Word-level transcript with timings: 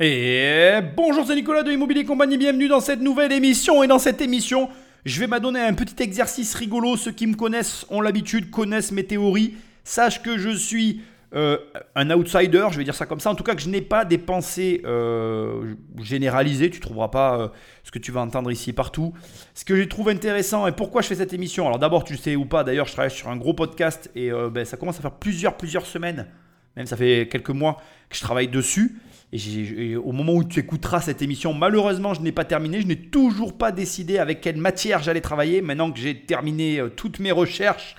Et 0.00 0.80
bonjour, 0.96 1.26
c'est 1.26 1.34
Nicolas 1.34 1.62
de 1.62 1.70
Immobilier 1.70 2.06
Compagnie, 2.06 2.38
bienvenue 2.38 2.66
dans 2.66 2.80
cette 2.80 3.02
nouvelle 3.02 3.30
émission. 3.30 3.82
Et 3.82 3.86
dans 3.86 3.98
cette 3.98 4.22
émission, 4.22 4.70
je 5.04 5.20
vais 5.20 5.26
m'adonner 5.26 5.60
un 5.60 5.74
petit 5.74 6.02
exercice 6.02 6.54
rigolo. 6.54 6.96
Ceux 6.96 7.12
qui 7.12 7.26
me 7.26 7.36
connaissent 7.36 7.84
ont 7.90 8.00
l'habitude, 8.00 8.50
connaissent 8.50 8.90
mes 8.90 9.04
théories. 9.04 9.54
Sache 9.84 10.22
que 10.22 10.38
je 10.38 10.48
suis 10.48 11.02
euh, 11.34 11.58
un 11.94 12.10
outsider, 12.10 12.68
je 12.70 12.78
vais 12.78 12.84
dire 12.84 12.94
ça 12.94 13.04
comme 13.04 13.20
ça. 13.20 13.30
En 13.30 13.34
tout 13.34 13.44
cas, 13.44 13.54
que 13.54 13.60
je 13.60 13.68
n'ai 13.68 13.82
pas 13.82 14.06
des 14.06 14.16
pensées 14.16 14.80
euh, 14.86 15.74
généralisées. 16.00 16.70
Tu 16.70 16.78
ne 16.78 16.82
trouveras 16.82 17.08
pas 17.08 17.38
euh, 17.38 17.48
ce 17.84 17.90
que 17.90 17.98
tu 17.98 18.12
vas 18.12 18.22
entendre 18.22 18.50
ici 18.50 18.72
partout. 18.72 19.12
Ce 19.52 19.66
que 19.66 19.76
je 19.76 19.84
trouve 19.84 20.08
intéressant 20.08 20.66
et 20.66 20.72
pourquoi 20.72 21.02
je 21.02 21.08
fais 21.08 21.16
cette 21.16 21.34
émission? 21.34 21.66
Alors 21.66 21.78
d'abord, 21.78 22.04
tu 22.04 22.16
sais 22.16 22.34
ou 22.34 22.46
pas, 22.46 22.64
d'ailleurs, 22.64 22.86
je 22.86 22.92
travaille 22.94 23.10
sur 23.10 23.28
un 23.28 23.36
gros 23.36 23.52
podcast 23.52 24.10
et 24.14 24.30
ben, 24.50 24.64
ça 24.64 24.78
commence 24.78 24.98
à 24.98 25.02
faire 25.02 25.12
plusieurs, 25.12 25.58
plusieurs 25.58 25.84
semaines. 25.84 26.28
Même 26.76 26.86
ça 26.86 26.96
fait 26.96 27.28
quelques 27.30 27.50
mois 27.50 27.80
que 28.08 28.16
je 28.16 28.20
travaille 28.20 28.48
dessus. 28.48 28.98
Et, 29.32 29.96
au 29.96 30.12
moment 30.12 30.34
où 30.34 30.44
tu 30.44 30.60
écouteras 30.60 31.00
cette 31.00 31.22
émission, 31.22 31.54
malheureusement, 31.54 32.12
je 32.12 32.20
n'ai 32.20 32.32
pas 32.32 32.44
terminé. 32.44 32.82
Je 32.82 32.86
n'ai 32.86 32.96
toujours 32.96 33.56
pas 33.56 33.72
décidé 33.72 34.18
avec 34.18 34.40
quelle 34.40 34.58
matière 34.58 35.02
j'allais 35.02 35.22
travailler. 35.22 35.62
Maintenant 35.62 35.90
que 35.90 35.98
j'ai 35.98 36.20
terminé 36.20 36.78
euh, 36.78 36.88
toutes 36.88 37.18
mes 37.18 37.32
recherches, 37.32 37.96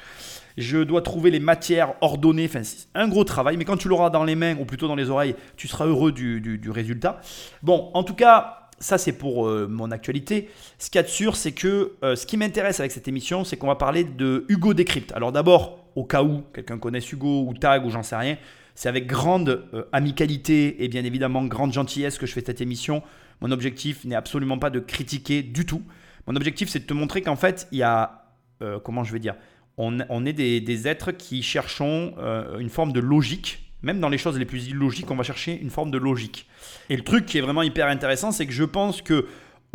je 0.58 0.78
dois 0.78 1.02
trouver 1.02 1.32
les 1.32 1.40
matières 1.40 1.96
ordonnées. 2.02 2.46
Enfin, 2.46 2.64
c'est 2.64 2.88
un 2.94 3.08
gros 3.08 3.24
travail. 3.24 3.58
Mais 3.58 3.66
quand 3.66 3.78
tu 3.78 3.88
l'auras 3.88 4.12
dans 4.12 4.24
les 4.24 4.36
mains, 4.36 4.56
ou 4.58 4.66
plutôt 4.66 4.88
dans 4.88 4.96
les 4.96 5.10
oreilles, 5.10 5.36
tu 5.58 5.68
seras 5.68 5.88
heureux 5.88 6.12
du, 6.12 6.70
résultat. 6.70 7.20
Bon, 7.64 7.90
en 7.96 8.04
tout 8.04 8.14
cas, 8.14 8.70
ça 8.80 9.00
c'est 9.00 9.14
pour 9.14 9.48
euh, 9.48 9.68
mon 9.68 9.90
actualité. 9.90 10.50
Ce 10.78 10.92
qu'il 10.92 11.00
y 11.00 11.04
a 11.04 11.04
de 11.04 11.08
sûr, 11.08 11.36
c'est 11.36 11.54
que 11.54 11.94
euh, 12.04 12.16
ce 12.16 12.28
qui 12.28 12.38
m'intéresse 12.38 12.80
avec 12.80 12.92
cette 12.92 13.08
émission, 13.08 13.44
c'est 13.44 13.58
qu'on 13.58 13.68
va 13.68 13.76
parler 13.76 14.04
de 14.04 14.46
Hugo 14.50 14.76
Décrypte. 14.76 15.12
Alors 15.14 15.32
d'abord, 15.32 15.80
au 15.96 16.04
cas 16.04 16.22
où 16.22 16.44
quelqu'un 16.54 16.78
connaisse 16.78 17.12
Hugo 17.12 17.46
ou 17.48 17.54
Tag 17.56 17.86
ou 17.86 17.90
j'en 17.90 18.04
sais 18.04 18.16
rien, 18.16 18.38
c'est 18.76 18.90
avec 18.90 19.08
grande 19.08 19.66
euh, 19.74 19.84
amicalité 19.92 20.84
et 20.84 20.88
bien 20.88 21.04
évidemment 21.04 21.44
grande 21.46 21.74
gentillesse 21.74 22.18
que 22.18 22.26
je 22.26 22.34
fais 22.34 22.44
cette 22.46 22.62
émission. 22.62 23.04
Mon 23.42 23.52
objectif 23.52 24.04
n'est 24.06 24.16
absolument 24.16 24.58
pas 24.58 24.70
de 24.70 24.80
critiquer 24.80 25.44
du 25.44 25.66
tout. 25.66 25.84
Mon 26.28 26.36
objectif, 26.36 26.70
c'est 26.70 26.80
de 26.80 26.86
te 26.86 26.94
montrer 26.94 27.22
qu'en 27.22 27.36
fait, 27.36 27.68
il 27.72 27.80
y 27.80 27.84
a, 27.84 28.26
euh, 28.62 28.80
comment 28.80 29.04
je 29.04 29.14
vais 29.14 29.20
dire, 29.20 29.36
on, 29.78 30.26
est 30.26 30.34
des, 30.34 30.88
êtres 30.88 31.12
qui 31.12 31.42
cherchons 31.42 32.14
euh, 32.20 32.60
une 32.60 32.70
forme 32.70 32.94
de 32.94 33.00
logique. 33.00 33.72
Même 33.82 34.00
dans 34.00 34.10
les 34.10 34.20
choses 34.20 34.38
les 34.38 34.46
plus 34.46 34.68
illogiques, 34.68 35.10
on 35.12 35.16
va 35.16 35.24
chercher 35.24 35.60
une 35.60 35.72
forme 35.72 35.92
de 35.92 35.98
logique. 35.98 36.48
Et 36.90 36.96
le 36.96 37.04
truc 37.04 37.26
qui 37.26 37.38
est 37.38 37.42
vraiment 37.42 37.64
hyper 37.64 37.88
intéressant, 37.88 38.32
c'est 38.32 38.46
que 38.46 38.54
je 38.54 38.64
pense 38.64 39.02
que 39.02 39.26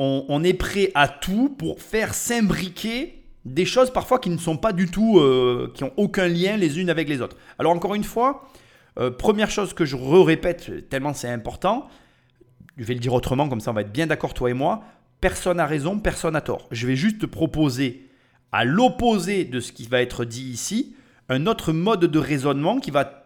on, 0.00 0.44
est 0.44 0.54
prêt 0.54 0.92
à 0.94 1.08
tout 1.08 1.48
pour 1.48 1.82
faire 1.82 2.14
s'imbriquer 2.14 3.24
des 3.44 3.64
choses 3.66 3.92
parfois 3.92 4.20
qui 4.20 4.30
ne 4.30 4.38
sont 4.38 4.56
pas 4.56 4.72
du 4.72 4.86
tout, 4.86 5.20
qui 5.74 5.82
n'ont 5.82 5.92
aucun 5.96 6.28
lien 6.28 6.56
les 6.56 6.78
unes 6.78 6.88
avec 6.88 7.08
les 7.08 7.20
autres. 7.20 7.36
Alors 7.58 7.72
encore 7.72 7.96
une 7.96 8.04
fois, 8.04 8.48
euh, 8.98 9.10
première 9.10 9.50
chose 9.50 9.74
que 9.74 9.84
je 9.84 9.96
répète 9.96 10.88
tellement 10.88 11.14
c'est 11.14 11.28
important, 11.28 11.88
je 12.76 12.84
vais 12.84 12.94
le 12.94 13.00
dire 13.00 13.14
autrement, 13.14 13.48
comme 13.48 13.60
ça 13.60 13.70
on 13.70 13.74
va 13.74 13.82
être 13.82 13.92
bien 13.92 14.06
d'accord 14.06 14.34
toi 14.34 14.50
et 14.50 14.54
moi, 14.54 14.82
personne 15.20 15.56
n'a 15.56 15.66
raison, 15.66 15.98
personne 15.98 16.34
n'a 16.34 16.40
tort. 16.40 16.68
Je 16.70 16.86
vais 16.86 16.96
juste 16.96 17.20
te 17.20 17.26
proposer, 17.26 18.08
à 18.52 18.64
l'opposé 18.64 19.44
de 19.44 19.60
ce 19.60 19.72
qui 19.72 19.86
va 19.86 20.00
être 20.00 20.24
dit 20.24 20.44
ici, 20.44 20.94
un 21.28 21.46
autre 21.46 21.72
mode 21.72 22.04
de 22.04 22.18
raisonnement 22.18 22.80
qui 22.80 22.90
va 22.90 23.24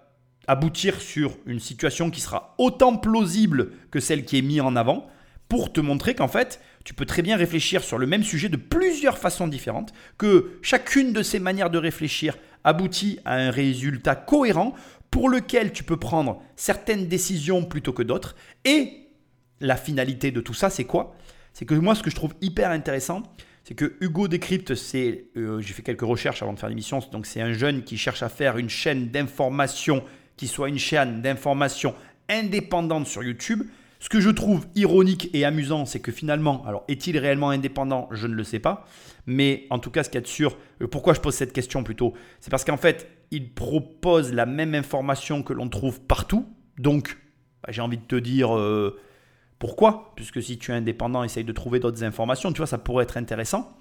aboutir 0.48 1.00
sur 1.00 1.36
une 1.46 1.60
situation 1.60 2.10
qui 2.10 2.20
sera 2.20 2.54
autant 2.58 2.96
plausible 2.96 3.70
que 3.90 4.00
celle 4.00 4.24
qui 4.24 4.38
est 4.38 4.42
mise 4.42 4.60
en 4.60 4.74
avant, 4.74 5.06
pour 5.48 5.72
te 5.72 5.80
montrer 5.80 6.14
qu'en 6.14 6.28
fait, 6.28 6.60
tu 6.84 6.94
peux 6.94 7.04
très 7.04 7.22
bien 7.22 7.36
réfléchir 7.36 7.84
sur 7.84 7.98
le 7.98 8.06
même 8.06 8.24
sujet 8.24 8.48
de 8.48 8.56
plusieurs 8.56 9.18
façons 9.18 9.46
différentes, 9.46 9.92
que 10.18 10.58
chacune 10.62 11.12
de 11.12 11.22
ces 11.22 11.38
manières 11.38 11.70
de 11.70 11.78
réfléchir 11.78 12.36
aboutit 12.64 13.18
à 13.24 13.34
un 13.34 13.50
résultat 13.50 14.16
cohérent 14.16 14.74
pour 15.12 15.28
lequel 15.28 15.72
tu 15.72 15.84
peux 15.84 15.98
prendre 15.98 16.42
certaines 16.56 17.06
décisions 17.06 17.64
plutôt 17.64 17.92
que 17.92 18.02
d'autres. 18.02 18.34
Et 18.64 19.10
la 19.60 19.76
finalité 19.76 20.32
de 20.32 20.40
tout 20.40 20.54
ça, 20.54 20.70
c'est 20.70 20.84
quoi? 20.84 21.14
C'est 21.52 21.66
que 21.66 21.74
moi, 21.74 21.94
ce 21.94 22.02
que 22.02 22.10
je 22.10 22.16
trouve 22.16 22.34
hyper 22.40 22.70
intéressant, 22.70 23.22
c'est 23.62 23.74
que 23.74 23.94
Hugo 24.00 24.26
Décrypte, 24.26 24.74
c'est, 24.74 25.26
euh, 25.36 25.60
j'ai 25.60 25.74
fait 25.74 25.82
quelques 25.82 26.00
recherches 26.00 26.42
avant 26.42 26.54
de 26.54 26.58
faire 26.58 26.70
l'émission, 26.70 27.00
donc 27.12 27.26
c'est 27.26 27.42
un 27.42 27.52
jeune 27.52 27.84
qui 27.84 27.98
cherche 27.98 28.22
à 28.22 28.30
faire 28.30 28.56
une 28.56 28.70
chaîne 28.70 29.10
d'information 29.10 30.02
qui 30.38 30.48
soit 30.48 30.70
une 30.70 30.78
chaîne 30.78 31.20
d'information 31.20 31.94
indépendante 32.30 33.06
sur 33.06 33.22
YouTube. 33.22 33.64
Ce 34.00 34.08
que 34.08 34.18
je 34.18 34.30
trouve 34.30 34.66
ironique 34.74 35.28
et 35.34 35.44
amusant, 35.44 35.84
c'est 35.84 36.00
que 36.00 36.10
finalement, 36.10 36.64
alors 36.66 36.84
est-il 36.88 37.18
réellement 37.18 37.50
indépendant? 37.50 38.08
Je 38.12 38.26
ne 38.26 38.34
le 38.34 38.44
sais 38.44 38.58
pas. 38.58 38.86
Mais 39.26 39.66
en 39.68 39.78
tout 39.78 39.90
cas, 39.90 40.02
ce 40.04 40.08
qu'il 40.08 40.16
y 40.16 40.18
a 40.18 40.22
de 40.22 40.26
sûr, 40.26 40.56
euh, 40.80 40.88
pourquoi 40.88 41.12
je 41.12 41.20
pose 41.20 41.34
cette 41.34 41.52
question 41.52 41.84
plutôt? 41.84 42.14
C'est 42.40 42.50
parce 42.50 42.64
qu'en 42.64 42.78
fait, 42.78 43.08
il 43.32 43.52
propose 43.54 44.32
la 44.32 44.46
même 44.46 44.74
information 44.74 45.42
que 45.42 45.52
l'on 45.52 45.68
trouve 45.68 46.00
partout. 46.02 46.46
Donc, 46.78 47.18
bah, 47.62 47.72
j'ai 47.72 47.80
envie 47.80 47.96
de 47.96 48.04
te 48.04 48.14
dire 48.14 48.56
euh, 48.56 49.00
pourquoi? 49.58 50.12
Puisque 50.14 50.40
si 50.42 50.58
tu 50.58 50.70
es 50.70 50.74
indépendant, 50.74 51.24
essaye 51.24 51.42
de 51.42 51.52
trouver 51.52 51.80
d'autres 51.80 52.04
informations. 52.04 52.52
Tu 52.52 52.58
vois, 52.58 52.66
ça 52.66 52.78
pourrait 52.78 53.04
être 53.04 53.16
intéressant. 53.16 53.76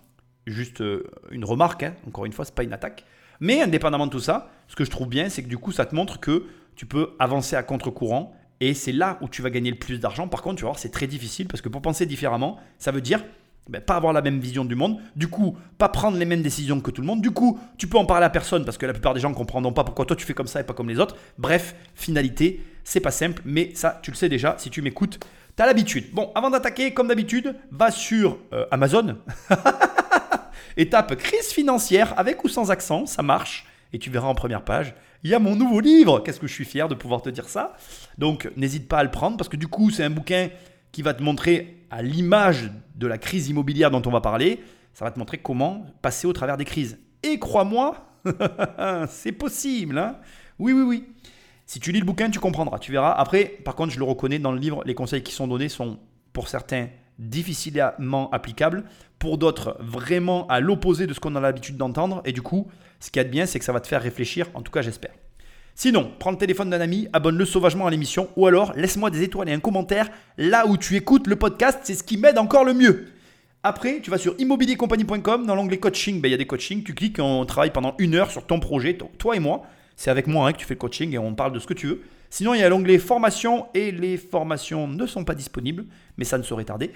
Juste 0.47 0.81
euh, 0.81 1.03
une 1.31 1.45
remarque, 1.45 1.83
hein. 1.83 1.95
encore 2.07 2.25
une 2.25 2.31
fois, 2.31 2.45
ce 2.45 2.51
n'est 2.51 2.55
pas 2.55 2.63
une 2.63 2.73
attaque. 2.73 3.05
Mais 3.41 3.61
indépendamment 3.61 4.07
de 4.07 4.11
tout 4.11 4.19
ça, 4.19 4.49
ce 4.67 4.75
que 4.75 4.85
je 4.85 4.89
trouve 4.89 5.09
bien, 5.09 5.27
c'est 5.27 5.43
que 5.43 5.49
du 5.49 5.57
coup, 5.57 5.73
ça 5.73 5.85
te 5.85 5.93
montre 5.93 6.19
que 6.19 6.45
tu 6.75 6.85
peux 6.85 7.11
avancer 7.19 7.55
à 7.57 7.63
contre-courant. 7.63 8.33
Et 8.61 8.73
c'est 8.73 8.91
là 8.91 9.17
où 9.21 9.27
tu 9.27 9.41
vas 9.41 9.49
gagner 9.49 9.71
le 9.71 9.77
plus 9.77 9.99
d'argent. 9.99 10.27
Par 10.29 10.41
contre, 10.41 10.57
tu 10.57 10.61
vas 10.61 10.69
voir, 10.69 10.79
c'est 10.79 10.91
très 10.91 11.07
difficile 11.07 11.47
parce 11.47 11.61
que 11.61 11.67
pour 11.67 11.81
penser 11.81 12.05
différemment, 12.05 12.57
ça 12.77 12.91
veut 12.91 13.01
dire 13.01 13.23
ben, 13.71 13.81
pas 13.81 13.95
avoir 13.95 14.11
la 14.11 14.21
même 14.21 14.39
vision 14.39 14.65
du 14.65 14.75
monde, 14.75 14.99
du 15.15 15.29
coup, 15.29 15.57
pas 15.77 15.87
prendre 15.87 16.17
les 16.17 16.25
mêmes 16.25 16.41
décisions 16.41 16.81
que 16.81 16.91
tout 16.91 16.99
le 16.99 17.07
monde, 17.07 17.21
du 17.21 17.31
coup, 17.31 17.57
tu 17.77 17.87
peux 17.87 17.97
en 17.97 18.05
parler 18.05 18.25
à 18.25 18.29
personne 18.29 18.65
parce 18.65 18.77
que 18.77 18.85
la 18.85 18.91
plupart 18.91 19.13
des 19.13 19.21
gens 19.21 19.29
ne 19.29 19.35
comprendront 19.35 19.71
pas 19.71 19.85
pourquoi 19.85 20.05
toi 20.05 20.17
tu 20.17 20.25
fais 20.25 20.33
comme 20.33 20.47
ça 20.47 20.59
et 20.59 20.65
pas 20.65 20.73
comme 20.73 20.89
les 20.89 20.99
autres. 20.99 21.15
Bref, 21.37 21.73
finalité, 21.95 22.65
c'est 22.83 22.99
pas 22.99 23.11
simple, 23.11 23.41
mais 23.45 23.71
ça, 23.73 23.99
tu 24.03 24.11
le 24.11 24.17
sais 24.17 24.27
déjà, 24.27 24.55
si 24.57 24.69
tu 24.69 24.81
m'écoutes, 24.81 25.25
tu 25.55 25.63
as 25.63 25.65
l'habitude. 25.65 26.05
Bon, 26.11 26.31
avant 26.35 26.49
d'attaquer, 26.49 26.93
comme 26.93 27.07
d'habitude, 27.07 27.55
va 27.71 27.91
sur 27.91 28.39
euh, 28.51 28.65
Amazon 28.71 29.15
et 30.77 30.89
crise 30.89 31.47
financière 31.53 32.13
avec 32.17 32.43
ou 32.43 32.49
sans 32.49 32.71
accent, 32.71 33.05
ça 33.05 33.21
marche, 33.21 33.65
et 33.93 33.99
tu 33.99 34.09
verras 34.09 34.27
en 34.27 34.35
première 34.35 34.65
page. 34.65 34.93
Il 35.23 35.29
y 35.29 35.33
a 35.33 35.39
mon 35.39 35.55
nouveau 35.55 35.79
livre, 35.79 36.19
qu'est-ce 36.19 36.39
que 36.39 36.47
je 36.47 36.53
suis 36.53 36.65
fier 36.65 36.89
de 36.89 36.95
pouvoir 36.95 37.21
te 37.21 37.29
dire 37.29 37.47
ça? 37.47 37.77
Donc 38.17 38.49
n'hésite 38.57 38.87
pas 38.89 38.97
à 38.97 39.03
le 39.03 39.11
prendre 39.11 39.37
parce 39.37 39.49
que 39.49 39.55
du 39.55 39.67
coup 39.67 39.91
c'est 39.91 40.03
un 40.03 40.09
bouquin 40.09 40.49
qui 40.91 41.01
va 41.01 41.13
te 41.13 41.23
montrer 41.23 41.85
à 41.89 42.01
l'image 42.01 42.71
de 42.95 43.07
la 43.07 43.17
crise 43.17 43.49
immobilière 43.49 43.91
dont 43.91 44.01
on 44.05 44.11
va 44.11 44.21
parler, 44.21 44.61
ça 44.93 45.05
va 45.05 45.11
te 45.11 45.19
montrer 45.19 45.37
comment 45.37 45.85
passer 46.01 46.27
au 46.27 46.33
travers 46.33 46.57
des 46.57 46.65
crises. 46.65 46.99
Et 47.23 47.39
crois-moi, 47.39 48.05
c'est 49.07 49.31
possible. 49.31 49.97
Hein 49.97 50.17
oui, 50.59 50.73
oui, 50.73 50.83
oui. 50.83 51.05
Si 51.65 51.79
tu 51.79 51.91
lis 51.91 51.99
le 51.99 52.05
bouquin, 52.05 52.29
tu 52.29 52.39
comprendras, 52.39 52.79
tu 52.79 52.91
verras. 52.91 53.11
Après, 53.11 53.45
par 53.45 53.75
contre, 53.75 53.93
je 53.93 53.99
le 53.99 54.05
reconnais 54.05 54.39
dans 54.39 54.51
le 54.51 54.59
livre, 54.59 54.83
les 54.85 54.93
conseils 54.93 55.23
qui 55.23 55.31
sont 55.31 55.47
donnés 55.47 55.69
sont 55.69 55.99
pour 56.33 56.47
certains 56.47 56.89
difficilement 57.17 58.29
applicables, 58.31 58.83
pour 59.19 59.37
d'autres 59.37 59.77
vraiment 59.79 60.47
à 60.47 60.59
l'opposé 60.59 61.07
de 61.07 61.13
ce 61.13 61.19
qu'on 61.19 61.35
a 61.35 61.39
l'habitude 61.39 61.77
d'entendre. 61.77 62.21
Et 62.25 62.31
du 62.31 62.41
coup, 62.41 62.67
ce 62.99 63.11
qui 63.11 63.19
est 63.19 63.25
bien, 63.25 63.45
c'est 63.45 63.59
que 63.59 63.65
ça 63.65 63.73
va 63.73 63.79
te 63.79 63.87
faire 63.87 64.01
réfléchir, 64.01 64.47
en 64.53 64.61
tout 64.61 64.71
cas 64.71 64.81
j'espère. 64.81 65.13
Sinon, 65.75 66.11
prends 66.19 66.31
le 66.31 66.37
téléphone 66.37 66.69
d'un 66.69 66.81
ami, 66.81 67.07
abonne-le 67.13 67.45
sauvagement 67.45 67.87
à 67.87 67.89
l'émission 67.89 68.29
ou 68.35 68.45
alors 68.45 68.73
laisse-moi 68.75 69.09
des 69.09 69.23
étoiles 69.23 69.49
et 69.49 69.53
un 69.53 69.59
commentaire 69.59 70.09
là 70.37 70.67
où 70.67 70.77
tu 70.77 70.95
écoutes 70.95 71.27
le 71.27 71.35
podcast, 71.35 71.79
c'est 71.83 71.95
ce 71.95 72.03
qui 72.03 72.17
m'aide 72.17 72.37
encore 72.37 72.65
le 72.65 72.73
mieux. 72.73 73.07
Après, 73.63 73.99
tu 74.01 74.09
vas 74.09 74.17
sur 74.17 74.35
immobiliercompagnie.com, 74.39 75.45
dans 75.45 75.55
l'onglet 75.55 75.77
coaching, 75.77 76.19
ben, 76.19 76.27
il 76.27 76.31
y 76.31 76.35
a 76.35 76.37
des 76.37 76.47
coachings, 76.47 76.83
tu 76.83 76.93
cliques, 76.93 77.19
on 77.19 77.45
travaille 77.45 77.71
pendant 77.71 77.95
une 77.99 78.15
heure 78.15 78.31
sur 78.31 78.45
ton 78.45 78.59
projet, 78.59 78.97
toi 79.17 79.35
et 79.35 79.39
moi. 79.39 79.63
C'est 79.95 80.09
avec 80.09 80.25
moi 80.25 80.47
hein, 80.47 80.53
que 80.53 80.57
tu 80.57 80.65
fais 80.65 80.73
le 80.73 80.79
coaching 80.79 81.13
et 81.13 81.19
on 81.19 81.35
parle 81.35 81.53
de 81.53 81.59
ce 81.59 81.67
que 81.67 81.75
tu 81.75 81.87
veux. 81.87 82.01
Sinon, 82.31 82.53
il 82.53 82.61
y 82.61 82.63
a 82.63 82.69
l'onglet 82.69 82.97
formation 82.97 83.67
et 83.73 83.91
les 83.91 84.17
formations 84.17 84.87
ne 84.87 85.05
sont 85.05 85.25
pas 85.25 85.35
disponibles, 85.35 85.85
mais 86.17 86.25
ça 86.25 86.37
ne 86.37 86.43
saurait 86.43 86.65
tarder. 86.65 86.91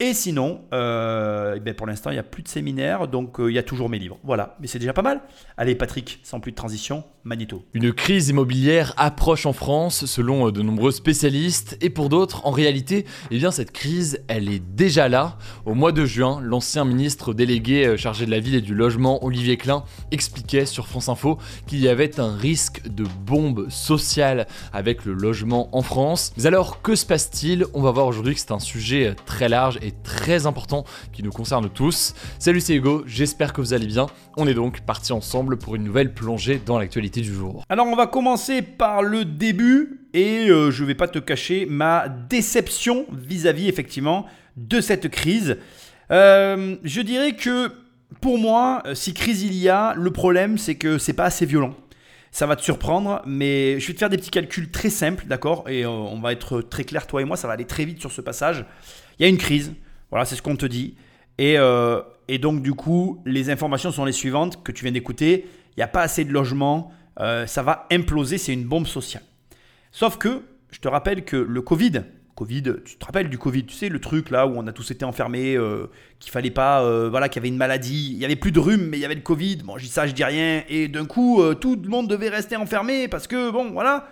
Et 0.00 0.14
sinon, 0.14 0.60
euh, 0.72 1.54
eh 1.56 1.60
ben, 1.60 1.74
pour 1.74 1.86
l'instant, 1.86 2.10
il 2.10 2.12
n'y 2.12 2.20
a 2.20 2.24
plus 2.24 2.44
de 2.44 2.48
séminaire, 2.48 3.08
donc 3.08 3.40
euh, 3.40 3.50
il 3.50 3.54
y 3.54 3.58
a 3.58 3.64
toujours 3.64 3.88
mes 3.88 3.98
livres. 3.98 4.18
Voilà, 4.22 4.56
mais 4.60 4.68
c'est 4.68 4.78
déjà 4.78 4.92
pas 4.92 5.02
mal. 5.02 5.22
Allez, 5.56 5.74
Patrick, 5.74 6.20
sans 6.22 6.38
plus 6.38 6.52
de 6.52 6.56
transition, 6.56 7.02
Magneto. 7.24 7.64
Une 7.74 7.92
crise 7.92 8.28
immobilière 8.28 8.94
approche 8.96 9.44
en 9.44 9.52
France, 9.52 10.06
selon 10.06 10.46
euh, 10.46 10.52
de 10.52 10.62
nombreux 10.62 10.92
spécialistes, 10.92 11.76
et 11.80 11.90
pour 11.90 12.10
d'autres, 12.10 12.46
en 12.46 12.52
réalité, 12.52 13.06
eh 13.32 13.50
cette 13.50 13.72
crise, 13.72 14.22
elle 14.28 14.48
est 14.48 14.60
déjà 14.60 15.08
là. 15.08 15.36
Au 15.64 15.74
mois 15.74 15.90
de 15.90 16.04
juin, 16.04 16.40
l'ancien 16.42 16.84
ministre 16.84 17.34
délégué 17.34 17.96
chargé 17.96 18.24
de 18.24 18.30
la 18.30 18.38
ville 18.38 18.54
et 18.54 18.60
du 18.60 18.74
logement, 18.74 19.24
Olivier 19.24 19.56
Klein, 19.56 19.82
expliquait 20.12 20.66
sur 20.66 20.86
France 20.86 21.08
Info 21.08 21.38
qu'il 21.66 21.80
y 21.80 21.88
avait 21.88 22.20
un 22.20 22.36
risque 22.36 22.86
de 22.86 23.04
bombe 23.26 23.68
sociale 23.68 24.46
avec 24.72 25.04
le 25.04 25.14
logement 25.14 25.74
en 25.76 25.82
France. 25.82 26.32
Mais 26.36 26.46
alors, 26.46 26.82
que 26.82 26.94
se 26.94 27.06
passe-t-il? 27.06 27.64
On 27.74 27.80
va 27.80 27.90
voir 27.90 28.06
aujourd'hui 28.06 28.34
que 28.34 28.40
c'est 28.40 28.52
un 28.52 28.57
sujet 28.58 29.14
très 29.26 29.48
large 29.48 29.78
et 29.82 29.92
très 30.02 30.46
important 30.46 30.84
qui 31.12 31.22
nous 31.22 31.30
concerne 31.30 31.68
tous. 31.68 32.14
Salut, 32.38 32.60
c'est 32.60 32.74
Hugo, 32.74 33.02
j'espère 33.06 33.52
que 33.52 33.60
vous 33.60 33.74
allez 33.74 33.86
bien. 33.86 34.06
On 34.36 34.46
est 34.46 34.54
donc 34.54 34.80
parti 34.80 35.12
ensemble 35.12 35.58
pour 35.58 35.76
une 35.76 35.84
nouvelle 35.84 36.12
plongée 36.12 36.60
dans 36.64 36.78
l'actualité 36.78 37.20
du 37.20 37.32
jour. 37.32 37.64
Alors, 37.68 37.86
on 37.86 37.96
va 37.96 38.06
commencer 38.06 38.62
par 38.62 39.02
le 39.02 39.24
début 39.24 40.00
et 40.14 40.48
euh, 40.48 40.70
je 40.70 40.84
vais 40.84 40.94
pas 40.94 41.08
te 41.08 41.18
cacher 41.18 41.66
ma 41.68 42.08
déception 42.08 43.06
vis-à-vis 43.12 43.68
effectivement 43.68 44.26
de 44.56 44.80
cette 44.80 45.08
crise. 45.08 45.58
Euh, 46.10 46.76
je 46.84 47.00
dirais 47.00 47.32
que 47.32 47.72
pour 48.20 48.38
moi, 48.38 48.82
si 48.94 49.12
crise 49.14 49.42
il 49.42 49.54
y 49.54 49.68
a, 49.68 49.94
le 49.94 50.10
problème 50.10 50.58
c'est 50.58 50.76
que 50.76 50.98
c'est 50.98 51.12
pas 51.12 51.24
assez 51.24 51.46
violent. 51.46 51.74
Ça 52.30 52.46
va 52.46 52.56
te 52.56 52.62
surprendre, 52.62 53.22
mais 53.26 53.80
je 53.80 53.86
vais 53.86 53.94
te 53.94 53.98
faire 53.98 54.10
des 54.10 54.18
petits 54.18 54.30
calculs 54.30 54.70
très 54.70 54.90
simples, 54.90 55.24
d'accord? 55.26 55.68
Et 55.68 55.84
euh, 55.84 55.90
on 55.90 56.20
va 56.20 56.32
être 56.32 56.60
très 56.60 56.84
clair, 56.84 57.06
toi 57.06 57.22
et 57.22 57.24
moi, 57.24 57.36
ça 57.36 57.48
va 57.48 57.54
aller 57.54 57.64
très 57.64 57.84
vite 57.84 58.00
sur 58.00 58.12
ce 58.12 58.20
passage. 58.20 58.64
Il 59.18 59.22
y 59.22 59.26
a 59.26 59.28
une 59.28 59.38
crise, 59.38 59.74
voilà, 60.10 60.24
c'est 60.24 60.36
ce 60.36 60.42
qu'on 60.42 60.56
te 60.56 60.66
dit. 60.66 60.96
Et, 61.38 61.58
euh, 61.58 62.02
et, 62.28 62.38
donc, 62.38 62.62
du 62.62 62.74
coup, 62.74 63.22
les 63.24 63.50
informations 63.50 63.90
sont 63.92 64.04
les 64.04 64.12
suivantes 64.12 64.62
que 64.62 64.72
tu 64.72 64.84
viens 64.84 64.92
d'écouter. 64.92 65.46
Il 65.76 65.78
n'y 65.78 65.82
a 65.82 65.88
pas 65.88 66.02
assez 66.02 66.24
de 66.24 66.32
logements, 66.32 66.92
euh, 67.20 67.46
ça 67.46 67.62
va 67.62 67.86
imploser, 67.90 68.38
c'est 68.38 68.52
une 68.52 68.64
bombe 68.64 68.86
sociale. 68.86 69.22
Sauf 69.90 70.18
que, 70.18 70.42
je 70.70 70.80
te 70.80 70.88
rappelle 70.88 71.24
que 71.24 71.36
le 71.36 71.62
Covid, 71.62 72.02
Covid, 72.38 72.62
tu 72.84 72.96
te 72.96 73.04
rappelles 73.04 73.28
du 73.28 73.36
Covid, 73.36 73.64
tu 73.64 73.74
sais, 73.74 73.88
le 73.88 73.98
truc 73.98 74.30
là 74.30 74.46
où 74.46 74.52
on 74.54 74.64
a 74.68 74.72
tous 74.72 74.92
été 74.92 75.04
enfermés, 75.04 75.56
euh, 75.56 75.90
qu'il 76.20 76.30
fallait 76.30 76.52
pas, 76.52 76.84
euh, 76.84 77.08
voilà, 77.10 77.28
qu'il 77.28 77.40
y 77.40 77.42
avait 77.42 77.48
une 77.48 77.56
maladie, 77.56 78.12
il 78.12 78.18
y 78.18 78.24
avait 78.24 78.36
plus 78.36 78.52
de 78.52 78.60
rhume, 78.60 78.86
mais 78.86 78.96
il 78.96 79.00
y 79.00 79.04
avait 79.04 79.16
le 79.16 79.22
Covid, 79.22 79.56
bon, 79.64 79.76
je 79.76 79.86
dis 79.86 79.90
ça, 79.90 80.06
je 80.06 80.12
dis 80.12 80.22
rien, 80.22 80.62
et 80.68 80.86
d'un 80.86 81.04
coup, 81.04 81.42
euh, 81.42 81.54
tout 81.54 81.74
le 81.82 81.88
monde 81.88 82.06
devait 82.06 82.28
rester 82.28 82.54
enfermé 82.54 83.08
parce 83.08 83.26
que, 83.26 83.50
bon, 83.50 83.72
voilà. 83.72 84.08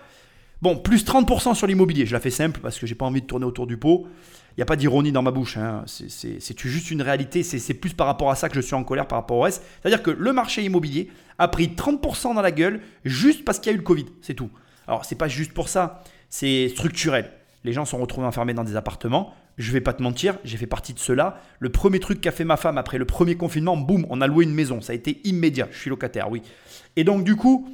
Bon, 0.60 0.76
plus 0.76 1.04
30% 1.04 1.54
sur 1.54 1.68
l'immobilier, 1.68 2.04
je 2.04 2.12
la 2.14 2.18
fais 2.18 2.30
simple 2.30 2.58
parce 2.60 2.80
que 2.80 2.86
j'ai 2.86 2.96
pas 2.96 3.06
envie 3.06 3.20
de 3.22 3.26
tourner 3.26 3.46
autour 3.46 3.68
du 3.68 3.76
pot. 3.76 4.08
Il 4.56 4.58
n'y 4.58 4.62
a 4.62 4.66
pas 4.66 4.74
d'ironie 4.74 5.12
dans 5.12 5.22
ma 5.22 5.30
bouche, 5.30 5.56
hein. 5.56 5.84
c'est 5.86 6.58
juste 6.58 6.90
une 6.90 7.02
réalité, 7.02 7.44
c'est 7.44 7.74
plus 7.74 7.92
par 7.92 8.08
rapport 8.08 8.32
à 8.32 8.34
ça 8.34 8.48
que 8.48 8.56
je 8.56 8.60
suis 8.60 8.74
en 8.74 8.82
colère 8.82 9.06
par 9.06 9.18
rapport 9.18 9.36
au 9.36 9.42
reste. 9.42 9.62
C'est-à-dire 9.80 10.02
que 10.02 10.10
le 10.10 10.32
marché 10.32 10.64
immobilier 10.64 11.10
a 11.38 11.46
pris 11.46 11.68
30% 11.68 12.34
dans 12.34 12.42
la 12.42 12.50
gueule 12.50 12.80
juste 13.04 13.44
parce 13.44 13.60
qu'il 13.60 13.70
y 13.70 13.72
a 13.72 13.74
eu 13.74 13.78
le 13.78 13.84
Covid, 13.84 14.06
c'est 14.20 14.34
tout. 14.34 14.50
Alors, 14.88 15.04
c'est 15.04 15.14
pas 15.14 15.28
juste 15.28 15.52
pour 15.52 15.68
ça, 15.68 16.02
c'est 16.28 16.70
structurel. 16.70 17.30
Les 17.66 17.72
gens 17.72 17.84
sont 17.84 17.98
retrouvés 17.98 18.28
enfermés 18.28 18.54
dans 18.54 18.62
des 18.62 18.76
appartements. 18.76 19.34
Je 19.58 19.72
vais 19.72 19.80
pas 19.80 19.92
te 19.92 20.00
mentir, 20.00 20.38
j'ai 20.44 20.56
fait 20.56 20.68
partie 20.68 20.94
de 20.94 21.00
cela. 21.00 21.40
Le 21.58 21.68
premier 21.68 21.98
truc 21.98 22.20
qu'a 22.20 22.30
fait 22.30 22.44
ma 22.44 22.56
femme 22.56 22.78
après 22.78 22.96
le 22.96 23.06
premier 23.06 23.34
confinement, 23.34 23.76
boum, 23.76 24.06
on 24.08 24.20
a 24.20 24.28
loué 24.28 24.44
une 24.44 24.54
maison. 24.54 24.80
Ça 24.80 24.92
a 24.92 24.94
été 24.94 25.20
immédiat. 25.24 25.66
Je 25.72 25.78
suis 25.78 25.90
locataire, 25.90 26.30
oui. 26.30 26.42
Et 26.94 27.02
donc, 27.02 27.24
du 27.24 27.34
coup, 27.34 27.68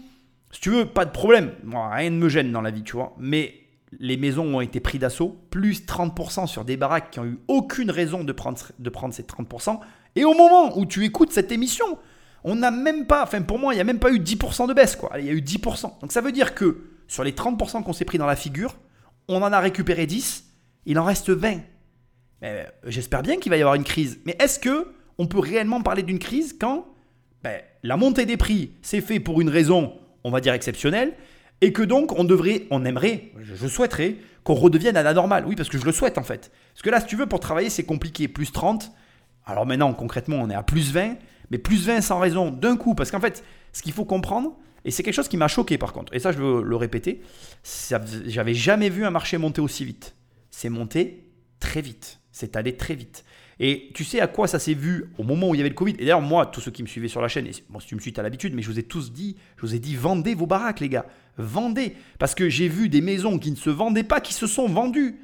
si 0.51 0.63
tu 0.63 0.71
veux, 0.71 0.87
pas 0.87 1.05
de 1.05 1.11
problème. 1.11 1.53
Rien 1.71 2.09
ne 2.09 2.17
me 2.17 2.31
gêne 2.31 2.51
dans 2.53 2.63
la 2.63 2.71
vie, 2.71 2.85
tu 2.85 2.97
vois. 2.97 3.15
Mais 3.19 3.55
les 4.01 4.17
maisons 4.17 4.57
ont 4.57 4.63
été 4.63 4.81
prises 4.81 5.03
d'assaut, 5.03 5.37
plus 5.51 5.85
30% 5.85 6.47
sur 6.47 6.65
des 6.65 6.79
baraques 6.79 7.11
qui 7.11 7.21
ont 7.21 7.27
eu 7.27 7.39
aucune 7.47 7.91
raison 7.91 8.25
de 8.25 8.33
prendre, 8.33 8.59
de 8.79 8.89
prendre 8.89 9.13
ces 9.13 9.25
30%. 9.25 9.79
Et 10.17 10.25
au 10.25 10.33
moment 10.33 10.79
où 10.79 10.87
tu 10.87 11.05
écoutes 11.05 11.33
cette 11.33 11.53
émission, 11.53 11.99
on 12.45 12.55
n'a 12.55 12.71
même 12.71 13.07
pas, 13.07 13.25
enfin 13.25 13.43
pour 13.43 13.59
moi, 13.59 13.75
il 13.75 13.77
n'y 13.77 13.83
a 13.83 13.85
même 13.85 13.99
pas 13.99 14.11
eu 14.11 14.21
10% 14.21 14.69
de 14.69 14.73
baisse, 14.73 14.97
quoi. 14.97 15.11
Il 15.19 15.27
y 15.27 15.29
a 15.29 15.33
eu 15.33 15.43
10%. 15.43 16.01
Donc 16.01 16.13
ça 16.13 16.23
veut 16.23 16.33
dire 16.33 16.55
que 16.55 16.79
sur 17.09 17.25
les 17.25 17.33
30% 17.33 17.83
qu'on 17.83 17.93
s'est 17.93 18.07
pris 18.07 18.17
dans 18.17 18.27
la 18.27 18.37
figure, 18.37 18.75
on 19.33 19.43
en 19.43 19.53
a 19.53 19.61
récupéré 19.61 20.07
10, 20.07 20.45
il 20.87 20.99
en 20.99 21.05
reste 21.05 21.31
20. 21.31 21.61
Euh, 22.45 22.65
j'espère 22.87 23.23
bien 23.23 23.37
qu'il 23.37 23.51
va 23.51 23.57
y 23.57 23.61
avoir 23.61 23.75
une 23.75 23.85
crise. 23.85 24.21
Mais 24.25 24.37
est-ce 24.41 24.59
que 24.59 24.89
on 25.19 25.27
peut 25.27 25.39
réellement 25.39 25.83
parler 25.83 26.03
d'une 26.03 26.19
crise 26.19 26.57
quand 26.59 26.87
ben, 27.43 27.61
la 27.83 27.97
montée 27.97 28.27
des 28.27 28.37
prix 28.37 28.73
s'est 28.83 29.01
fait 29.01 29.21
pour 29.21 29.41
une 29.41 29.49
raison, 29.49 29.95
on 30.25 30.31
va 30.31 30.41
dire 30.41 30.55
exceptionnelle, 30.55 31.13
et 31.61 31.73
que 31.73 31.83
donc 31.83 32.13
on 32.19 32.25
devrait, 32.25 32.67
on 32.71 32.85
aimerait, 32.85 33.33
je 33.41 33.67
souhaiterais 33.67 34.17
qu'on 34.45 34.55
redevienne 34.55 34.97
à 34.97 35.03
la 35.03 35.15
normale. 35.15 35.45
Oui, 35.47 35.55
parce 35.55 35.69
que 35.69 35.79
je 35.79 35.85
le 35.85 35.93
souhaite 35.93 36.19
en 36.19 36.23
fait. 36.23 36.51
Parce 36.73 36.83
que 36.83 36.91
là, 36.91 37.01
si 37.01 37.07
tu 37.07 37.17
veux, 37.17 37.27
pour 37.27 37.41
travailler, 37.41 37.71
c'est 37.71 37.85
compliqué. 37.85 38.29
Plus 38.29 38.53
30. 38.53 38.93
Alors 39.45 39.67
maintenant, 39.67 39.93
concrètement, 39.93 40.37
on 40.37 40.51
est 40.51 40.55
à 40.55 40.63
plus 40.63 40.93
20, 40.93 41.17
mais 41.51 41.59
plus 41.59 41.87
20 41.87 42.01
sans 42.01 42.19
raison 42.19 42.51
d'un 42.51 42.77
coup. 42.77 42.95
Parce 42.95 43.11
qu'en 43.11 43.21
fait, 43.21 43.45
ce 43.73 43.83
qu'il 43.83 43.93
faut 43.93 44.05
comprendre, 44.05 44.57
et 44.85 44.91
c'est 44.91 45.03
quelque 45.03 45.15
chose 45.15 45.29
qui 45.29 45.37
m'a 45.37 45.49
choqué 45.49 45.79
par 45.79 45.93
contre, 45.93 46.15
et 46.15 46.19
ça 46.19 46.33
je 46.33 46.39
veux 46.39 46.63
le 46.63 46.77
répéter, 46.77 47.23
j'avais 48.27 48.55
jamais 48.55 48.89
vu 48.89 49.05
un 49.05 49.11
marché 49.11 49.39
monter 49.39 49.61
aussi 49.61 49.85
vite. 49.85 50.15
C'est 50.51 50.69
monté 50.69 51.29
très 51.61 51.81
vite, 51.81 52.21
c'est 52.31 52.57
allé 52.57 52.77
très 52.77 52.95
vite. 52.95 53.25
Et 53.61 53.91
tu 53.95 54.05
sais 54.05 54.21
à 54.21 54.27
quoi 54.27 54.49
ça 54.49 54.59
s'est 54.59 54.75
vu 54.75 55.13
au 55.19 55.23
moment 55.23 55.49
où 55.49 55.55
il 55.55 55.59
y 55.59 55.61
avait 55.61 55.69
le 55.69 55.75
Covid? 55.75 55.93
Et 55.95 55.99
d'ailleurs, 55.99 56.21
moi, 56.21 56.47
tous 56.47 56.61
ceux 56.61 56.73
qui 56.73 56.83
me 56.83 56.89
suivaient 56.89 57.07
sur 57.07 57.21
la 57.21 57.29
chaîne, 57.29 57.47
et 57.47 57.53
bon, 57.69 57.79
si 57.79 57.87
tu 57.87 57.95
me 57.95 58.01
suis, 58.01 58.13
à 58.17 58.23
l'habitude, 58.23 58.55
mais 58.55 58.63
je 58.63 58.69
vous 58.69 58.79
ai 58.79 58.83
tous 58.83 59.13
dit, 59.13 59.37
je 59.57 59.63
vous 59.63 59.75
ai 59.75 59.79
dit, 59.79 59.95
vendez 59.95 60.35
vos 60.35 60.47
baraques, 60.47 60.81
les 60.81 60.89
gars. 60.89 61.07
Vendez. 61.39 61.95
Parce 62.19 62.35
que 62.35 62.49
j'ai 62.49 62.67
vu 62.67 62.89
des 62.89 63.01
maisons 63.01 63.39
qui 63.39 63.53
ne 63.53 63.57
se 63.57 63.71
vendaient 63.71 64.03
pas, 64.03 64.21
qui 64.21 64.35
se 64.35 64.49
sont 64.49 64.67
vendues. 64.67 65.21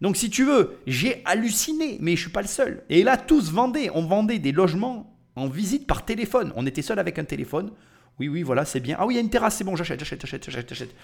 Donc, 0.00 0.16
si 0.16 0.30
tu 0.30 0.44
veux, 0.44 0.76
j'ai 0.86 1.22
halluciné, 1.24 1.98
mais 2.00 2.14
je 2.14 2.20
suis 2.20 2.30
pas 2.30 2.42
le 2.42 2.48
seul. 2.48 2.84
Et 2.88 3.02
là, 3.02 3.16
tous 3.16 3.50
vendaient. 3.50 3.90
On 3.94 4.06
vendait 4.06 4.38
des 4.38 4.52
logements 4.52 5.16
en 5.34 5.48
visite 5.48 5.86
par 5.86 6.04
téléphone. 6.04 6.52
On 6.54 6.66
était 6.66 6.82
seul 6.82 7.00
avec 7.00 7.18
un 7.18 7.24
téléphone. 7.24 7.72
Oui, 8.18 8.28
oui, 8.28 8.42
voilà, 8.42 8.64
c'est 8.64 8.80
bien. 8.80 8.96
Ah 8.98 9.06
oui, 9.06 9.14
il 9.14 9.16
y 9.16 9.20
a 9.20 9.22
une 9.22 9.30
terrasse, 9.30 9.56
c'est 9.56 9.64
bon, 9.64 9.74
j'achète, 9.74 9.98
j'achète, 9.98 10.20
j'achète, 10.20 10.44
j'achète, 10.44 10.68
j'achète. 10.68 10.94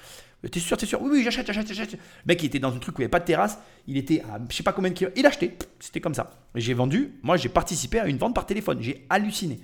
T'es 0.50 0.60
sûr, 0.60 0.76
t'es 0.76 0.86
sûr? 0.86 1.02
Oui, 1.02 1.10
oui, 1.12 1.22
j'achète, 1.24 1.46
j'achète, 1.46 1.66
j'achète. 1.66 1.92
Le 1.92 1.98
mec, 2.26 2.42
il 2.42 2.46
était 2.46 2.58
dans 2.58 2.72
un 2.72 2.78
truc 2.78 2.96
où 2.96 3.00
il 3.00 3.02
n'y 3.02 3.06
avait 3.06 3.10
pas 3.10 3.20
de 3.20 3.24
terrasse. 3.24 3.58
Il 3.86 3.96
était 3.96 4.20
à 4.20 4.38
je 4.48 4.54
sais 4.54 4.62
pas 4.62 4.72
combien 4.72 4.90
de 4.90 4.94
kilomètres. 4.94 5.18
Il 5.18 5.26
achetait. 5.26 5.56
C'était 5.80 6.00
comme 6.00 6.14
ça. 6.14 6.30
J'ai 6.54 6.74
vendu. 6.74 7.12
Moi, 7.22 7.36
j'ai 7.36 7.48
participé 7.48 7.98
à 7.98 8.06
une 8.06 8.18
vente 8.18 8.34
par 8.34 8.46
téléphone. 8.46 8.78
J'ai 8.80 9.04
halluciné. 9.10 9.58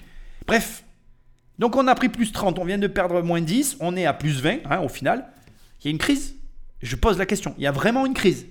Bref. 0.46 0.85
Donc, 1.58 1.76
on 1.76 1.87
a 1.87 1.94
pris 1.94 2.08
plus 2.08 2.32
30. 2.32 2.58
On 2.58 2.64
vient 2.64 2.79
de 2.79 2.88
perdre 2.88 3.23
moins 3.23 3.41
10. 3.41 3.76
On 3.81 3.97
est 3.97 4.06
à 4.06 4.14
plus 4.14 4.40
20 4.40 4.58
hein, 4.64 4.81
au 4.81 4.88
final. 4.88 5.26
Il 5.81 5.85
y 5.85 5.88
a 5.88 5.90
une 5.90 5.99
crise. 5.99 6.35
Je 6.82 6.97
pose 6.97 7.19
la 7.19 7.26
question. 7.26 7.55
Il 7.58 7.62
y 7.62 7.69
a 7.69 7.73
vraiment 7.73 8.05
une 8.05 8.14
crise. 8.14 8.47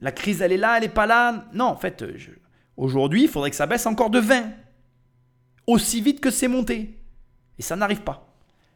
La 0.00 0.12
crise, 0.12 0.42
elle 0.42 0.52
est 0.52 0.58
là, 0.58 0.76
elle 0.76 0.82
n'est 0.82 0.88
pas 0.88 1.06
là. 1.06 1.46
Non, 1.54 1.66
en 1.66 1.76
fait, 1.76 2.04
aujourd'hui, 2.76 3.22
il 3.22 3.28
faudrait 3.28 3.50
que 3.50 3.56
ça 3.56 3.66
baisse 3.66 3.86
encore 3.86 4.10
de 4.10 4.18
20. 4.18 4.50
Aussi 5.66 6.00
vite 6.00 6.20
que 6.20 6.30
c'est 6.30 6.48
monté. 6.48 6.97
Et 7.58 7.62
ça 7.62 7.76
n'arrive 7.76 8.02
pas. 8.02 8.28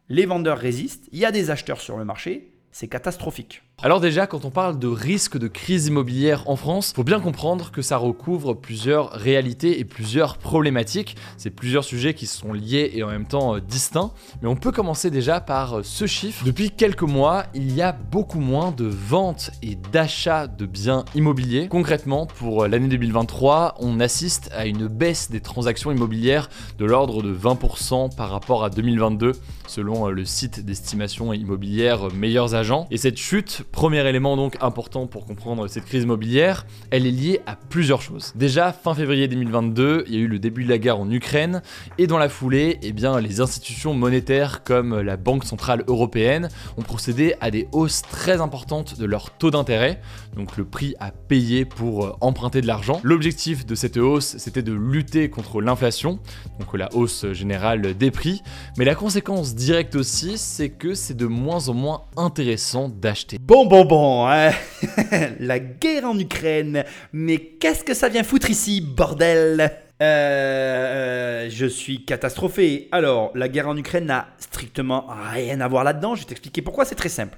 Les 0.09 0.25
vendeurs 0.25 0.57
résistent, 0.57 1.07
il 1.11 1.19
y 1.19 1.25
a 1.25 1.31
des 1.31 1.49
acheteurs 1.49 1.81
sur 1.81 1.97
le 1.97 2.05
marché, 2.05 2.53
c'est 2.71 2.87
catastrophique. 2.87 3.63
Alors 3.81 3.99
déjà, 3.99 4.27
quand 4.27 4.45
on 4.45 4.49
parle 4.49 4.79
de 4.79 4.87
risque 4.87 5.37
de 5.37 5.49
crise 5.49 5.87
immobilière 5.87 6.49
en 6.49 6.55
France, 6.55 6.93
faut 6.95 7.03
bien 7.03 7.19
comprendre 7.19 7.69
que 7.69 7.81
ça 7.81 7.97
recouvre 7.97 8.53
plusieurs 8.53 9.09
réalités 9.11 9.77
et 9.77 9.83
plusieurs 9.83 10.37
problématiques. 10.37 11.17
C'est 11.35 11.49
plusieurs 11.49 11.83
sujets 11.83 12.13
qui 12.13 12.25
sont 12.25 12.53
liés 12.53 12.91
et 12.93 13.03
en 13.03 13.09
même 13.09 13.27
temps 13.27 13.55
euh, 13.55 13.59
distincts. 13.59 14.13
Mais 14.41 14.47
on 14.47 14.55
peut 14.55 14.71
commencer 14.71 15.11
déjà 15.11 15.41
par 15.41 15.79
euh, 15.79 15.83
ce 15.83 16.07
chiffre. 16.07 16.45
Depuis 16.45 16.71
quelques 16.71 17.01
mois, 17.01 17.43
il 17.53 17.75
y 17.75 17.81
a 17.81 17.91
beaucoup 17.91 18.39
moins 18.39 18.71
de 18.71 18.85
ventes 18.85 19.51
et 19.61 19.75
d'achats 19.75 20.47
de 20.47 20.65
biens 20.65 21.03
immobiliers. 21.13 21.67
Concrètement, 21.67 22.25
pour 22.25 22.63
euh, 22.63 22.67
l'année 22.69 22.87
2023, 22.87 23.75
on 23.79 23.99
assiste 23.99 24.49
à 24.55 24.65
une 24.65 24.87
baisse 24.87 25.29
des 25.29 25.41
transactions 25.41 25.91
immobilières 25.91 26.49
de 26.77 26.85
l'ordre 26.85 27.21
de 27.21 27.35
20% 27.35 28.15
par 28.15 28.29
rapport 28.29 28.63
à 28.63 28.69
2022, 28.69 29.33
selon 29.67 30.07
le 30.07 30.23
site 30.23 30.63
d'estimation 30.63 31.33
immobilière 31.33 32.13
Meilleurs 32.13 32.55
Agents. 32.55 32.87
Et 32.89 32.97
cette 32.97 33.17
chute 33.17 33.62
Premier 33.71 34.07
élément 34.07 34.35
donc 34.37 34.57
important 34.61 35.07
pour 35.07 35.25
comprendre 35.25 35.67
cette 35.67 35.85
crise 35.85 36.03
immobilière, 36.03 36.65
elle 36.91 37.05
est 37.05 37.11
liée 37.11 37.41
à 37.45 37.55
plusieurs 37.55 38.01
choses. 38.01 38.33
Déjà, 38.35 38.71
fin 38.71 38.93
février 38.93 39.27
2022, 39.27 40.05
il 40.07 40.13
y 40.13 40.17
a 40.17 40.19
eu 40.21 40.27
le 40.27 40.39
début 40.39 40.63
de 40.63 40.69
la 40.69 40.77
guerre 40.77 40.99
en 40.99 41.09
Ukraine, 41.09 41.61
et 41.97 42.07
dans 42.07 42.17
la 42.17 42.29
foulée, 42.29 42.79
eh 42.81 42.91
bien, 42.91 43.19
les 43.19 43.41
institutions 43.41 43.93
monétaires 43.93 44.63
comme 44.63 44.99
la 45.01 45.17
Banque 45.17 45.45
Centrale 45.45 45.83
Européenne 45.87 46.49
ont 46.77 46.81
procédé 46.81 47.35
à 47.41 47.51
des 47.51 47.67
hausses 47.71 48.01
très 48.01 48.41
importantes 48.41 48.99
de 48.99 49.05
leur 49.05 49.31
taux 49.31 49.51
d'intérêt, 49.51 50.01
donc 50.35 50.57
le 50.57 50.65
prix 50.65 50.95
à 50.99 51.11
payer 51.11 51.65
pour 51.65 52.05
euh, 52.05 52.15
emprunter 52.21 52.61
de 52.61 52.67
l'argent. 52.67 52.99
L'objectif 53.03 53.65
de 53.65 53.75
cette 53.75 53.97
hausse, 53.97 54.35
c'était 54.37 54.63
de 54.63 54.73
lutter 54.73 55.29
contre 55.29 55.61
l'inflation, 55.61 56.19
donc 56.59 56.73
la 56.73 56.93
hausse 56.93 57.25
générale 57.31 57.97
des 57.97 58.11
prix, 58.11 58.41
mais 58.77 58.85
la 58.85 58.95
conséquence 58.95 59.55
directe 59.55 59.95
aussi, 59.95 60.37
c'est 60.37 60.69
que 60.69 60.93
c'est 60.93 61.17
de 61.17 61.25
moins 61.25 61.69
en 61.69 61.73
moins 61.73 62.03
intéressant 62.17 62.89
d'acheter. 62.89 63.37
Bon 63.53 63.67
Bon, 63.67 63.85
bon, 63.85 64.27
hein. 64.27 64.49
la 65.39 65.59
guerre 65.59 66.05
en 66.05 66.17
Ukraine. 66.17 66.85
Mais 67.11 67.37
qu'est-ce 67.37 67.83
que 67.83 67.93
ça 67.93 68.09
vient 68.09 68.23
foutre 68.23 68.49
ici, 68.49 68.81
bordel? 68.81 69.71
Euh, 70.01 71.47
je 71.51 71.67
suis 71.67 72.03
catastrophé. 72.03 72.89
Alors, 72.91 73.29
la 73.35 73.47
guerre 73.49 73.67
en 73.67 73.77
Ukraine 73.77 74.05
n'a 74.05 74.29
strictement 74.39 75.05
rien 75.31 75.61
à 75.61 75.67
voir 75.67 75.83
là-dedans. 75.83 76.15
Je 76.15 76.21
vais 76.21 76.29
t'expliquer 76.29 76.63
pourquoi. 76.63 76.83
C'est 76.83 76.95
très 76.95 77.09
simple. 77.09 77.37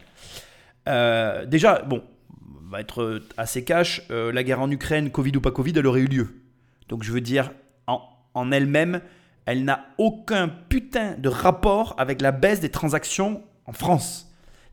Euh, 0.88 1.45
déjà, 1.45 1.81
bon, 1.81 2.01
on 2.65 2.69
va 2.69 2.79
être 2.79 3.22
assez 3.36 3.65
cash. 3.65 4.01
Euh, 4.10 4.31
la 4.31 4.43
guerre 4.45 4.62
en 4.62 4.72
Ukraine, 4.72 5.12
Covid 5.12 5.36
ou 5.36 5.41
pas 5.41 5.51
Covid, 5.51 5.74
elle 5.75 5.86
aurait 5.86 6.00
eu 6.00 6.07
lieu. 6.07 6.29
Donc, 6.88 7.03
je 7.03 7.12
veux 7.12 7.19
dire, 7.19 7.51
en, 7.88 8.01
en 8.34 8.53
elle-même, 8.53 9.01
elle 9.45 9.65
n'a 9.65 9.88
aucun 9.98 10.48
putain 10.48 11.15
de 11.17 11.27
rapport 11.27 11.93
avec 11.98 12.22
la 12.22 12.31
baisse 12.31 12.62
des 12.62 12.69
transactions 12.69 13.43
en 13.65 13.74
France. 13.74 14.25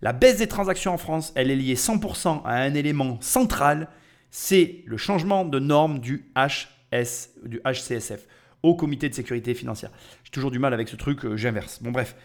La 0.02 0.12
baisse 0.12 0.38
des 0.38 0.48
transactions 0.48 0.92
en 0.92 0.98
France, 0.98 1.32
elle 1.36 1.52
est 1.52 1.56
liée 1.56 1.76
100% 1.76 2.42
à 2.44 2.56
un 2.56 2.74
élément 2.74 3.18
central, 3.20 3.86
c'est 4.30 4.82
le 4.84 4.96
changement 4.96 5.44
de 5.44 5.60
norme 5.60 6.00
du 6.00 6.28
HCSF, 6.34 8.26
au 8.64 8.74
comité 8.74 9.08
de 9.08 9.14
sécurité 9.14 9.54
financière. 9.54 9.90
J'ai 10.24 10.32
toujours 10.32 10.50
du 10.50 10.58
mal 10.58 10.74
avec 10.74 10.88
ce 10.88 10.96
truc, 10.96 11.24
euh, 11.24 11.36
j'inverse. 11.36 11.80
Bon 11.82 11.92
bref. 11.92 12.16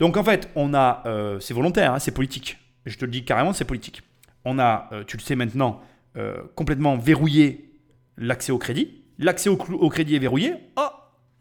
Donc 0.00 0.16
en 0.16 0.24
fait, 0.24 0.48
on 0.54 0.72
a, 0.72 1.02
euh, 1.04 1.38
c'est 1.38 1.52
volontaire, 1.52 1.92
hein, 1.92 1.98
c'est 1.98 2.12
politique. 2.12 2.56
Je 2.86 2.96
te 2.96 3.04
le 3.04 3.10
dis 3.10 3.26
carrément, 3.26 3.52
c'est 3.52 3.66
politique. 3.66 4.02
On 4.46 4.58
a, 4.58 4.88
euh, 4.92 5.04
tu 5.04 5.18
le 5.18 5.22
sais 5.22 5.36
maintenant, 5.36 5.82
complètement 6.56 6.96
verrouillé 6.96 7.70
l'accès 8.16 8.50
au 8.50 8.58
crédit. 8.58 9.04
L'accès 9.20 9.48
au, 9.48 9.56
crédit 9.88 10.16
est 10.16 10.18
verrouillé. 10.18 10.54
Oh, 10.76 10.88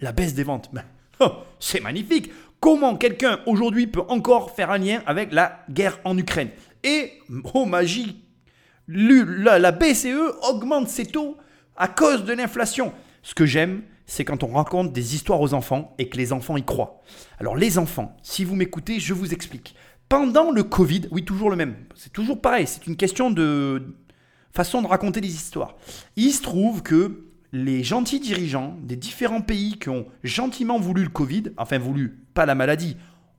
la 0.02 0.12
baisse 0.12 0.36
des 0.36 0.44
ventes. 0.44 0.70
Oh, 1.20 1.32
c'est 1.58 1.80
magnifique. 1.80 2.32
Comment 2.60 2.96
quelqu'un 2.98 3.40
aujourd'hui 3.46 3.88
peut 3.88 4.04
encore 4.10 4.52
faire 4.52 4.72
un 4.72 4.80
lien 4.80 5.02
avec 5.06 5.32
la 5.32 5.64
guerre 5.70 6.00
en 6.04 6.18
Ukraine? 6.18 6.50
Et, 6.84 7.14
oh 7.54 7.66
magie, 7.66 8.24
la, 8.88 9.72
BCE 9.72 10.18
augmente 10.50 10.88
ses 10.88 11.06
taux 11.06 11.38
à 11.76 11.88
cause 11.88 12.26
de 12.26 12.34
l'inflation. 12.34 12.94
Ce 13.22 13.36
que 13.36 13.46
j'aime, 13.46 13.84
c'est 14.06 14.26
quand 14.26 14.44
on 14.44 14.54
raconte 14.54 14.94
des 14.94 15.16
histoires 15.16 15.42
aux 15.42 15.54
enfants 15.54 15.94
et 15.98 16.10
que 16.10 16.18
les 16.18 16.34
enfants 16.34 16.58
y 16.58 16.64
croient. 16.64 17.02
Alors 17.40 17.56
les 17.56 17.78
enfants, 17.78 18.16
si 18.24 18.44
vous 18.44 18.56
m'écoutez, 18.56 19.00
je 19.00 19.14
vous 19.14 19.34
explique. 19.34 19.76
Pendant 20.10 20.52
le 20.52 20.64
Covid, 20.64 21.02
oui, 21.12 21.26
toujours 21.26 21.50
le 21.50 21.58
même. 21.58 21.76
C'est 21.96 22.14
toujours 22.14 22.42
pareil, 22.42 22.66
c'est 22.66 22.88
une 22.88 22.96
question 22.96 23.30
de 23.30 23.96
façon 24.54 24.82
de 24.82 24.88
raconter 24.88 25.22
des 25.22 25.28
histoires. 25.28 25.76
Il 26.16 26.32
se 26.32 26.42
trouve 26.42 26.82
que 26.82 27.27
les 27.52 27.84
gentils 27.84 28.20
dirigeants 28.20 28.78
des 28.82 28.96
différents 28.96 29.42
pays 29.42 29.78
qui 29.80 29.90
ont 29.90 30.06
gentiment 30.24 30.80
voulu 30.80 31.04
le 31.04 31.10
Covid, 31.10 31.44
enfin 31.58 31.78
voulu, 31.78 32.20
pas 32.34 32.46
la 32.46 32.56
maladie, 32.56 32.98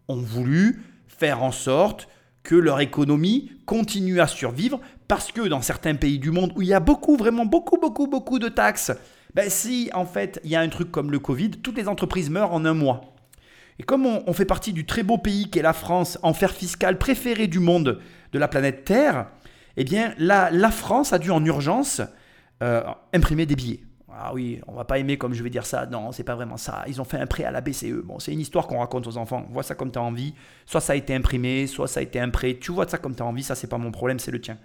ont 0.08 0.20
voulu 0.20 0.82
faire 1.06 1.42
en 1.42 1.52
sorte 1.52 2.08
que 2.42 2.54
leur 2.54 2.80
économie 2.80 3.52
continue 3.66 4.20
à 4.20 4.26
survivre 4.26 4.80
parce 5.06 5.32
que 5.32 5.46
dans 5.46 5.60
certains 5.60 5.94
pays 5.94 6.18
du 6.18 6.30
monde 6.30 6.52
où 6.56 6.62
il 6.62 6.68
y 6.68 6.74
a 6.74 6.80
beaucoup, 6.80 7.16
vraiment 7.16 7.44
beaucoup, 7.44 7.76
beaucoup, 7.76 8.06
beaucoup 8.06 8.38
de 8.38 8.48
taxes, 8.48 8.92
ben 9.34 9.50
si 9.50 9.90
en 9.92 10.06
fait 10.06 10.40
il 10.44 10.50
y 10.50 10.56
a 10.56 10.60
un 10.60 10.68
truc 10.68 10.90
comme 10.90 11.10
le 11.10 11.18
Covid, 11.18 11.50
toutes 11.50 11.76
les 11.76 11.88
entreprises 11.88 12.30
meurent 12.30 12.52
en 12.52 12.64
un 12.64 12.74
mois. 12.74 13.14
Et 13.78 13.82
comme 13.82 14.06
on, 14.06 14.32
fait 14.32 14.44
partie 14.44 14.72
du 14.72 14.86
très 14.86 15.04
beau 15.04 15.18
pays 15.18 15.50
qu'est 15.50 15.62
la 15.62 15.72
France, 15.72 16.18
enfer 16.22 16.50
fiscal 16.50 16.98
préféré 16.98 17.46
du 17.46 17.60
monde 17.60 18.00
de 18.32 18.38
la 18.38 18.48
planète 18.48 18.84
Terre, 18.84 19.28
eh 19.76 19.84
bien 19.84 20.14
la, 20.18 20.50
la 20.50 20.70
France 20.70 21.12
a 21.12 21.18
dû 21.18 21.30
en 21.30 21.44
urgence 21.44 22.00
euh, 22.62 22.82
imprimer 23.12 23.46
des 23.46 23.54
billets. 23.54 23.80
Ah 24.10 24.32
oui, 24.32 24.60
on 24.66 24.72
va 24.72 24.84
pas 24.84 24.98
aimer 24.98 25.18
comme 25.18 25.34
je 25.34 25.42
vais 25.42 25.50
dire 25.50 25.66
ça. 25.66 25.86
Non, 25.86 26.12
c'est 26.12 26.24
pas 26.24 26.34
vraiment 26.34 26.56
ça. 26.56 26.84
Ils 26.86 27.00
ont 27.00 27.04
fait 27.04 27.18
un 27.18 27.26
prêt 27.26 27.44
à 27.44 27.50
la 27.50 27.60
BCE. 27.60 28.02
Bon, 28.04 28.18
c'est 28.18 28.32
une 28.32 28.40
histoire 28.40 28.66
qu'on 28.66 28.78
raconte 28.78 29.06
aux 29.06 29.18
enfants. 29.18 29.46
Vois 29.50 29.62
ça 29.62 29.74
comme 29.74 29.92
tu 29.92 29.98
as 29.98 30.02
envie. 30.02 30.34
Soit 30.66 30.80
ça 30.80 30.94
a 30.94 30.96
été 30.96 31.14
imprimé, 31.14 31.66
soit 31.66 31.88
ça 31.88 32.00
a 32.00 32.02
été 32.02 32.18
un 32.18 32.30
prêt. 32.30 32.58
Tu 32.58 32.72
vois 32.72 32.88
ça 32.88 32.98
comme 32.98 33.14
tu 33.14 33.22
as 33.22 33.26
envie. 33.26 33.42
Ça, 33.42 33.54
c'est 33.54 33.66
pas 33.66 33.78
mon 33.78 33.90
problème, 33.90 34.18
c'est 34.18 34.30
le 34.30 34.40
tien. 34.40 34.56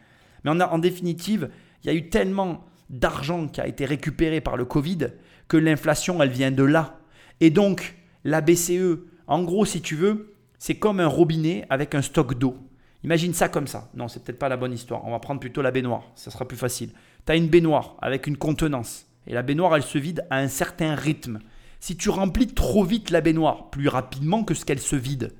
Mais 0.43 0.51
en, 0.51 0.77
définitive, 0.77 1.49
il 1.83 1.87
y 1.87 1.89
a 1.89 1.93
eu 1.93 2.09
tellement 2.09 2.65
d'argent 2.89 3.47
qui 3.47 3.61
a 3.61 3.67
été 3.67 3.85
récupéré 3.85 4.41
par 4.41 4.57
le 4.57 4.65
Covid 4.65 5.09
que 5.47 5.57
l'inflation, 5.57 6.21
elle 6.21 6.29
vient 6.29 6.51
de 6.51 6.63
là. 6.63 6.99
Et 7.39 7.49
donc, 7.49 7.95
la 8.23 8.41
BCE, 8.41 8.99
en 9.27 9.43
gros, 9.43 9.65
si 9.65 9.81
tu 9.81 9.95
veux, 9.95 10.33
c'est 10.57 10.75
comme 10.75 10.99
un 10.99 11.07
robinet 11.07 11.65
avec 11.69 11.95
un 11.95 12.01
stock 12.01 12.37
d'eau. 12.37 12.57
Imagine 13.03 13.33
ça 13.33 13.49
comme 13.49 13.67
ça. 13.67 13.89
Non, 13.93 14.07
c'est 14.07 14.23
peut-être 14.23 14.39
pas 14.39 14.49
la 14.49 14.57
bonne 14.57 14.73
histoire. 14.73 15.05
On 15.05 15.11
va 15.11 15.19
prendre 15.19 15.41
plutôt 15.41 15.61
la 15.61 15.71
baignoire. 15.71 16.03
Ça 16.15 16.31
sera 16.31 16.47
plus 16.47 16.57
facile. 16.57 16.91
Tu 17.25 17.31
as 17.31 17.35
une 17.35 17.47
baignoire 17.47 17.97
avec 18.01 18.27
une 18.27 18.37
contenance. 18.37 19.05
Et 19.27 19.33
la 19.33 19.41
baignoire, 19.41 19.75
elle 19.75 19.83
se 19.83 19.97
vide 19.97 20.25
à 20.29 20.37
un 20.37 20.47
certain 20.47 20.95
rythme. 20.95 21.39
Si 21.79 21.97
tu 21.97 22.09
remplis 22.09 22.47
trop 22.47 22.83
vite 22.83 23.09
la 23.09 23.21
baignoire, 23.21 23.69
plus 23.69 23.87
rapidement 23.87 24.43
que 24.43 24.53
ce 24.53 24.65
qu'elle 24.65 24.79
se 24.79 24.95
vide, 24.95 25.33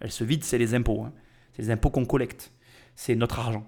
elle 0.00 0.10
se 0.10 0.24
vide, 0.24 0.44
c'est 0.44 0.58
les 0.58 0.74
impôts. 0.74 1.02
Hein. 1.02 1.12
C'est 1.52 1.62
les 1.62 1.70
impôts 1.70 1.90
qu'on 1.90 2.04
collecte. 2.04 2.52
C'est 2.96 3.14
notre 3.14 3.38
argent. 3.38 3.66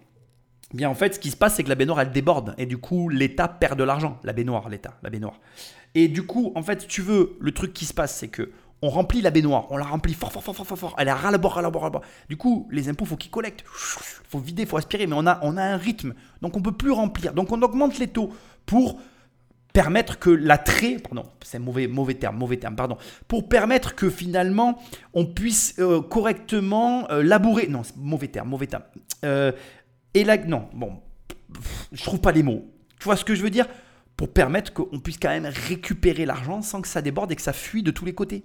Bien, 0.72 0.90
en 0.90 0.94
fait, 0.94 1.14
ce 1.14 1.20
qui 1.20 1.30
se 1.30 1.36
passe, 1.36 1.54
c'est 1.54 1.62
que 1.62 1.68
la 1.68 1.76
baignoire, 1.76 2.00
elle 2.00 2.10
déborde. 2.10 2.54
Et 2.58 2.66
du 2.66 2.78
coup, 2.78 3.08
l'État 3.08 3.46
perd 3.46 3.78
de 3.78 3.84
l'argent. 3.84 4.18
La 4.24 4.32
baignoire, 4.32 4.68
l'État, 4.68 4.98
la 5.02 5.10
baignoire. 5.10 5.40
Et 5.94 6.08
du 6.08 6.26
coup, 6.26 6.52
en 6.56 6.62
fait, 6.62 6.88
tu 6.88 7.02
veux, 7.02 7.36
le 7.40 7.52
truc 7.52 7.72
qui 7.72 7.84
se 7.84 7.94
passe, 7.94 8.16
c'est 8.16 8.28
que 8.28 8.50
on 8.82 8.90
remplit 8.90 9.22
la 9.22 9.30
baignoire, 9.30 9.70
on 9.70 9.76
la 9.76 9.84
remplit 9.84 10.12
fort, 10.12 10.32
fort, 10.32 10.42
fort, 10.42 10.56
fort, 10.56 10.66
fort, 10.66 10.78
fort. 10.78 10.94
Elle 10.98 11.08
est 11.08 11.12
ras 11.12 11.30
la 11.30 11.38
bord, 11.38 11.52
ras 11.52 11.62
la 11.62 11.70
bord, 11.70 11.82
ras 11.82 11.86
la 11.86 11.92
bord. 11.92 12.02
Du 12.28 12.36
coup, 12.36 12.68
les 12.70 12.88
impôts, 12.88 13.04
faut 13.04 13.16
qu'ils 13.16 13.30
collectent. 13.30 13.64
faut 13.66 14.40
vider, 14.40 14.66
faut 14.66 14.76
aspirer, 14.76 15.06
mais 15.06 15.14
on 15.16 15.26
a, 15.26 15.38
on 15.42 15.56
a 15.56 15.62
un 15.62 15.76
rythme. 15.76 16.12
Donc, 16.42 16.56
on 16.56 16.60
peut 16.60 16.72
plus 16.72 16.90
remplir. 16.90 17.32
Donc, 17.32 17.52
on 17.52 17.62
augmente 17.62 17.98
les 17.98 18.08
taux 18.08 18.32
pour 18.66 18.98
permettre 19.74 20.20
que 20.20 20.30
l'attrait, 20.30 20.98
pardon, 20.98 21.28
c'est 21.42 21.58
mauvais, 21.58 21.88
mauvais 21.88 22.14
terme, 22.14 22.38
mauvais 22.38 22.56
terme, 22.56 22.76
pardon, 22.76 22.96
pour 23.26 23.48
permettre 23.48 23.96
que 23.96 24.08
finalement 24.08 24.78
on 25.12 25.26
puisse 25.26 25.74
euh, 25.80 26.00
correctement 26.00 27.10
euh, 27.10 27.22
labourer, 27.22 27.66
non, 27.66 27.82
mauvais 27.96 28.28
terme, 28.28 28.48
mauvais 28.48 28.68
terme, 28.68 28.84
euh, 29.24 29.50
et 30.14 30.22
là, 30.22 30.38
non, 30.38 30.68
bon, 30.72 31.00
je 31.92 32.02
trouve 32.04 32.20
pas 32.20 32.30
les 32.30 32.44
mots. 32.44 32.64
Tu 33.00 33.04
vois 33.04 33.16
ce 33.16 33.24
que 33.24 33.34
je 33.34 33.42
veux 33.42 33.50
dire? 33.50 33.66
Pour 34.16 34.32
permettre 34.32 34.72
qu'on 34.72 35.00
puisse 35.00 35.18
quand 35.18 35.30
même 35.30 35.46
récupérer 35.68 36.24
l'argent 36.24 36.62
sans 36.62 36.80
que 36.80 36.86
ça 36.86 37.02
déborde 37.02 37.32
et 37.32 37.36
que 37.36 37.42
ça 37.42 37.52
fuit 37.52 37.82
de 37.82 37.90
tous 37.90 38.04
les 38.04 38.14
côtés. 38.14 38.44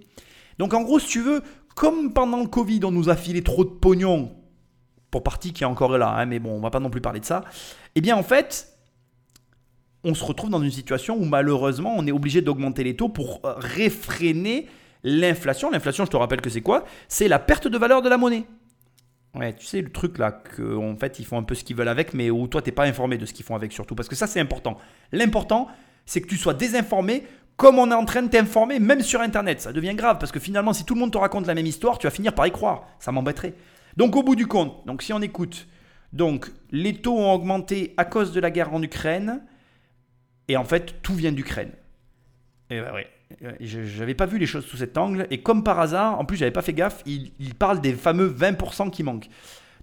Donc 0.58 0.74
en 0.74 0.82
gros, 0.82 0.98
si 0.98 1.08
tu 1.08 1.22
veux, 1.22 1.44
comme 1.76 2.12
pendant 2.12 2.40
le 2.42 2.48
Covid, 2.48 2.80
on 2.86 2.92
nous 2.92 3.10
a 3.10 3.16
filé 3.16 3.44
trop 3.44 3.64
de 3.64 3.70
pognon, 3.70 4.36
pour 5.12 5.22
partie 5.22 5.54
qui 5.54 5.62
est 5.62 5.68
encore 5.68 5.96
là, 5.96 6.10
hein, 6.10 6.26
mais 6.26 6.40
bon, 6.40 6.58
on 6.58 6.60
va 6.60 6.72
pas 6.72 6.80
non 6.80 6.90
plus 6.90 7.02
parler 7.02 7.20
de 7.20 7.26
ça, 7.26 7.44
eh 7.94 8.02
bien 8.02 8.18
en 8.18 8.24
fait, 8.24 8.79
on 10.04 10.14
se 10.14 10.24
retrouve 10.24 10.50
dans 10.50 10.62
une 10.62 10.72
situation 10.72 11.18
où 11.18 11.26
malheureusement 11.26 11.94
on 11.98 12.08
est 12.08 12.12
obligé 12.12 12.42
d'augmenter 12.42 12.84
les 12.84 12.96
taux 12.96 13.10
pour 13.10 13.42
euh, 13.46 13.54
réfréner 13.58 14.68
l'inflation. 15.04 15.70
L'inflation, 15.70 16.06
je 16.06 16.12
te 16.12 16.18
rappelle 16.18 16.42
que 16.42 16.50
c'est 16.50 16.62
quoi? 16.62 16.86
C'est 17.08 17.28
la 17.28 17.40
perte 17.40 17.68
de 17.68 17.78
valeur 17.78 18.02
de 18.02 18.10
la 18.10 18.18
monnaie. 18.18 18.46
Ouais, 19.36 19.54
tu 19.54 19.66
sais 19.66 19.82
le 19.82 19.92
truc 19.92 20.18
là 20.18 20.32
qu'en 20.32 20.96
fait 20.96 21.20
ils 21.20 21.26
font 21.26 21.38
un 21.38 21.44
peu 21.44 21.54
ce 21.54 21.64
qu'ils 21.64 21.76
veulent 21.76 21.88
avec, 21.88 22.14
mais 22.14 22.32
où 22.32 22.48
toi 22.48 22.62
t'es 22.62 22.72
pas 22.72 22.86
informé 22.86 23.18
de 23.18 23.26
ce 23.26 23.34
qu'ils 23.34 23.46
font 23.46 23.56
avec 23.56 23.72
surtout, 23.72 23.94
parce 23.94 24.10
que 24.10 24.16
ça 24.16 24.26
c'est 24.26 24.40
important. 24.40 24.78
L'important 25.12 25.68
c'est 26.06 26.22
que 26.22 26.28
tu 26.28 26.38
sois 26.38 26.56
désinformé 26.56 27.24
comme 27.56 27.78
on 27.78 27.92
est 27.92 27.96
en 27.96 28.06
train 28.06 28.24
de 28.24 28.30
t'informer, 28.30 28.80
même 28.80 29.02
sur 29.02 29.22
Internet. 29.22 29.62
Ça 29.62 29.74
devient 29.74 29.94
grave 29.94 30.18
parce 30.18 30.32
que 30.32 30.40
finalement 30.40 30.74
si 30.74 30.84
tout 30.84 30.96
le 30.96 31.02
monde 31.02 31.12
te 31.12 31.18
raconte 31.18 31.46
la 31.46 31.54
même 31.54 31.68
histoire, 31.68 32.00
tu 32.00 32.08
vas 32.08 32.12
finir 32.12 32.34
par 32.34 32.48
y 32.48 32.52
croire. 32.52 32.88
Ça 33.00 33.12
m'embêterait. 33.12 33.54
Donc 33.98 34.16
au 34.16 34.24
bout 34.24 34.36
du 34.36 34.48
compte, 34.48 34.86
donc 34.88 35.04
si 35.04 35.14
on 35.14 35.22
écoute, 35.22 35.68
donc 36.12 36.52
les 36.72 36.94
taux 36.94 37.18
ont 37.18 37.32
augmenté 37.32 37.94
à 37.98 38.06
cause 38.06 38.32
de 38.32 38.40
la 38.40 38.50
guerre 38.50 38.74
en 38.74 38.82
Ukraine. 38.82 39.44
Et 40.50 40.58
en 40.58 40.66
fait, 40.66 41.02
tout 41.02 41.14
vient 41.14 41.32
d'Ukraine. 41.32 41.72
Et 42.72 42.82
bah, 42.82 42.94
ouais, 42.94 43.08
je 43.62 44.00
n'avais 44.00 44.16
pas 44.16 44.26
vu 44.26 44.38
les 44.38 44.48
choses 44.48 44.66
sous 44.66 44.78
cet 44.78 44.98
angle. 44.98 45.28
Et 45.30 45.42
comme 45.42 45.64
par 45.64 45.80
hasard, 45.80 46.20
en 46.20 46.26
plus, 46.26 46.38
j'avais 46.38 46.52
pas 46.52 46.64
fait 46.64 46.74
gaffe, 46.74 47.04
il, 47.06 47.32
parle 47.58 47.80
des 47.80 47.94
fameux 47.94 48.28
20% 48.28 48.90
qui 48.90 49.04
manquent. 49.04 49.30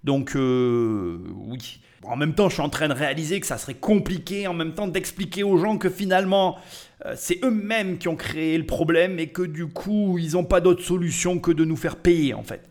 Donc, 0.03 0.35
euh, 0.35 1.17
oui. 1.35 1.79
En 2.03 2.15
même 2.15 2.35
temps, 2.35 2.47
je 2.47 2.53
suis 2.53 2.61
en 2.61 2.69
train 2.69 2.87
de 2.87 2.93
réaliser 2.93 3.39
que 3.39 3.47
ça 3.47 3.57
serait 3.57 3.73
compliqué, 3.73 4.47
en 4.47 4.53
même 4.53 4.73
temps, 4.73 4.87
d'expliquer 4.87 5.43
aux 5.43 5.57
gens 5.57 5.77
que 5.77 5.89
finalement, 5.89 6.57
euh, 7.05 7.13
c'est 7.17 7.43
eux-mêmes 7.43 7.97
qui 7.97 8.07
ont 8.07 8.15
créé 8.15 8.57
le 8.57 8.65
problème 8.65 9.19
et 9.19 9.27
que 9.27 9.41
du 9.41 9.67
coup, 9.67 10.17
ils 10.19 10.33
n'ont 10.33 10.45
pas 10.45 10.61
d'autre 10.61 10.83
solution 10.83 11.39
que 11.39 11.51
de 11.51 11.65
nous 11.65 11.75
faire 11.75 11.95
payer, 11.95 12.33
en 12.33 12.43
fait 12.43 12.69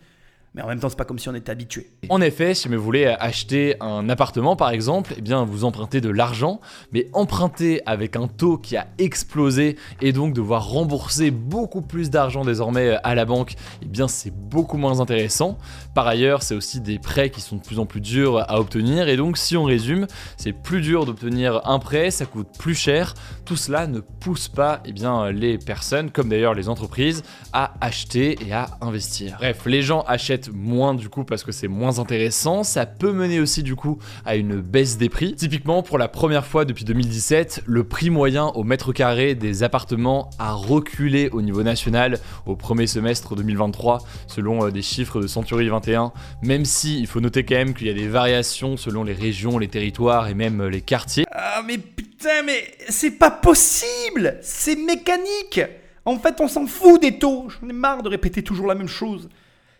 mais 0.57 0.63
en 0.63 0.69
même 0.69 0.81
temps, 0.81 0.89
c'est 0.89 0.97
pas 0.97 1.05
comme 1.05 1.19
si 1.19 1.29
on 1.29 1.35
était 1.35 1.53
habitué. 1.53 1.91
En 2.09 2.23
effet, 2.23 2.55
si 2.55 2.67
vous 2.69 2.83
voulez 2.83 3.05
acheter 3.05 3.77
un 3.81 4.09
appartement 4.09 4.57
par 4.57 4.71
exemple, 4.71 5.13
eh 5.19 5.21
bien 5.21 5.45
vous 5.45 5.65
empruntez 5.65 6.01
de 6.01 6.09
l'argent, 6.09 6.61
mais 6.93 7.09
emprunter 7.13 7.83
avec 7.85 8.17
un 8.17 8.27
taux 8.27 8.57
qui 8.57 8.75
a 8.79 8.87
explosé 8.97 9.77
et 10.01 10.13
donc 10.13 10.33
devoir 10.33 10.71
rembourser 10.71 11.31
beaucoup 11.31 11.83
plus 11.83 12.09
d'argent 12.09 12.43
désormais 12.43 12.97
à 13.05 13.15
la 13.15 13.27
banque, 13.27 13.55
eh 13.83 13.87
bien 13.87 14.09
c'est 14.09 14.33
beaucoup 14.33 14.79
moins 14.79 15.01
intéressant. 15.01 15.59
Par 15.95 16.07
ailleurs, 16.07 16.43
c'est 16.43 16.55
aussi 16.55 16.81
des 16.81 16.99
prêts 16.99 17.29
qui 17.29 17.43
sont 17.43 17.57
de 17.57 17.63
plus 17.63 17.79
en 17.79 17.85
plus 17.85 18.01
durs 18.01 18.39
à 18.39 18.59
obtenir 18.59 19.09
et 19.09 19.19
donc 19.19 19.37
si 19.37 19.59
on 19.59 19.65
résume, 19.65 20.07
c'est 20.39 20.53
plus 20.53 20.81
dur 20.81 21.05
d'obtenir 21.05 21.69
un 21.69 21.79
prêt, 21.79 22.11
ça 22.11 22.25
coûte 22.25 22.49
plus 22.59 22.75
cher. 22.75 23.13
Tout 23.45 23.57
cela 23.57 23.87
ne 23.87 24.01
pousse 24.01 24.49
pas 24.49 24.81
eh 24.87 24.93
bien, 24.93 25.31
les 25.31 25.59
personnes, 25.59 26.11
comme 26.11 26.31
d'ailleurs 26.31 26.55
les 26.55 26.71
entreprises, 26.71 27.23
à 27.53 27.75
acheter 27.83 28.39
et 28.47 28.55
à 28.55 28.71
investir. 28.81 29.37
Bref, 29.39 29.67
les 29.67 29.83
gens 29.83 30.01
achètent 30.09 30.46
moins 30.53 30.95
du 30.95 31.09
coup 31.09 31.25
parce 31.25 31.45
que 31.45 31.53
c'est 31.53 31.69
moins 31.69 31.99
intéressant. 31.99 32.65
Ça 32.65 32.87
peut 32.87 33.13
mener 33.13 33.41
aussi 33.41 33.63
du 33.63 33.77
coup 33.77 33.99
à 34.25 34.37
une 34.37 34.61
baisse 34.61 34.99
des 34.99 35.09
prix. 35.09 35.35
Typiquement, 35.35 35.83
pour 35.83 35.99
la 35.99 36.09
première 36.09 36.47
fois 36.47 36.65
depuis 36.65 36.85
2017, 36.85 37.63
le 37.67 37.85
prix 37.85 38.11
moyen 38.11 38.47
au 38.49 38.65
mètre 38.65 38.93
carré 38.93 39.35
des 39.35 39.63
appartements 39.63 40.31
a 40.39 40.53
reculé 40.53 41.29
au 41.33 41.43
niveau 41.43 41.63
national 41.63 42.19
au 42.47 42.57
premier 42.57 42.87
semestre 42.87 43.37
2023 43.37 43.99
selon 44.27 44.67
euh, 44.67 44.71
des 44.71 44.83
chiffres 44.83 45.21
de 45.21 45.27
Century 45.27 45.69
21. 45.69 46.13
Même 46.43 46.65
si 46.65 46.99
il 47.01 47.07
faut 47.07 47.21
noter 47.21 47.45
quand 47.45 47.57
même 47.57 47.75
qu'il 47.75 47.87
y 47.87 47.91
a 47.91 47.95
des 47.95 48.09
variations 48.09 48.77
selon 48.77 49.05
les 49.05 49.15
régions, 49.15 49.59
les 49.59 49.69
territoires 49.69 50.29
et 50.29 50.35
même 50.35 50.61
euh, 50.61 50.71
les 50.71 50.81
quartiers. 50.81 51.25
Ah 51.31 51.63
mais 51.67 51.79
putain 51.79 52.43
mais 52.45 52.65
c'est 52.89 53.19
pas 53.19 53.31
possible 53.31 54.39
C'est 54.41 54.77
mécanique 54.77 55.61
en 56.07 56.19
fait, 56.19 56.41
on 56.41 56.47
s'en 56.47 56.67
fout 56.67 57.03
des 57.03 57.19
taux. 57.19 57.49
J'en 57.51 57.69
ai 57.69 57.73
marre 57.73 58.03
de 58.05 58.09
répéter 58.09 58.43
toujours 58.43 58.69
la 58.69 58.77
même 58.77 58.89
chose. 58.89 59.29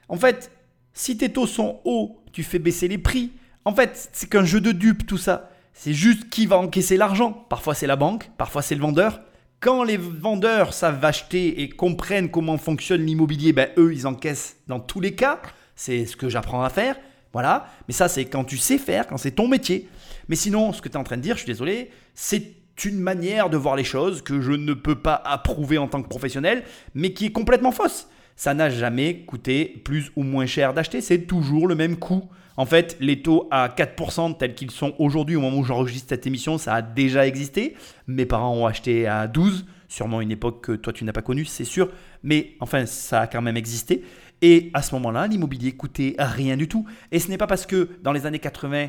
En 0.09 0.17
fait, 0.17 0.51
si 0.97 1.19
tes 1.19 1.29
taux 1.29 1.47
sont 1.47 1.79
hauts, 1.85 2.17
tu 2.33 2.43
fais 2.43 2.59
baisser 2.59 2.89
les 2.89 2.97
prix. 2.97 3.31
En 3.67 3.75
fait, 3.75 4.09
c'est 4.13 4.31
qu'un 4.31 4.47
jeu 4.47 4.63
de 4.63 4.73
dupes 4.73 5.07
tout 5.07 5.19
ça. 5.19 5.51
C'est 5.75 5.93
juste 5.93 6.31
qui 6.31 6.47
va 6.47 6.57
encaisser 6.57 6.97
l'argent. 6.97 7.33
Parfois 7.33 7.75
c'est 7.75 7.87
la 7.87 7.97
banque, 7.97 8.31
parfois 8.39 8.63
c'est 8.63 8.75
le 8.75 8.81
vendeur. 8.81 9.21
Quand 9.61 9.85
les 9.85 9.99
vendeurs 9.99 10.73
savent 10.73 11.05
acheter 11.05 11.61
et 11.61 11.69
comprennent 11.69 12.31
comment 12.31 12.57
fonctionne 12.57 13.05
l'immobilier, 13.05 13.53
ben 13.53 13.69
eux 13.77 13.93
ils 13.93 14.07
encaissent 14.07 14.57
dans 14.69 14.81
tous 14.81 15.01
les 15.01 15.15
cas. 15.15 15.43
C'est 15.75 16.07
ce 16.07 16.17
que 16.17 16.31
j'apprends 16.31 16.65
à 16.65 16.71
faire. 16.71 16.97
Voilà. 17.35 17.69
Mais 17.89 17.95
ça 17.95 18.09
c'est 18.09 18.25
quand 18.25 18.45
tu 18.45 18.57
sais 18.57 18.79
faire, 18.79 19.07
quand 19.07 19.19
c'est 19.19 19.33
ton 19.33 19.49
métier. 19.49 19.91
Mais 20.29 20.37
sinon, 20.37 20.73
ce 20.73 20.81
que 20.81 20.89
tu 20.89 20.95
es 20.95 20.99
en 20.99 21.05
train 21.05 21.19
de 21.19 21.23
dire, 21.23 21.35
je 21.37 21.43
suis 21.43 21.53
désolé, 21.53 21.91
c'est 22.15 22.55
une 22.87 22.99
manière 22.99 23.51
de 23.51 23.59
voir 23.59 23.77
les 23.77 23.85
choses 23.85 24.23
que 24.23 24.41
je 24.41 24.53
ne 24.53 24.73
peux 24.73 24.99
pas 24.99 25.15
approuver 25.15 25.77
en 25.77 25.89
tant 25.89 26.03
que 26.03 26.09
professionnel, 26.09 26.65
mais 26.95 27.13
qui 27.13 27.27
est 27.27 27.33
complètement 27.33 27.71
fausse 27.71 28.09
ça 28.37 28.55
n'a 28.55 28.71
jamais 28.71 29.21
coûté 29.21 29.81
plus 29.85 30.13
ou 30.15 30.23
moins 30.23 30.47
cher 30.47 30.75
d'acheter, 30.75 31.01
c'est 31.01 31.23
toujours 31.23 31.67
le 31.67 31.75
même 31.75 31.97
coût. 31.97 32.29
En 32.59 32.65
fait, 32.65 32.97
les 33.01 33.21
taux 33.21 33.49
à 33.51 33.69
4% 33.69 34.37
tels 34.39 34.55
qu'ils 34.55 34.71
sont 34.71 34.95
aujourd'hui 34.99 35.37
au 35.37 35.41
moment 35.41 35.59
où 35.59 35.65
j'enregistre 35.65 36.09
cette 36.09 36.27
émission, 36.27 36.57
ça 36.57 36.75
a 36.75 36.83
déjà 36.83 37.27
existé. 37.27 37.75
Mes 38.07 38.25
parents 38.25 38.55
ont 38.55 38.67
acheté 38.67 39.07
à 39.07 39.27
12, 39.27 39.67
sûrement 39.89 40.21
une 40.21 40.31
époque 40.31 40.65
que 40.65 40.73
toi 40.73 40.93
tu 40.93 41.05
n'as 41.05 41.13
pas 41.13 41.23
connue, 41.23 41.45
c'est 41.45 41.65
sûr, 41.65 41.91
mais 42.23 42.55
enfin 42.61 42.87
ça 42.87 43.23
a 43.23 43.27
quand 43.27 43.43
même 43.43 43.57
existé. 43.57 44.05
Et 44.43 44.71
à 44.75 44.83
ce 44.83 44.95
moment-là, 44.95 45.27
l'immobilier 45.27 45.73
coûtait 45.73 46.15
rien 46.19 46.57
du 46.57 46.69
tout. 46.69 46.87
Et 47.13 47.19
ce 47.19 47.29
n'est 47.29 47.39
pas 47.39 47.47
parce 47.47 47.67
que 47.67 47.91
dans 48.03 48.13
les 48.13 48.27
années 48.27 48.39
80, 48.39 48.89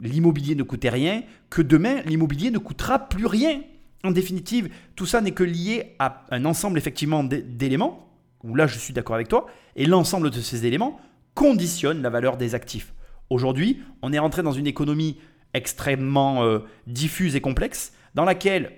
l'immobilier 0.00 0.54
ne 0.54 0.62
coûtait 0.62 0.90
rien 0.90 1.22
que 1.50 1.62
demain, 1.62 2.00
l'immobilier 2.06 2.50
ne 2.50 2.58
coûtera 2.58 3.08
plus 3.08 3.26
rien. 3.26 3.60
En 4.04 4.10
définitive, 4.10 4.68
tout 4.94 5.06
ça 5.06 5.20
n'est 5.20 5.32
que 5.32 5.42
lié 5.42 5.96
à 5.98 6.24
un 6.30 6.44
ensemble 6.44 6.78
effectivement 6.78 7.24
d'éléments, 7.24 8.05
où 8.46 8.54
là 8.54 8.66
je 8.66 8.78
suis 8.78 8.92
d'accord 8.92 9.16
avec 9.16 9.28
toi, 9.28 9.46
et 9.74 9.86
l'ensemble 9.86 10.30
de 10.30 10.40
ces 10.40 10.66
éléments 10.66 11.00
conditionne 11.34 12.00
la 12.02 12.10
valeur 12.10 12.36
des 12.36 12.54
actifs. 12.54 12.94
Aujourd'hui, 13.28 13.82
on 14.02 14.12
est 14.12 14.18
rentré 14.18 14.42
dans 14.42 14.52
une 14.52 14.66
économie 14.66 15.18
extrêmement 15.52 16.44
euh, 16.44 16.60
diffuse 16.86 17.36
et 17.36 17.40
complexe, 17.40 17.92
dans 18.14 18.24
laquelle, 18.24 18.72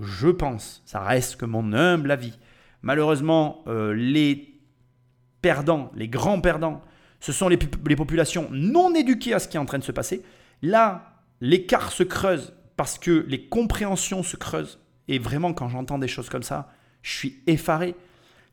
je 0.00 0.28
pense, 0.28 0.82
ça 0.84 1.00
reste 1.00 1.36
que 1.36 1.46
mon 1.46 1.72
humble 1.72 2.10
avis, 2.10 2.38
malheureusement, 2.82 3.62
euh, 3.66 3.94
les 3.94 4.60
perdants, 5.40 5.90
les 5.94 6.08
grands 6.08 6.40
perdants, 6.40 6.82
ce 7.20 7.32
sont 7.32 7.48
les 7.48 7.56
populations 7.56 8.48
non 8.50 8.94
éduquées 8.94 9.32
à 9.32 9.38
ce 9.38 9.48
qui 9.48 9.56
est 9.56 9.60
en 9.60 9.64
train 9.64 9.78
de 9.78 9.84
se 9.84 9.92
passer. 9.92 10.22
Là, 10.60 11.22
l'écart 11.40 11.90
se 11.90 12.02
creuse 12.02 12.52
parce 12.76 12.98
que 12.98 13.24
les 13.28 13.46
compréhensions 13.46 14.22
se 14.22 14.36
creusent. 14.36 14.78
Et 15.08 15.18
vraiment, 15.18 15.54
quand 15.54 15.68
j'entends 15.68 15.98
des 15.98 16.08
choses 16.08 16.28
comme 16.28 16.42
ça, 16.42 16.70
je 17.02 17.12
suis 17.12 17.42
effaré. 17.46 17.94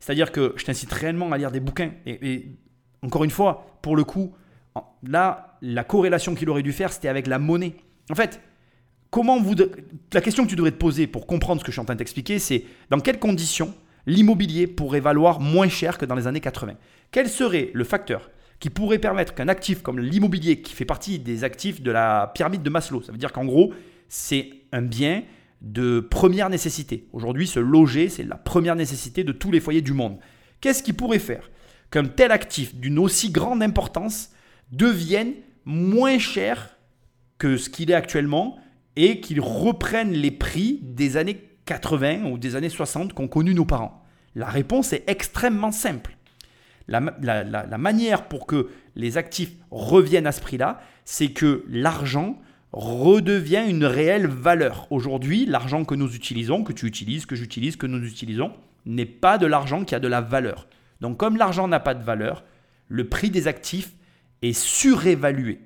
C'est-à-dire 0.02 0.32
que 0.32 0.52
je 0.56 0.64
t'incite 0.64 0.92
réellement 0.92 1.30
à 1.30 1.38
lire 1.38 1.52
des 1.52 1.60
bouquins. 1.60 1.92
Et, 2.06 2.48
encore 3.02 3.22
une 3.22 3.30
fois, 3.30 3.78
pour 3.82 3.94
le 3.94 4.02
coup, 4.02 4.34
là, 5.04 5.56
la 5.62 5.84
corrélation 5.84 6.34
qu'il 6.34 6.50
aurait 6.50 6.64
dû 6.64 6.72
faire, 6.72 6.92
c'était 6.92 7.06
avec 7.06 7.28
la 7.28 7.38
monnaie. 7.38 7.76
En 8.10 8.16
fait, 8.16 8.40
comment 9.10 9.40
vous. 9.40 9.54
La 10.12 10.20
question 10.20 10.42
que 10.42 10.48
tu 10.48 10.56
devrais 10.56 10.72
te 10.72 10.76
poser 10.76 11.06
pour 11.06 11.28
comprendre 11.28 11.60
ce 11.60 11.64
que 11.64 11.70
je 11.70 11.76
suis 11.76 11.80
en 11.80 11.84
train 11.84 11.94
de 11.94 12.00
t'expliquer, 12.00 12.40
c'est 12.40 12.64
dans 12.90 12.98
quelles 12.98 13.20
conditions 13.20 13.72
l'immobilier 14.06 14.66
pourrait 14.66 14.98
valoir 14.98 15.38
moins 15.38 15.68
cher 15.68 15.98
que 15.98 16.04
dans 16.04 16.16
les 16.16 16.26
années 16.26 16.40
80 16.40 16.74
Quel 17.12 17.28
serait 17.28 17.70
le 17.72 17.84
facteur 17.84 18.28
qui 18.58 18.70
pourrait 18.70 18.98
permettre 18.98 19.34
qu'un 19.34 19.46
actif 19.46 19.82
comme 19.82 20.00
l'immobilier, 20.00 20.62
qui 20.62 20.74
fait 20.74 20.84
partie 20.84 21.20
des 21.20 21.44
actifs 21.44 21.80
de 21.80 21.92
la 21.92 22.32
pyramide 22.34 22.64
de 22.64 22.70
Maslow, 22.70 23.02
ça 23.02 23.12
veut 23.12 23.18
dire 23.18 23.30
qu'en 23.30 23.44
gros, 23.44 23.72
c'est 24.08 24.50
un 24.72 24.82
bien 24.82 25.22
de 25.62 26.00
première 26.00 26.50
nécessité. 26.50 27.08
Aujourd'hui, 27.12 27.46
se 27.46 27.60
loger, 27.60 28.08
c'est 28.08 28.24
la 28.24 28.36
première 28.36 28.76
nécessité 28.76 29.22
de 29.22 29.32
tous 29.32 29.52
les 29.52 29.60
foyers 29.60 29.80
du 29.80 29.92
monde. 29.92 30.18
Qu'est-ce 30.60 30.82
qui 30.82 30.92
pourrait 30.92 31.20
faire 31.20 31.50
qu'un 31.90 32.04
tel 32.04 32.32
actif 32.32 32.74
d'une 32.74 32.98
aussi 32.98 33.30
grande 33.30 33.62
importance 33.62 34.30
devienne 34.72 35.34
moins 35.64 36.18
cher 36.18 36.76
que 37.38 37.56
ce 37.56 37.70
qu'il 37.70 37.90
est 37.90 37.94
actuellement 37.94 38.58
et 38.96 39.20
qu'il 39.20 39.40
reprenne 39.40 40.12
les 40.12 40.32
prix 40.32 40.80
des 40.82 41.16
années 41.16 41.40
80 41.66 42.24
ou 42.24 42.38
des 42.38 42.56
années 42.56 42.68
60 42.68 43.12
qu'ont 43.14 43.28
connu 43.28 43.54
nos 43.54 43.64
parents? 43.64 44.02
La 44.34 44.46
réponse 44.46 44.92
est 44.92 45.04
extrêmement 45.06 45.72
simple. 45.72 46.16
La, 46.88 47.00
la, 47.20 47.78
manière 47.78 48.26
pour 48.26 48.46
que 48.46 48.68
les 48.96 49.16
actifs 49.16 49.52
reviennent 49.70 50.26
à 50.26 50.32
ce 50.32 50.40
prix-là, 50.40 50.80
c'est 51.04 51.28
que 51.28 51.64
l'argent 51.68 52.40
redevient 52.72 53.64
une 53.68 53.84
réelle 53.84 54.26
valeur. 54.26 54.86
Aujourd'hui, 54.90 55.44
l'argent 55.46 55.84
que 55.84 55.94
nous 55.94 56.14
utilisons, 56.14 56.64
que 56.64 56.72
tu 56.72 56.86
utilises, 56.86 57.26
que 57.26 57.36
j'utilise, 57.36 57.76
que 57.76 57.86
nous 57.86 58.04
utilisons, 58.06 58.52
n'est 58.86 59.06
pas 59.06 59.38
de 59.38 59.46
l'argent 59.46 59.84
qui 59.84 59.94
a 59.94 60.00
de 60.00 60.08
la 60.08 60.20
valeur. 60.20 60.68
Donc 61.00 61.18
comme 61.18 61.36
l'argent 61.36 61.68
n'a 61.68 61.80
pas 61.80 61.94
de 61.94 62.02
valeur, 62.02 62.44
le 62.88 63.08
prix 63.08 63.30
des 63.30 63.48
actifs 63.48 63.92
est 64.42 64.52
surévalué. 64.52 65.60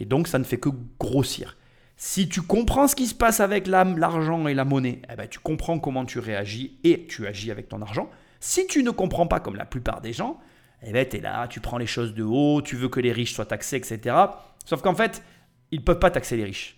Et 0.00 0.04
donc 0.04 0.28
ça 0.28 0.38
ne 0.38 0.44
fait 0.44 0.58
que 0.58 0.70
grossir. 0.98 1.56
Si 1.96 2.28
tu 2.28 2.42
comprends 2.42 2.86
ce 2.86 2.94
qui 2.94 3.06
se 3.06 3.14
passe 3.14 3.40
avec 3.40 3.66
l'argent 3.66 4.46
et 4.46 4.54
la 4.54 4.64
monnaie, 4.64 5.02
eh 5.12 5.16
ben, 5.16 5.26
tu 5.28 5.40
comprends 5.40 5.80
comment 5.80 6.04
tu 6.04 6.20
réagis 6.20 6.78
et 6.84 7.06
tu 7.06 7.26
agis 7.26 7.50
avec 7.50 7.68
ton 7.68 7.82
argent. 7.82 8.08
Si 8.38 8.68
tu 8.68 8.84
ne 8.84 8.90
comprends 8.90 9.26
pas 9.26 9.40
comme 9.40 9.56
la 9.56 9.64
plupart 9.64 10.00
des 10.00 10.12
gens, 10.12 10.38
eh 10.82 10.92
ben, 10.92 11.04
tu 11.08 11.16
es 11.16 11.20
là, 11.20 11.48
tu 11.48 11.58
prends 11.58 11.78
les 11.78 11.86
choses 11.86 12.14
de 12.14 12.22
haut, 12.22 12.62
tu 12.62 12.76
veux 12.76 12.88
que 12.88 13.00
les 13.00 13.10
riches 13.10 13.34
soient 13.34 13.46
taxés, 13.46 13.76
etc. 13.76 14.14
Sauf 14.64 14.80
qu'en 14.80 14.94
fait, 14.94 15.24
ils 15.70 15.80
ne 15.80 15.84
peuvent 15.84 15.98
pas 15.98 16.10
taxer 16.10 16.36
les 16.36 16.44
riches. 16.44 16.76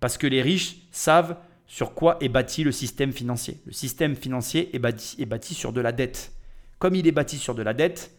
Parce 0.00 0.18
que 0.18 0.26
les 0.26 0.42
riches 0.42 0.76
savent 0.90 1.36
sur 1.66 1.94
quoi 1.94 2.18
est 2.20 2.28
bâti 2.28 2.64
le 2.64 2.72
système 2.72 3.12
financier. 3.12 3.60
Le 3.66 3.72
système 3.72 4.14
financier 4.14 4.74
est 4.74 4.78
bâti, 4.78 5.16
est 5.20 5.26
bâti 5.26 5.54
sur 5.54 5.72
de 5.72 5.80
la 5.80 5.92
dette. 5.92 6.32
Comme 6.78 6.94
il 6.94 7.06
est 7.06 7.12
bâti 7.12 7.38
sur 7.38 7.54
de 7.54 7.62
la 7.62 7.74
dette, 7.74 8.12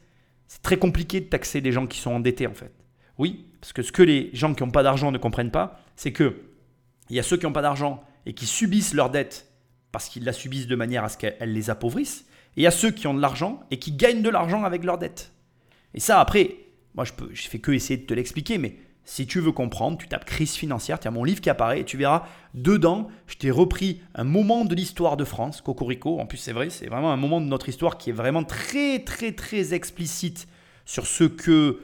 c'est 0.48 0.62
très 0.62 0.78
compliqué 0.78 1.22
de 1.22 1.26
taxer 1.26 1.62
les 1.62 1.72
gens 1.72 1.88
qui 1.88 2.00
sont 2.00 2.12
endettés 2.12 2.48
en 2.48 2.54
fait. 2.54 2.72
Oui, 3.18 3.46
parce 3.60 3.74
que 3.74 3.82
ce 3.82 3.92
que 3.92 4.04
les 4.04 4.30
gens 4.34 4.54
qui 4.54 4.64
n'ont 4.64 4.72
pas 4.72 4.84
d'argent 4.84 5.12
ne 5.12 5.18
comprennent 5.18 5.52
pas, 5.52 5.82
c'est 5.96 6.12
que 6.12 6.42
il 7.10 7.16
y 7.16 7.20
a 7.20 7.24
ceux 7.24 7.38
qui 7.38 7.46
n'ont 7.46 7.54
pas 7.54 7.62
d'argent 7.62 8.04
et 8.26 8.34
qui 8.34 8.46
subissent 8.46 8.94
leur 8.94 9.10
dette 9.10 9.48
parce 9.92 10.10
qu'ils 10.10 10.26
la 10.26 10.34
subissent 10.34 10.68
de 10.68 10.76
manière 10.76 11.04
à 11.04 11.10
ce 11.10 11.18
qu'elle 11.18 11.54
les 11.54 11.70
appauvrisse, 11.70 12.26
et 12.56 12.62
il 12.62 12.64
y 12.64 12.68
a 12.68 12.72
ceux 12.72 12.92
qui 12.92 13.08
ont 13.08 13.14
de 13.14 13.22
l'argent 13.22 13.64
et 13.72 13.80
qui 13.80 13.94
gagnent 13.94 14.22
de 14.22 14.30
l'argent 14.30 14.64
avec 14.64 14.84
leur 14.84 14.98
dette. 14.98 15.32
Et 15.94 16.00
ça, 16.00 16.20
après, 16.20 16.56
moi 16.94 17.06
je 17.06 17.14
peux, 17.14 17.30
je 17.34 17.48
fais 17.48 17.60
que 17.60 17.72
essayer 17.72 17.98
de 17.98 18.06
te 18.06 18.14
l'expliquer, 18.14 18.58
mais 18.58 18.78
si 19.10 19.26
tu 19.26 19.40
veux 19.40 19.54
comprendre, 19.54 19.98
tu 19.98 20.10
tapes 20.10 20.26
crise 20.26 20.56
financière, 20.56 21.00
tu 21.00 21.08
as 21.08 21.12
mon 21.12 21.24
livre 21.24 21.40
qui 21.40 21.50
apparaît 21.50 21.80
et 21.80 21.86
tu 21.86 21.96
verras 21.96 22.28
dedans, 22.54 23.08
je 23.26 23.38
t'ai 23.38 23.52
repris 23.52 24.02
un 24.14 24.26
moment 24.26 24.66
de 24.66 24.76
l'histoire 24.76 25.16
de 25.16 25.24
France, 25.24 25.62
Cocorico. 25.62 26.20
En 26.20 26.26
plus, 26.26 26.38
c'est 26.38 26.52
vrai, 26.52 26.70
c'est 26.70 26.88
vraiment 26.88 27.14
un 27.14 27.16
moment 27.16 27.40
de 27.40 27.46
notre 27.46 27.70
histoire 27.70 27.98
qui 27.98 28.10
est 28.10 28.14
vraiment 28.14 28.44
très, 28.44 29.00
très, 29.00 29.32
très 29.32 29.74
explicite 29.74 30.50
sur 30.84 31.08
ce 31.08 31.24
que 31.24 31.80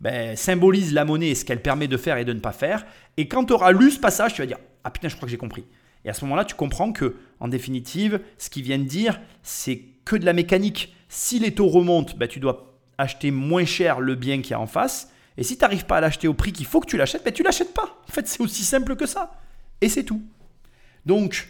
ben, 0.00 0.36
symbolise 0.36 0.94
la 0.94 1.04
monnaie 1.04 1.30
et 1.30 1.34
ce 1.34 1.44
qu'elle 1.44 1.60
permet 1.60 1.88
de 1.88 1.96
faire 1.96 2.18
et 2.18 2.24
de 2.24 2.32
ne 2.32 2.38
pas 2.38 2.52
faire. 2.52 2.86
Et 3.16 3.26
quand 3.26 3.46
tu 3.46 3.52
auras 3.52 3.72
lu 3.72 3.90
ce 3.90 3.98
passage, 3.98 4.34
tu 4.34 4.40
vas 4.40 4.46
dire 4.46 4.60
Ah 4.84 4.92
putain, 4.92 5.08
je 5.08 5.16
crois 5.16 5.26
que 5.26 5.32
j'ai 5.32 5.38
compris. 5.38 5.64
Et 6.04 6.08
à 6.08 6.14
ce 6.14 6.24
moment-là, 6.24 6.44
tu 6.44 6.54
comprends 6.54 6.92
que, 6.92 7.16
en 7.40 7.48
définitive, 7.48 8.20
ce 8.38 8.48
qu'il 8.48 8.62
vient 8.62 8.78
de 8.78 8.84
dire, 8.84 9.20
c'est 9.42 9.82
que 10.04 10.14
de 10.14 10.24
la 10.24 10.34
mécanique. 10.34 10.94
Si 11.08 11.40
les 11.40 11.52
taux 11.52 11.66
remontent, 11.66 12.14
ben, 12.16 12.28
tu 12.28 12.38
dois 12.38 12.78
acheter 12.96 13.32
moins 13.32 13.64
cher 13.64 13.98
le 13.98 14.14
bien 14.14 14.40
qui 14.40 14.52
est 14.52 14.56
en 14.56 14.68
face. 14.68 15.10
Et 15.40 15.42
si 15.42 15.56
tu 15.56 15.62
n'arrives 15.62 15.86
pas 15.86 15.96
à 15.96 16.00
l'acheter 16.02 16.28
au 16.28 16.34
prix 16.34 16.52
qu'il 16.52 16.66
faut 16.66 16.80
que 16.80 16.86
tu 16.86 16.98
l'achètes, 16.98 17.24
ben 17.24 17.32
tu 17.32 17.42
l'achètes 17.42 17.72
pas. 17.72 18.02
En 18.06 18.12
fait, 18.12 18.28
c'est 18.28 18.42
aussi 18.42 18.62
simple 18.62 18.94
que 18.94 19.06
ça. 19.06 19.40
Et 19.80 19.88
c'est 19.88 20.04
tout. 20.04 20.22
Donc, 21.06 21.48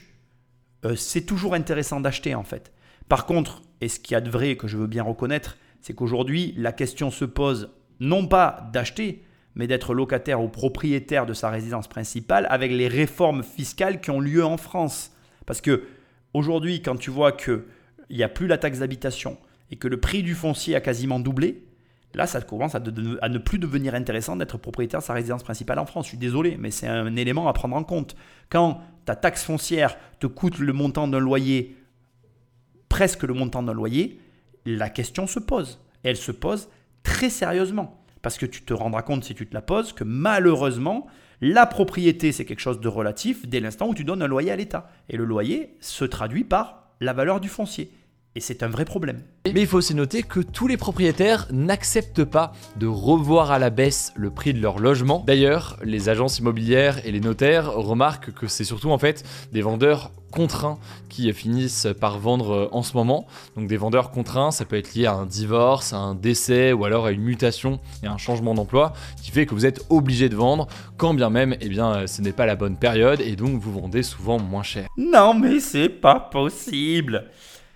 euh, 0.85 0.95
c'est 0.95 1.23
toujours 1.23 1.55
intéressant 1.55 1.99
d'acheter 1.99 2.37
en 2.37 2.45
fait. 2.45 2.73
Par 3.09 3.27
contre, 3.27 3.63
et 3.81 3.89
ce 3.89 3.99
qu'il 3.99 4.13
y 4.13 4.15
a 4.15 4.21
de 4.21 4.31
vrai 4.31 4.57
que 4.57 4.69
je 4.69 4.77
veux 4.77 4.87
bien 4.87 5.03
reconnaître, 5.03 5.59
c'est 5.81 5.93
qu'aujourd'hui, 5.93 6.55
la 6.57 6.71
question 6.71 7.11
se 7.11 7.25
pose 7.25 7.71
non 7.99 8.29
pas 8.29 8.71
d'acheter, 8.73 9.25
mais 9.57 9.67
d'être 9.67 9.93
locataire 9.93 10.41
ou 10.41 10.49
propriétaire 10.49 11.27
de 11.27 11.35
sa 11.35 11.51
résidence 11.51 11.89
principale 11.89 12.47
avec 12.49 12.71
les 12.71 12.87
réformes 12.87 13.43
fiscales 13.43 14.01
qui 14.01 14.11
ont 14.11 14.21
lieu 14.21 14.45
en 14.45 14.57
France. 14.57 15.11
Parce 15.47 15.61
que 15.61 15.83
aujourd'hui, 16.33 16.81
quand 16.81 16.97
tu 16.97 17.11
vois 17.11 17.33
qu'il 17.33 17.65
n'y 18.09 18.23
a 18.23 18.29
plus 18.29 18.47
la 18.47 18.57
taxe 18.57 18.79
d'habitation 18.79 19.37
et 19.73 19.77
que 19.77 19.89
le 19.89 19.99
prix 19.99 20.23
du 20.23 20.37
foncier 20.37 20.77
a 20.77 20.81
quasiment 20.81 21.19
doublé, 21.19 21.65
Là, 22.15 22.27
ça 22.27 22.41
commence 22.41 22.75
à, 22.75 22.81
ne 22.81 23.39
plus 23.39 23.59
devenir 23.59 23.95
intéressant 23.95 24.35
d'être 24.35 24.59
propriétaire 24.59 25.01
de 25.01 25.05
sa 25.05 25.13
résidence 25.13 25.45
principale 25.45 25.79
en 25.79 25.87
France. 25.87 26.07
Je 26.07 26.11
suis 26.11 26.19
désolé, 26.19 26.57
mais 26.59 26.71
c'est 26.71 26.89
un 26.89 27.15
élément 27.15 27.49
à 27.49 27.53
prendre 27.53 27.77
en 27.77 27.85
compte. 27.85 28.17
Quand 28.49 28.83
ta 29.05 29.15
taxe 29.15 29.45
foncière 29.45 29.97
te 30.19 30.27
coûte 30.27 30.59
le 30.59 30.73
montant 30.73 31.07
d'un 31.07 31.21
loyer, 31.21 31.77
presque 32.89 33.23
le 33.23 33.35
montant 33.35 33.63
d'un 33.63 33.73
loyer, 33.73 34.21
la 34.67 34.91
question 34.91 35.27
se 35.27 35.39
pose. 35.39 35.81
Elle 36.03 36.17
se 36.17 36.33
pose 36.33 36.69
très 37.05 37.31
sérieusement. 37.31 38.03
Parce 38.23 38.37
que 38.37 38.47
tu 38.47 38.63
te 38.63 38.75
rendras 38.75 39.03
compte, 39.03 39.25
si 39.25 39.35
tu 39.35 39.47
te 39.47 39.55
la 39.55 39.63
poses, 39.63 39.93
que 39.93 40.05
malheureusement, 40.05 41.07
la 41.41 41.65
propriété, 41.65 42.33
c'est 42.33 42.45
quelque 42.45 42.61
chose 42.61 42.81
de 42.81 42.89
relatif 42.89 43.47
dès 43.49 43.61
l'instant 43.61 43.89
où 43.89 43.95
tu 43.95 44.05
donnes 44.05 44.23
un 44.23 44.27
loyer 44.27 44.51
à 44.51 44.57
l'État. 44.57 44.91
Et 45.09 45.17
le 45.17 45.25
loyer 45.25 45.77
se 45.81 46.05
traduit 46.05 46.45
par 46.45 46.91
la 47.01 47.13
valeur 47.13 47.41
du 47.41 47.49
foncier. 47.49 47.93
Et 48.37 48.41
c'est 48.41 48.63
un 48.63 48.69
vrai 48.69 48.85
problème. 48.85 49.23
Mais 49.53 49.63
il 49.63 49.67
faut 49.67 49.79
aussi 49.79 49.93
noter 49.93 50.23
que 50.23 50.39
tous 50.39 50.69
les 50.69 50.77
propriétaires 50.77 51.49
n'acceptent 51.51 52.23
pas 52.23 52.53
de 52.77 52.87
revoir 52.87 53.51
à 53.51 53.59
la 53.59 53.71
baisse 53.71 54.13
le 54.15 54.31
prix 54.31 54.55
de 54.55 54.61
leur 54.61 54.79
logement. 54.79 55.25
D'ailleurs, 55.27 55.77
les 55.83 56.09
agences 56.09 56.39
immobilières 56.39 57.05
et 57.05 57.11
les 57.11 57.19
notaires 57.19 57.73
remarquent 57.73 58.33
que 58.33 58.47
c'est 58.47 58.63
surtout 58.63 58.91
en 58.91 58.99
fait 58.99 59.25
des 59.51 59.63
vendeurs 59.63 60.13
contraints 60.31 60.79
qui 61.09 61.33
finissent 61.33 61.89
par 62.01 62.21
vendre 62.21 62.69
en 62.71 62.85
ce 62.85 62.97
moment. 62.97 63.27
Donc 63.57 63.67
des 63.67 63.77
vendeurs 63.77 64.13
contraints, 64.13 64.53
ça 64.53 64.65
peut 64.65 64.77
être 64.77 64.95
lié 64.95 65.07
à 65.07 65.15
un 65.15 65.27
divorce, 65.27 65.93
à 65.93 65.97
un 65.97 66.15
décès 66.15 66.73
ou 66.73 66.85
alors 66.85 67.07
à 67.07 67.11
une 67.11 67.23
mutation 67.23 67.81
et 68.05 68.07
un 68.07 68.17
changement 68.17 68.55
d'emploi 68.55 68.93
qui 69.21 69.33
fait 69.33 69.45
que 69.45 69.55
vous 69.57 69.67
êtes 69.67 69.85
obligé 69.91 70.29
de 70.29 70.37
vendre 70.37 70.69
quand 70.99 71.15
bien 71.15 71.31
même 71.31 71.57
eh 71.61 71.69
bien 71.69 72.07
ce 72.07 72.23
n'est 72.23 72.31
pas 72.31 72.47
la 72.47 72.55
bonne 72.55 72.77
période 72.77 73.21
et 73.21 73.35
donc 73.35 73.61
vous 73.61 73.73
vendez 73.73 74.05
souvent 74.05 74.39
moins 74.39 74.63
cher. 74.63 74.87
Non 74.97 75.35
mais 75.35 75.59
c'est 75.59 75.89
pas 75.89 76.21
possible. 76.21 77.29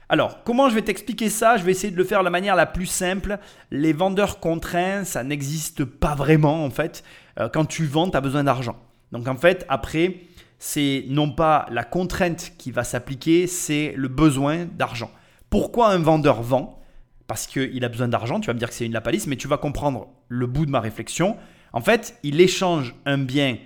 Alors, 0.08 0.44
comment 0.44 0.68
je 0.68 0.74
vais 0.74 0.82
t'expliquer 0.82 1.30
ça? 1.30 1.56
Je 1.56 1.64
vais 1.64 1.72
essayer 1.72 1.90
de 1.90 1.96
le 1.96 2.04
faire 2.04 2.20
de 2.20 2.24
la 2.24 2.30
manière 2.30 2.56
la 2.56 2.66
plus 2.66 2.86
simple. 2.86 3.38
Les 3.70 3.92
vendeurs 3.92 4.38
contraints, 4.38 5.04
ça 5.04 5.24
n'existe 5.24 5.84
pas 5.84 6.14
vraiment 6.14 6.64
en 6.64 6.70
fait. 6.70 7.04
Euh, 7.40 7.48
quand 7.48 7.64
tu 7.64 7.86
vends, 7.86 8.10
tu 8.10 8.16
as 8.16 8.20
besoin 8.20 8.44
d'argent. 8.44 8.76
Donc 9.12 9.26
en 9.28 9.36
fait, 9.36 9.64
après, 9.68 10.16
c'est 10.58 11.04
non 11.08 11.30
pas 11.30 11.66
la 11.70 11.84
contrainte 11.84 12.52
qui 12.58 12.70
va 12.70 12.84
s'appliquer, 12.84 13.46
c'est 13.46 13.94
le 13.96 14.08
besoin 14.08 14.66
d'argent. 14.66 15.10
Pourquoi 15.50 15.88
un 15.88 15.98
vendeur 15.98 16.42
vend? 16.42 16.82
Parce 17.26 17.46
qu'il 17.46 17.84
a 17.84 17.88
besoin 17.88 18.08
d'argent, 18.08 18.40
tu 18.40 18.48
vas 18.48 18.54
me 18.54 18.58
dire 18.58 18.68
que 18.68 18.74
c'est 18.74 18.84
une 18.84 18.92
lapalisse, 18.92 19.26
mais 19.26 19.36
tu 19.36 19.48
vas 19.48 19.56
comprendre 19.56 20.08
le 20.28 20.46
bout 20.46 20.66
de 20.66 20.70
ma 20.70 20.80
réflexion. 20.80 21.36
En 21.72 21.80
fait, 21.80 22.18
il 22.22 22.40
échange 22.40 22.94
un 23.06 23.18
bien 23.18 23.56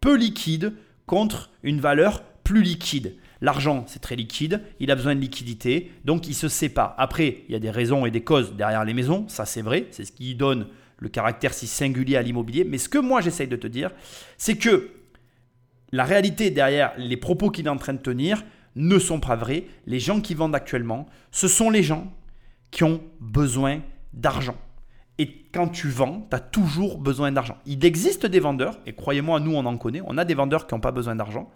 peu 0.00 0.16
liquide 0.16 0.74
contre 1.06 1.50
une 1.62 1.80
valeur 1.80 2.22
plus 2.44 2.62
liquide. 2.62 3.16
L'argent, 3.46 3.84
c'est 3.86 4.02
très 4.02 4.16
liquide, 4.16 4.60
il 4.80 4.90
a 4.90 4.96
besoin 4.96 5.14
de 5.14 5.20
liquidité, 5.20 5.92
donc 6.04 6.26
il 6.26 6.34
se 6.34 6.48
sépare. 6.48 6.96
Après, 6.98 7.44
il 7.48 7.52
y 7.52 7.54
a 7.54 7.60
des 7.60 7.70
raisons 7.70 8.04
et 8.04 8.10
des 8.10 8.24
causes 8.24 8.56
derrière 8.56 8.84
les 8.84 8.92
maisons, 8.92 9.24
ça 9.28 9.46
c'est 9.46 9.62
vrai, 9.62 9.86
c'est 9.92 10.04
ce 10.04 10.10
qui 10.10 10.34
donne 10.34 10.66
le 10.98 11.08
caractère 11.08 11.54
si 11.54 11.68
singulier 11.68 12.16
à 12.16 12.22
l'immobilier. 12.22 12.64
Mais 12.64 12.76
ce 12.76 12.88
que 12.88 12.98
moi 12.98 13.20
j'essaye 13.20 13.46
de 13.46 13.54
te 13.54 13.68
dire, 13.68 13.92
c'est 14.36 14.56
que 14.56 14.90
la 15.92 16.02
réalité 16.02 16.50
derrière 16.50 16.92
les 16.98 17.16
propos 17.16 17.50
qu'il 17.50 17.66
est 17.66 17.68
en 17.70 17.76
train 17.76 17.92
de 17.92 18.00
tenir, 18.00 18.42
ne 18.74 18.98
sont 18.98 19.20
pas 19.20 19.36
vraies. 19.36 19.66
Les 19.86 20.00
gens 20.00 20.20
qui 20.20 20.34
vendent 20.34 20.56
actuellement, 20.56 21.06
ce 21.30 21.46
sont 21.46 21.70
les 21.70 21.84
gens 21.84 22.12
qui 22.72 22.82
ont 22.82 23.00
besoin 23.20 23.80
d'argent. 24.12 24.56
Et 25.18 25.46
quand 25.54 25.68
tu 25.68 25.88
vends, 25.88 26.26
tu 26.28 26.34
as 26.34 26.40
toujours 26.40 26.98
besoin 26.98 27.30
d'argent. 27.30 27.58
Il 27.64 27.84
existe 27.84 28.26
des 28.26 28.40
vendeurs, 28.40 28.80
et 28.86 28.92
croyez-moi, 28.92 29.38
nous 29.38 29.54
on 29.54 29.64
en 29.66 29.78
connaît, 29.78 30.02
on 30.04 30.18
a 30.18 30.24
des 30.24 30.34
vendeurs 30.34 30.66
qui 30.66 30.74
n'ont 30.74 30.80
pas 30.80 30.90
besoin 30.90 31.14
d'argent, 31.14 31.48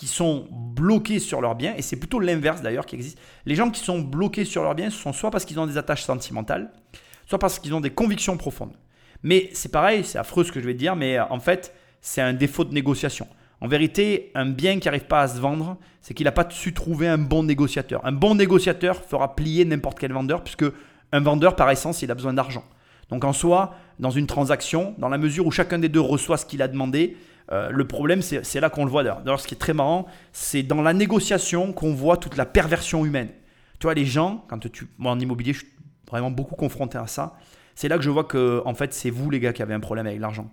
qui 0.00 0.06
sont 0.06 0.48
bloqués 0.50 1.18
sur 1.18 1.42
leurs 1.42 1.54
biens, 1.54 1.74
et 1.76 1.82
c'est 1.82 1.96
plutôt 1.96 2.20
l'inverse 2.20 2.62
d'ailleurs 2.62 2.86
qui 2.86 2.94
existe. 2.94 3.18
Les 3.44 3.54
gens 3.54 3.70
qui 3.70 3.84
sont 3.84 3.98
bloqués 3.98 4.46
sur 4.46 4.62
leurs 4.62 4.74
biens, 4.74 4.88
ce 4.88 4.96
sont 4.96 5.12
soit 5.12 5.30
parce 5.30 5.44
qu'ils 5.44 5.60
ont 5.60 5.66
des 5.66 5.76
attaches 5.76 6.04
sentimentales, 6.04 6.72
soit 7.26 7.38
parce 7.38 7.58
qu'ils 7.58 7.74
ont 7.74 7.82
des 7.82 7.90
convictions 7.90 8.38
profondes. 8.38 8.72
Mais 9.22 9.50
c'est 9.52 9.70
pareil, 9.70 10.02
c'est 10.02 10.16
affreux 10.16 10.42
ce 10.42 10.52
que 10.52 10.58
je 10.58 10.64
vais 10.64 10.72
dire, 10.72 10.96
mais 10.96 11.20
en 11.20 11.38
fait, 11.38 11.74
c'est 12.00 12.22
un 12.22 12.32
défaut 12.32 12.64
de 12.64 12.72
négociation. 12.72 13.28
En 13.60 13.68
vérité, 13.68 14.30
un 14.34 14.46
bien 14.46 14.78
qui 14.78 14.88
n'arrive 14.88 15.04
pas 15.04 15.20
à 15.20 15.28
se 15.28 15.38
vendre, 15.38 15.76
c'est 16.00 16.14
qu'il 16.14 16.24
n'a 16.24 16.32
pas 16.32 16.48
su 16.48 16.72
trouver 16.72 17.06
un 17.06 17.18
bon 17.18 17.42
négociateur. 17.42 18.00
Un 18.06 18.12
bon 18.12 18.36
négociateur 18.36 19.04
fera 19.04 19.36
plier 19.36 19.66
n'importe 19.66 19.98
quel 19.98 20.14
vendeur, 20.14 20.42
puisque 20.42 20.64
un 21.12 21.20
vendeur, 21.20 21.56
par 21.56 21.70
essence, 21.70 22.00
il 22.00 22.10
a 22.10 22.14
besoin 22.14 22.32
d'argent. 22.32 22.64
Donc 23.10 23.22
en 23.24 23.34
soi, 23.34 23.74
dans 23.98 24.10
une 24.10 24.26
transaction, 24.26 24.94
dans 24.96 25.10
la 25.10 25.18
mesure 25.18 25.46
où 25.46 25.50
chacun 25.50 25.78
des 25.78 25.90
deux 25.90 26.00
reçoit 26.00 26.38
ce 26.38 26.46
qu'il 26.46 26.62
a 26.62 26.68
demandé, 26.68 27.18
euh, 27.52 27.70
le 27.70 27.86
problème, 27.86 28.22
c'est 28.22 28.60
là 28.60 28.70
qu'on 28.70 28.84
le 28.84 28.90
voit. 28.90 29.02
D'ailleurs, 29.02 29.40
ce 29.40 29.46
qui 29.46 29.54
est 29.54 29.58
très 29.58 29.72
marrant, 29.72 30.06
c'est 30.32 30.62
dans 30.62 30.82
la 30.82 30.92
négociation 30.92 31.72
qu'on 31.72 31.94
voit 31.94 32.16
toute 32.16 32.36
la 32.36 32.46
perversion 32.46 33.04
humaine. 33.04 33.28
Tu 33.78 33.86
vois, 33.86 33.94
les 33.94 34.06
gens, 34.06 34.44
quand 34.48 34.58
tu. 34.70 34.86
Moi, 34.98 35.10
en 35.10 35.18
immobilier, 35.18 35.52
je 35.52 35.60
suis 35.60 35.68
vraiment 36.08 36.30
beaucoup 36.30 36.54
confronté 36.54 36.98
à 36.98 37.06
ça. 37.06 37.34
C'est 37.74 37.88
là 37.88 37.96
que 37.96 38.04
je 38.04 38.10
vois 38.10 38.24
que, 38.24 38.62
en 38.64 38.74
fait, 38.74 38.92
c'est 38.92 39.10
vous, 39.10 39.30
les 39.30 39.40
gars, 39.40 39.52
qui 39.52 39.62
avez 39.62 39.74
un 39.74 39.80
problème 39.80 40.06
avec 40.06 40.20
l'argent. 40.20 40.50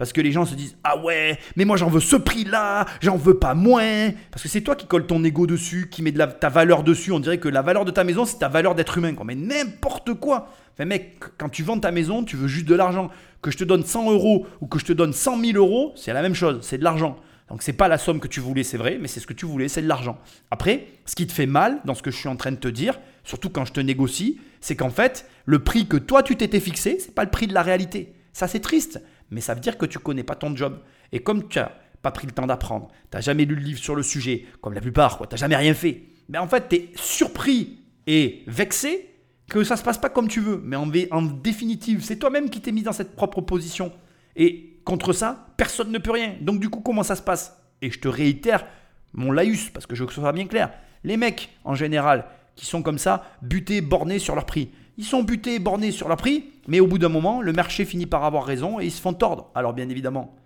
Parce 0.00 0.14
que 0.14 0.22
les 0.22 0.32
gens 0.32 0.46
se 0.46 0.54
disent 0.54 0.78
Ah 0.82 0.96
ouais, 0.96 1.38
mais 1.56 1.66
moi 1.66 1.76
j'en 1.76 1.90
veux 1.90 2.00
ce 2.00 2.16
prix-là, 2.16 2.86
j'en 3.02 3.18
veux 3.18 3.38
pas 3.38 3.52
moins. 3.52 4.08
Parce 4.30 4.42
que 4.42 4.48
c'est 4.48 4.62
toi 4.62 4.74
qui 4.74 4.86
colle 4.86 5.06
ton 5.06 5.22
ego 5.22 5.46
dessus, 5.46 5.90
qui 5.90 6.00
met 6.00 6.10
de 6.10 6.16
la, 6.16 6.26
ta 6.26 6.48
valeur 6.48 6.84
dessus. 6.84 7.12
On 7.12 7.20
dirait 7.20 7.36
que 7.36 7.50
la 7.50 7.60
valeur 7.60 7.84
de 7.84 7.90
ta 7.90 8.02
maison, 8.02 8.24
c'est 8.24 8.38
ta 8.38 8.48
valeur 8.48 8.74
d'être 8.74 8.96
humain. 8.96 9.12
Quoi. 9.12 9.26
Mais 9.26 9.34
n'importe 9.34 10.14
quoi. 10.14 10.48
Enfin, 10.72 10.86
mec, 10.86 11.18
quand 11.36 11.50
tu 11.50 11.62
vends 11.62 11.78
ta 11.78 11.90
maison, 11.90 12.24
tu 12.24 12.36
veux 12.36 12.48
juste 12.48 12.64
de 12.64 12.74
l'argent. 12.74 13.10
Que 13.42 13.50
je 13.50 13.58
te 13.58 13.64
donne 13.64 13.84
100 13.84 14.10
euros 14.10 14.46
ou 14.62 14.68
que 14.68 14.78
je 14.78 14.86
te 14.86 14.94
donne 14.94 15.12
100 15.12 15.38
000 15.38 15.58
euros, 15.58 15.92
c'est 15.96 16.14
la 16.14 16.22
même 16.22 16.34
chose, 16.34 16.60
c'est 16.62 16.78
de 16.78 16.84
l'argent. 16.84 17.18
Donc 17.50 17.62
c'est 17.62 17.74
pas 17.74 17.88
la 17.88 17.98
somme 17.98 18.20
que 18.20 18.28
tu 18.28 18.40
voulais, 18.40 18.62
c'est 18.62 18.78
vrai, 18.78 18.96
mais 18.98 19.06
c'est 19.06 19.20
ce 19.20 19.26
que 19.26 19.34
tu 19.34 19.44
voulais, 19.44 19.68
c'est 19.68 19.82
de 19.82 19.88
l'argent. 19.88 20.18
Après, 20.50 20.86
ce 21.04 21.14
qui 21.14 21.26
te 21.26 21.32
fait 21.32 21.44
mal 21.44 21.78
dans 21.84 21.94
ce 21.94 22.02
que 22.02 22.10
je 22.10 22.16
suis 22.16 22.28
en 22.28 22.36
train 22.36 22.52
de 22.52 22.56
te 22.56 22.68
dire, 22.68 22.98
surtout 23.22 23.50
quand 23.50 23.66
je 23.66 23.74
te 23.74 23.80
négocie, 23.80 24.40
c'est 24.62 24.76
qu'en 24.76 24.88
fait, 24.88 25.28
le 25.44 25.58
prix 25.58 25.86
que 25.86 25.98
toi 25.98 26.22
tu 26.22 26.36
t'étais 26.36 26.60
fixé, 26.60 26.96
c'est 27.00 27.14
pas 27.14 27.24
le 27.24 27.30
prix 27.30 27.48
de 27.48 27.52
la 27.52 27.62
réalité. 27.62 28.14
Ça 28.32 28.48
c'est 28.48 28.60
triste 28.60 29.02
mais 29.30 29.40
ça 29.40 29.54
veut 29.54 29.60
dire 29.60 29.78
que 29.78 29.86
tu 29.86 29.98
connais 29.98 30.24
pas 30.24 30.34
ton 30.34 30.54
job. 30.54 30.80
Et 31.12 31.20
comme 31.20 31.48
tu 31.48 31.58
n'as 31.58 31.72
pas 32.02 32.10
pris 32.10 32.26
le 32.26 32.32
temps 32.32 32.46
d'apprendre, 32.46 32.88
tu 33.10 33.16
n'as 33.16 33.20
jamais 33.20 33.44
lu 33.44 33.54
le 33.54 33.62
livre 33.62 33.78
sur 33.78 33.94
le 33.94 34.02
sujet, 34.02 34.46
comme 34.60 34.74
la 34.74 34.80
plupart, 34.80 35.18
tu 35.18 35.26
n'as 35.30 35.36
jamais 35.36 35.56
rien 35.56 35.74
fait, 35.74 36.02
mais 36.28 36.38
en 36.38 36.46
fait, 36.46 36.68
tu 36.68 36.76
es 36.76 36.88
surpris 36.94 37.80
et 38.06 38.42
vexé 38.46 39.10
que 39.50 39.64
ça 39.64 39.76
se 39.76 39.82
passe 39.82 39.98
pas 39.98 40.08
comme 40.08 40.28
tu 40.28 40.40
veux. 40.40 40.62
Mais 40.64 40.76
en, 40.76 40.90
en 41.10 41.22
définitive, 41.22 42.02
c'est 42.02 42.16
toi-même 42.16 42.48
qui 42.50 42.60
t'es 42.60 42.72
mis 42.72 42.82
dans 42.82 42.92
cette 42.92 43.16
propre 43.16 43.40
position. 43.40 43.92
Et 44.36 44.80
contre 44.84 45.12
ça, 45.12 45.48
personne 45.56 45.90
ne 45.90 45.98
peut 45.98 46.12
rien. 46.12 46.36
Donc 46.40 46.60
du 46.60 46.70
coup, 46.70 46.80
comment 46.80 47.02
ça 47.02 47.16
se 47.16 47.22
passe? 47.22 47.60
Et 47.82 47.90
je 47.90 47.98
te 47.98 48.08
réitère 48.08 48.64
mon 49.12 49.32
laïus, 49.32 49.70
parce 49.70 49.86
que 49.86 49.96
je 49.96 50.02
veux 50.02 50.06
que 50.06 50.14
ce 50.14 50.20
soit 50.20 50.32
bien 50.32 50.46
clair. 50.46 50.72
Les 51.02 51.16
mecs, 51.16 51.50
en 51.64 51.74
général, 51.74 52.26
qui 52.54 52.64
sont 52.64 52.82
comme 52.82 52.98
ça, 52.98 53.26
butés, 53.42 53.80
bornés 53.80 54.20
sur 54.20 54.36
leur 54.36 54.46
prix. 54.46 54.70
Ils 54.98 55.04
sont 55.04 55.24
butés, 55.24 55.58
bornés 55.58 55.90
sur 55.90 56.08
leur 56.08 56.16
prix, 56.16 56.44
mais 56.70 56.78
au 56.78 56.86
bout 56.86 56.98
d'un 56.98 57.08
moment, 57.08 57.42
le 57.42 57.52
marché 57.52 57.84
finit 57.84 58.06
par 58.06 58.22
avoir 58.22 58.44
raison 58.44 58.78
et 58.78 58.84
ils 58.84 58.92
se 58.92 59.00
font 59.00 59.12
tordre. 59.12 59.50
Alors 59.56 59.72
bien 59.72 59.88
évidemment, 59.88 60.36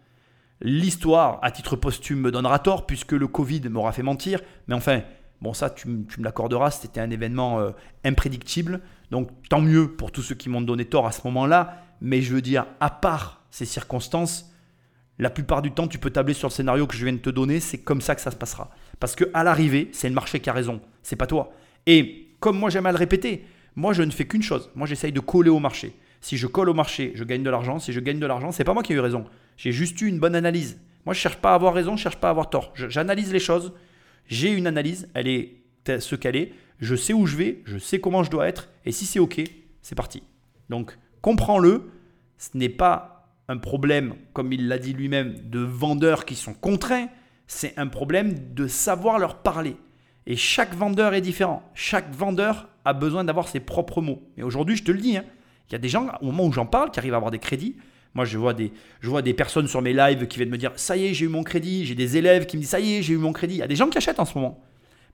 l'histoire, 0.62 1.38
à 1.42 1.50
titre 1.50 1.76
posthume, 1.76 2.18
me 2.18 2.30
donnera 2.30 2.60
tort 2.60 2.86
puisque 2.86 3.12
le 3.12 3.28
Covid 3.28 3.60
m'aura 3.68 3.92
fait 3.92 4.02
mentir. 4.02 4.40
Mais 4.66 4.74
enfin, 4.74 5.02
bon 5.42 5.52
ça, 5.52 5.68
tu, 5.68 5.86
me 5.86 6.06
l'accorderas, 6.20 6.70
c'était 6.70 7.00
un 7.00 7.10
événement 7.10 7.60
euh, 7.60 7.72
imprédictible. 8.04 8.80
Donc 9.10 9.28
tant 9.50 9.60
mieux 9.60 9.86
pour 9.86 10.12
tous 10.12 10.22
ceux 10.22 10.34
qui 10.34 10.48
m'ont 10.48 10.62
donné 10.62 10.86
tort 10.86 11.06
à 11.06 11.12
ce 11.12 11.20
moment-là. 11.24 11.82
Mais 12.00 12.22
je 12.22 12.32
veux 12.32 12.40
dire, 12.40 12.64
à 12.80 12.88
part 12.88 13.44
ces 13.50 13.66
circonstances, 13.66 14.50
la 15.18 15.28
plupart 15.28 15.60
du 15.60 15.72
temps, 15.72 15.88
tu 15.88 15.98
peux 15.98 16.08
tabler 16.08 16.32
sur 16.32 16.48
le 16.48 16.54
scénario 16.54 16.86
que 16.86 16.96
je 16.96 17.04
viens 17.04 17.12
de 17.12 17.18
te 17.18 17.28
donner. 17.28 17.60
C'est 17.60 17.82
comme 17.82 18.00
ça 18.00 18.14
que 18.14 18.22
ça 18.22 18.30
se 18.30 18.36
passera. 18.36 18.70
Parce 18.98 19.14
que 19.14 19.24
à 19.34 19.44
l'arrivée, 19.44 19.90
c'est 19.92 20.08
le 20.08 20.14
marché 20.14 20.40
qui 20.40 20.48
a 20.48 20.54
raison. 20.54 20.80
C'est 21.02 21.16
pas 21.16 21.26
toi. 21.26 21.52
Et 21.84 22.30
comme 22.40 22.58
moi 22.58 22.70
j'aime 22.70 22.86
à 22.86 22.92
le 22.92 22.98
répéter, 22.98 23.44
moi, 23.76 23.92
je 23.92 24.02
ne 24.02 24.10
fais 24.10 24.24
qu'une 24.26 24.42
chose. 24.42 24.70
Moi, 24.74 24.86
j'essaye 24.86 25.12
de 25.12 25.20
coller 25.20 25.50
au 25.50 25.58
marché. 25.58 25.94
Si 26.24 26.38
je 26.38 26.46
colle 26.46 26.70
au 26.70 26.74
marché, 26.74 27.12
je 27.16 27.22
gagne 27.22 27.42
de 27.42 27.50
l'argent. 27.50 27.78
Si 27.78 27.92
je 27.92 28.00
gagne 28.00 28.18
de 28.18 28.24
l'argent, 28.24 28.50
c'est 28.50 28.64
pas 28.64 28.72
moi 28.72 28.82
qui 28.82 28.94
ai 28.94 28.96
eu 28.96 29.00
raison. 29.00 29.26
J'ai 29.58 29.72
juste 29.72 30.00
eu 30.00 30.06
une 30.06 30.18
bonne 30.18 30.34
analyse. 30.34 30.80
Moi, 31.04 31.12
je 31.12 31.20
cherche 31.20 31.36
pas 31.36 31.52
à 31.52 31.54
avoir 31.54 31.74
raison, 31.74 31.98
je 31.98 32.02
cherche 32.02 32.16
pas 32.16 32.28
à 32.28 32.30
avoir 32.30 32.48
tort. 32.48 32.72
J'analyse 32.76 33.30
les 33.30 33.38
choses. 33.38 33.74
J'ai 34.26 34.50
une 34.50 34.66
analyse, 34.66 35.06
elle 35.12 35.28
est 35.28 35.58
ce 35.86 36.14
qu'elle 36.14 36.36
est. 36.36 36.54
Je 36.80 36.94
sais 36.94 37.12
où 37.12 37.26
je 37.26 37.36
vais, 37.36 37.60
je 37.66 37.76
sais 37.76 38.00
comment 38.00 38.22
je 38.22 38.30
dois 38.30 38.48
être. 38.48 38.70
Et 38.86 38.90
si 38.90 39.04
c'est 39.04 39.18
OK, 39.18 39.38
c'est 39.82 39.94
parti. 39.94 40.22
Donc, 40.70 40.96
comprends-le. 41.20 41.90
Ce 42.38 42.56
n'est 42.56 42.70
pas 42.70 43.28
un 43.48 43.58
problème, 43.58 44.14
comme 44.32 44.50
il 44.50 44.66
l'a 44.66 44.78
dit 44.78 44.94
lui-même, 44.94 45.34
de 45.50 45.60
vendeurs 45.60 46.24
qui 46.24 46.36
sont 46.36 46.54
contraints. 46.54 47.08
C'est 47.46 47.74
un 47.76 47.88
problème 47.88 48.54
de 48.54 48.66
savoir 48.66 49.18
leur 49.18 49.42
parler. 49.42 49.76
Et 50.24 50.36
chaque 50.36 50.74
vendeur 50.74 51.12
est 51.12 51.20
différent. 51.20 51.70
Chaque 51.74 52.10
vendeur 52.14 52.70
a 52.86 52.94
besoin 52.94 53.24
d'avoir 53.24 53.46
ses 53.46 53.60
propres 53.60 54.00
mots. 54.00 54.22
Mais 54.38 54.42
aujourd'hui, 54.42 54.76
je 54.76 54.84
te 54.84 54.90
le 54.90 55.00
dis, 55.00 55.18
hein, 55.18 55.24
il 55.68 55.72
y 55.72 55.74
a 55.74 55.78
des 55.78 55.88
gens, 55.88 56.08
au 56.20 56.26
moment 56.26 56.46
où 56.46 56.52
j'en 56.52 56.66
parle, 56.66 56.90
qui 56.90 56.98
arrivent 56.98 57.14
à 57.14 57.16
avoir 57.16 57.30
des 57.30 57.38
crédits. 57.38 57.76
Moi, 58.14 58.24
je 58.24 58.38
vois, 58.38 58.52
des, 58.54 59.34
personnes 59.34 59.66
sur 59.66 59.82
mes 59.82 59.92
lives 59.92 60.26
qui 60.28 60.36
viennent 60.36 60.50
me 60.50 60.58
dire 60.58 60.72
Ça 60.76 60.96
y 60.96 61.06
est, 61.06 61.14
j'ai 61.14 61.24
eu 61.24 61.28
mon 61.28 61.42
crédit. 61.42 61.84
J'ai 61.84 61.94
des 61.94 62.16
élèves 62.16 62.46
qui 62.46 62.56
me 62.56 62.62
disent 62.62 62.70
Ça 62.70 62.80
y 62.80 62.94
est, 62.94 63.02
j'ai 63.02 63.14
eu 63.14 63.18
mon 63.18 63.32
crédit. 63.32 63.56
Il 63.56 63.58
y 63.58 63.62
a 63.62 63.66
des 63.66 63.76
gens 63.76 63.88
qui 63.88 63.98
achètent 63.98 64.20
en 64.20 64.24
ce 64.24 64.38
moment. 64.38 64.62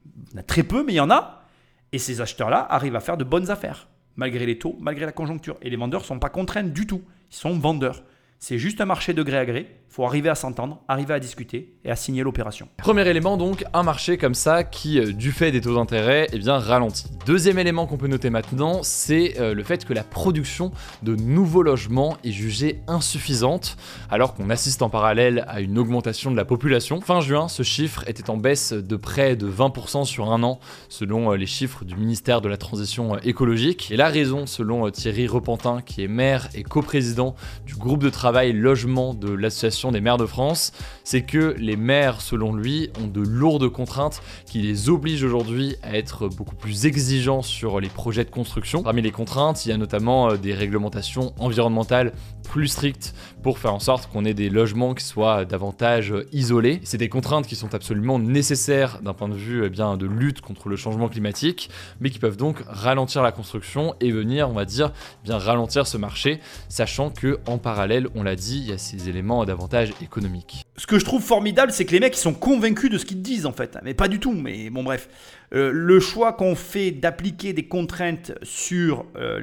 Il 0.04 0.34
y 0.34 0.36
en 0.36 0.40
a 0.40 0.42
très 0.42 0.62
peu, 0.62 0.84
mais 0.84 0.92
il 0.92 0.96
y 0.96 1.00
en 1.00 1.10
a. 1.10 1.44
Et 1.92 1.98
ces 1.98 2.20
acheteurs-là 2.20 2.66
arrivent 2.68 2.96
à 2.96 3.00
faire 3.00 3.16
de 3.16 3.24
bonnes 3.24 3.50
affaires, 3.50 3.88
malgré 4.16 4.44
les 4.46 4.58
taux, 4.58 4.76
malgré 4.80 5.06
la 5.06 5.12
conjoncture. 5.12 5.56
Et 5.62 5.70
les 5.70 5.76
vendeurs 5.76 6.02
ne 6.02 6.06
sont 6.06 6.18
pas 6.18 6.28
contraints 6.28 6.62
du 6.62 6.86
tout. 6.86 7.02
Ils 7.30 7.36
sont 7.36 7.58
vendeurs. 7.58 8.02
C'est 8.38 8.58
juste 8.58 8.80
un 8.80 8.86
marché 8.86 9.14
de 9.14 9.22
gré 9.22 9.38
à 9.38 9.46
gré. 9.46 9.79
Faut 9.92 10.04
arriver 10.04 10.28
à 10.28 10.36
s'entendre, 10.36 10.78
arriver 10.86 11.14
à 11.14 11.18
discuter 11.18 11.74
et 11.84 11.90
à 11.90 11.96
signer 11.96 12.22
l'opération. 12.22 12.68
Premier 12.76 13.08
élément 13.08 13.36
donc, 13.36 13.64
un 13.74 13.82
marché 13.82 14.18
comme 14.18 14.36
ça 14.36 14.62
qui, 14.62 15.00
euh, 15.00 15.12
du 15.12 15.32
fait 15.32 15.50
des 15.50 15.60
taux 15.60 15.74
d'intérêt, 15.74 16.28
eh 16.32 16.38
bien 16.38 16.58
ralentit. 16.58 17.06
Deuxième 17.26 17.58
élément 17.58 17.88
qu'on 17.88 17.96
peut 17.96 18.06
noter 18.06 18.30
maintenant, 18.30 18.84
c'est 18.84 19.40
euh, 19.40 19.52
le 19.52 19.64
fait 19.64 19.84
que 19.84 19.92
la 19.92 20.04
production 20.04 20.70
de 21.02 21.16
nouveaux 21.16 21.64
logements 21.64 22.16
est 22.22 22.30
jugée 22.30 22.82
insuffisante, 22.86 23.76
alors 24.10 24.34
qu'on 24.34 24.48
assiste 24.48 24.82
en 24.82 24.90
parallèle 24.90 25.44
à 25.48 25.60
une 25.60 25.76
augmentation 25.76 26.30
de 26.30 26.36
la 26.36 26.44
population. 26.44 27.00
Fin 27.00 27.20
juin, 27.20 27.48
ce 27.48 27.64
chiffre 27.64 28.04
était 28.06 28.30
en 28.30 28.36
baisse 28.36 28.72
de 28.72 28.94
près 28.94 29.34
de 29.34 29.50
20% 29.50 30.04
sur 30.04 30.30
un 30.30 30.44
an, 30.44 30.60
selon 30.88 31.32
euh, 31.32 31.36
les 31.36 31.46
chiffres 31.46 31.84
du 31.84 31.96
ministère 31.96 32.40
de 32.40 32.48
la 32.48 32.58
Transition 32.58 33.18
écologique. 33.18 33.90
Et 33.90 33.96
la 33.96 34.08
raison, 34.08 34.46
selon 34.46 34.88
Thierry 34.92 35.26
Repentin, 35.26 35.82
qui 35.82 36.04
est 36.04 36.08
maire 36.08 36.48
et 36.54 36.62
coprésident 36.62 37.34
du 37.66 37.74
groupe 37.74 38.04
de 38.04 38.10
travail 38.10 38.52
logement 38.52 39.14
de 39.14 39.32
l'Association 39.32 39.79
des 39.88 40.00
maires 40.00 40.18
de 40.18 40.26
France, 40.26 40.72
c'est 41.04 41.22
que 41.22 41.54
les 41.58 41.76
maires, 41.76 42.20
selon 42.20 42.54
lui, 42.54 42.90
ont 43.02 43.06
de 43.06 43.20
lourdes 43.20 43.68
contraintes 43.70 44.22
qui 44.44 44.58
les 44.58 44.90
obligent 44.90 45.24
aujourd'hui 45.24 45.76
à 45.82 45.96
être 45.96 46.28
beaucoup 46.28 46.54
plus 46.54 46.86
exigeants 46.86 47.42
sur 47.42 47.80
les 47.80 47.88
projets 47.88 48.24
de 48.24 48.30
construction. 48.30 48.82
Parmi 48.82 49.00
les 49.00 49.10
contraintes, 49.10 49.64
il 49.64 49.70
y 49.70 49.72
a 49.72 49.78
notamment 49.78 50.30
euh, 50.30 50.36
des 50.36 50.52
réglementations 50.52 51.32
environnementales 51.38 52.12
plus 52.42 52.68
strictes 52.68 53.14
pour 53.42 53.58
faire 53.58 53.72
en 53.72 53.78
sorte 53.78 54.10
qu'on 54.10 54.24
ait 54.24 54.34
des 54.34 54.50
logements 54.50 54.94
qui 54.94 55.04
soient 55.04 55.44
davantage 55.44 56.12
isolés. 56.32 56.80
C'est 56.84 56.98
des 56.98 57.08
contraintes 57.08 57.46
qui 57.46 57.56
sont 57.56 57.74
absolument 57.74 58.18
nécessaires 58.18 59.00
d'un 59.02 59.14
point 59.14 59.28
de 59.28 59.34
vue 59.34 59.64
eh 59.64 59.70
bien, 59.70 59.96
de 59.96 60.06
lutte 60.06 60.40
contre 60.40 60.68
le 60.68 60.76
changement 60.76 61.08
climatique, 61.08 61.70
mais 62.00 62.10
qui 62.10 62.18
peuvent 62.18 62.36
donc 62.36 62.56
ralentir 62.66 63.22
la 63.22 63.32
construction 63.32 63.94
et 64.00 64.10
venir, 64.10 64.50
on 64.50 64.52
va 64.52 64.64
dire, 64.64 64.92
bien 65.24 65.38
ralentir 65.38 65.86
ce 65.86 65.96
marché, 65.96 66.40
sachant 66.68 67.10
que 67.10 67.38
en 67.46 67.58
parallèle, 67.58 68.08
on 68.14 68.22
l'a 68.22 68.36
dit, 68.36 68.58
il 68.58 68.68
y 68.68 68.72
a 68.72 68.78
ces 68.78 69.08
éléments 69.08 69.44
d'avantage 69.44 69.69
économique. 69.78 70.64
Ce 70.76 70.86
que 70.86 70.98
je 70.98 71.04
trouve 71.04 71.22
formidable, 71.22 71.72
c'est 71.72 71.84
que 71.84 71.92
les 71.92 72.00
mecs 72.00 72.16
ils 72.16 72.20
sont 72.20 72.34
convaincus 72.34 72.90
de 72.90 72.98
ce 72.98 73.04
qu'ils 73.04 73.22
disent 73.22 73.46
en 73.46 73.52
fait, 73.52 73.78
mais 73.82 73.94
pas 73.94 74.08
du 74.08 74.18
tout. 74.18 74.32
Mais 74.32 74.70
bon 74.70 74.82
bref, 74.82 75.08
euh, 75.54 75.70
le 75.72 76.00
choix 76.00 76.32
qu'on 76.32 76.54
fait 76.54 76.90
d'appliquer 76.90 77.52
des 77.52 77.66
contraintes 77.66 78.32
sur 78.42 79.06
euh, 79.16 79.40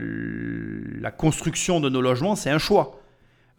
la 0.99 1.11
construction 1.11 1.79
de 1.79 1.89
nos 1.89 2.01
logements, 2.01 2.35
c'est 2.35 2.49
un 2.49 2.57
choix. 2.57 3.01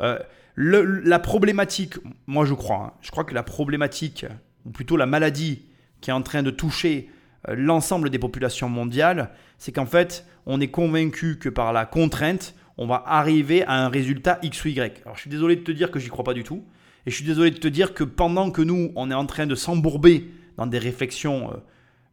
Euh, 0.00 0.18
la 0.56 1.18
problématique, 1.20 1.94
moi 2.26 2.44
je 2.44 2.54
crois, 2.54 2.76
hein, 2.76 2.92
je 3.00 3.10
crois 3.10 3.24
que 3.24 3.34
la 3.34 3.44
problématique, 3.44 4.26
ou 4.66 4.70
plutôt 4.70 4.96
la 4.96 5.06
maladie 5.06 5.62
qui 6.00 6.10
est 6.10 6.12
en 6.12 6.22
train 6.22 6.42
de 6.42 6.50
toucher 6.50 7.08
l'ensemble 7.46 8.10
des 8.10 8.18
populations 8.18 8.68
mondiales, 8.68 9.30
c'est 9.58 9.70
qu'en 9.70 9.86
fait, 9.86 10.26
on 10.46 10.60
est 10.60 10.68
convaincu 10.68 11.38
que 11.38 11.48
par 11.48 11.72
la 11.72 11.86
contrainte, 11.86 12.54
on 12.78 12.86
va 12.86 13.02
arriver 13.06 13.64
à 13.64 13.84
un 13.84 13.88
résultat 13.88 14.38
X 14.42 14.64
ou 14.64 14.68
Y. 14.68 15.02
Alors 15.04 15.16
je 15.16 15.22
suis 15.22 15.30
désolé 15.30 15.56
de 15.56 15.62
te 15.62 15.72
dire 15.72 15.90
que 15.90 15.98
j'y 15.98 16.08
crois 16.08 16.24
pas 16.24 16.34
du 16.34 16.44
tout. 16.44 16.64
Et 17.06 17.10
je 17.10 17.16
suis 17.16 17.24
désolé 17.24 17.50
de 17.50 17.58
te 17.58 17.68
dire 17.68 17.94
que 17.94 18.04
pendant 18.04 18.50
que 18.50 18.62
nous, 18.62 18.92
on 18.94 19.10
est 19.10 19.14
en 19.14 19.26
train 19.26 19.46
de 19.46 19.54
s'embourber 19.54 20.30
dans 20.56 20.66
des 20.66 20.78
réflexions 20.78 21.50
euh, 21.52 21.56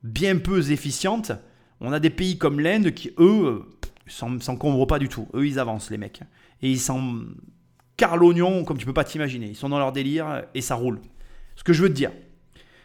bien 0.03 0.37
peu 0.37 0.71
efficientes, 0.71 1.31
on 1.81 1.91
a 1.91 1.99
des 1.99 2.09
pays 2.09 2.37
comme 2.37 2.59
l'Inde 2.59 2.91
qui, 2.91 3.11
eux, 3.19 3.45
euh, 3.45 3.59
s'encombrent 4.07 4.87
pas 4.87 4.99
du 4.99 5.09
tout. 5.09 5.27
Eux, 5.33 5.47
ils 5.47 5.59
avancent, 5.59 5.89
les 5.89 5.97
mecs. 5.97 6.21
Et 6.61 6.71
ils 6.71 6.79
s'en 6.79 7.01
l'oignon 8.15 8.63
comme 8.63 8.77
tu 8.77 8.85
peux 8.85 8.93
pas 8.93 9.03
t'imaginer. 9.03 9.47
Ils 9.47 9.55
sont 9.55 9.69
dans 9.69 9.79
leur 9.79 9.91
délire 9.91 10.43
et 10.53 10.61
ça 10.61 10.75
roule. 10.75 10.99
Ce 11.55 11.63
que 11.63 11.73
je 11.73 11.81
veux 11.81 11.89
te 11.89 11.93
dire, 11.93 12.11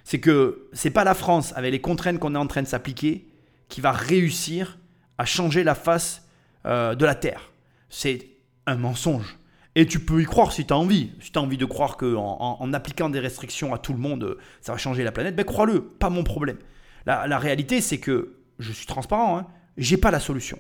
c'est 0.05 0.21
que 0.21 0.69
c'est 0.73 0.91
pas 0.91 1.05
la 1.05 1.15
France, 1.15 1.53
avec 1.57 1.73
les 1.73 1.81
contraintes 1.81 2.19
qu'on 2.19 2.35
est 2.35 2.39
en 2.39 2.47
train 2.47 2.63
de 2.63 2.69
s'appliquer, 2.69 3.29
qui 3.69 3.81
va 3.81 3.93
réussir 3.93 4.79
à 5.19 5.25
changer 5.25 5.65
la 5.65 5.75
face 5.75 6.27
euh, 6.67 6.95
de 6.95 7.05
la 7.05 7.15
Terre. 7.15 7.53
C'est 7.91 8.27
un 8.67 8.77
mensonge. 8.77 9.39
Et 9.77 9.87
tu 9.87 10.01
peux 10.01 10.21
y 10.21 10.25
croire 10.25 10.53
si 10.53 10.67
tu 10.67 10.73
as 10.73 10.77
envie. 10.77 11.11
Si 11.21 11.31
tu 11.31 11.39
as 11.39 11.43
envie 11.43 11.57
de 11.57 11.65
croire 11.65 11.97
qu'en 11.97 12.39
en, 12.61 12.73
appliquant 12.73 13.09
des 13.09 13.21
restrictions 13.21 13.73
à 13.75 13.79
tout 13.79 13.93
le 13.93 13.99
monde, 13.99 14.37
ça 14.61 14.73
va 14.73 14.79
changer 14.79 15.05
la 15.05 15.13
planète, 15.13 15.37
ben 15.37 15.45
crois-le, 15.45 15.83
pas 15.83 16.11
mon 16.11 16.25
problème. 16.25 16.59
La, 17.07 17.39
réalité, 17.39 17.81
c'est 17.81 17.99
que 17.99 18.37
je 18.59 18.73
suis 18.73 18.87
transparent, 18.87 19.39
hein, 19.39 19.47
j'ai 19.77 19.97
pas 19.97 20.11
la 20.11 20.21
solution. 20.21 20.59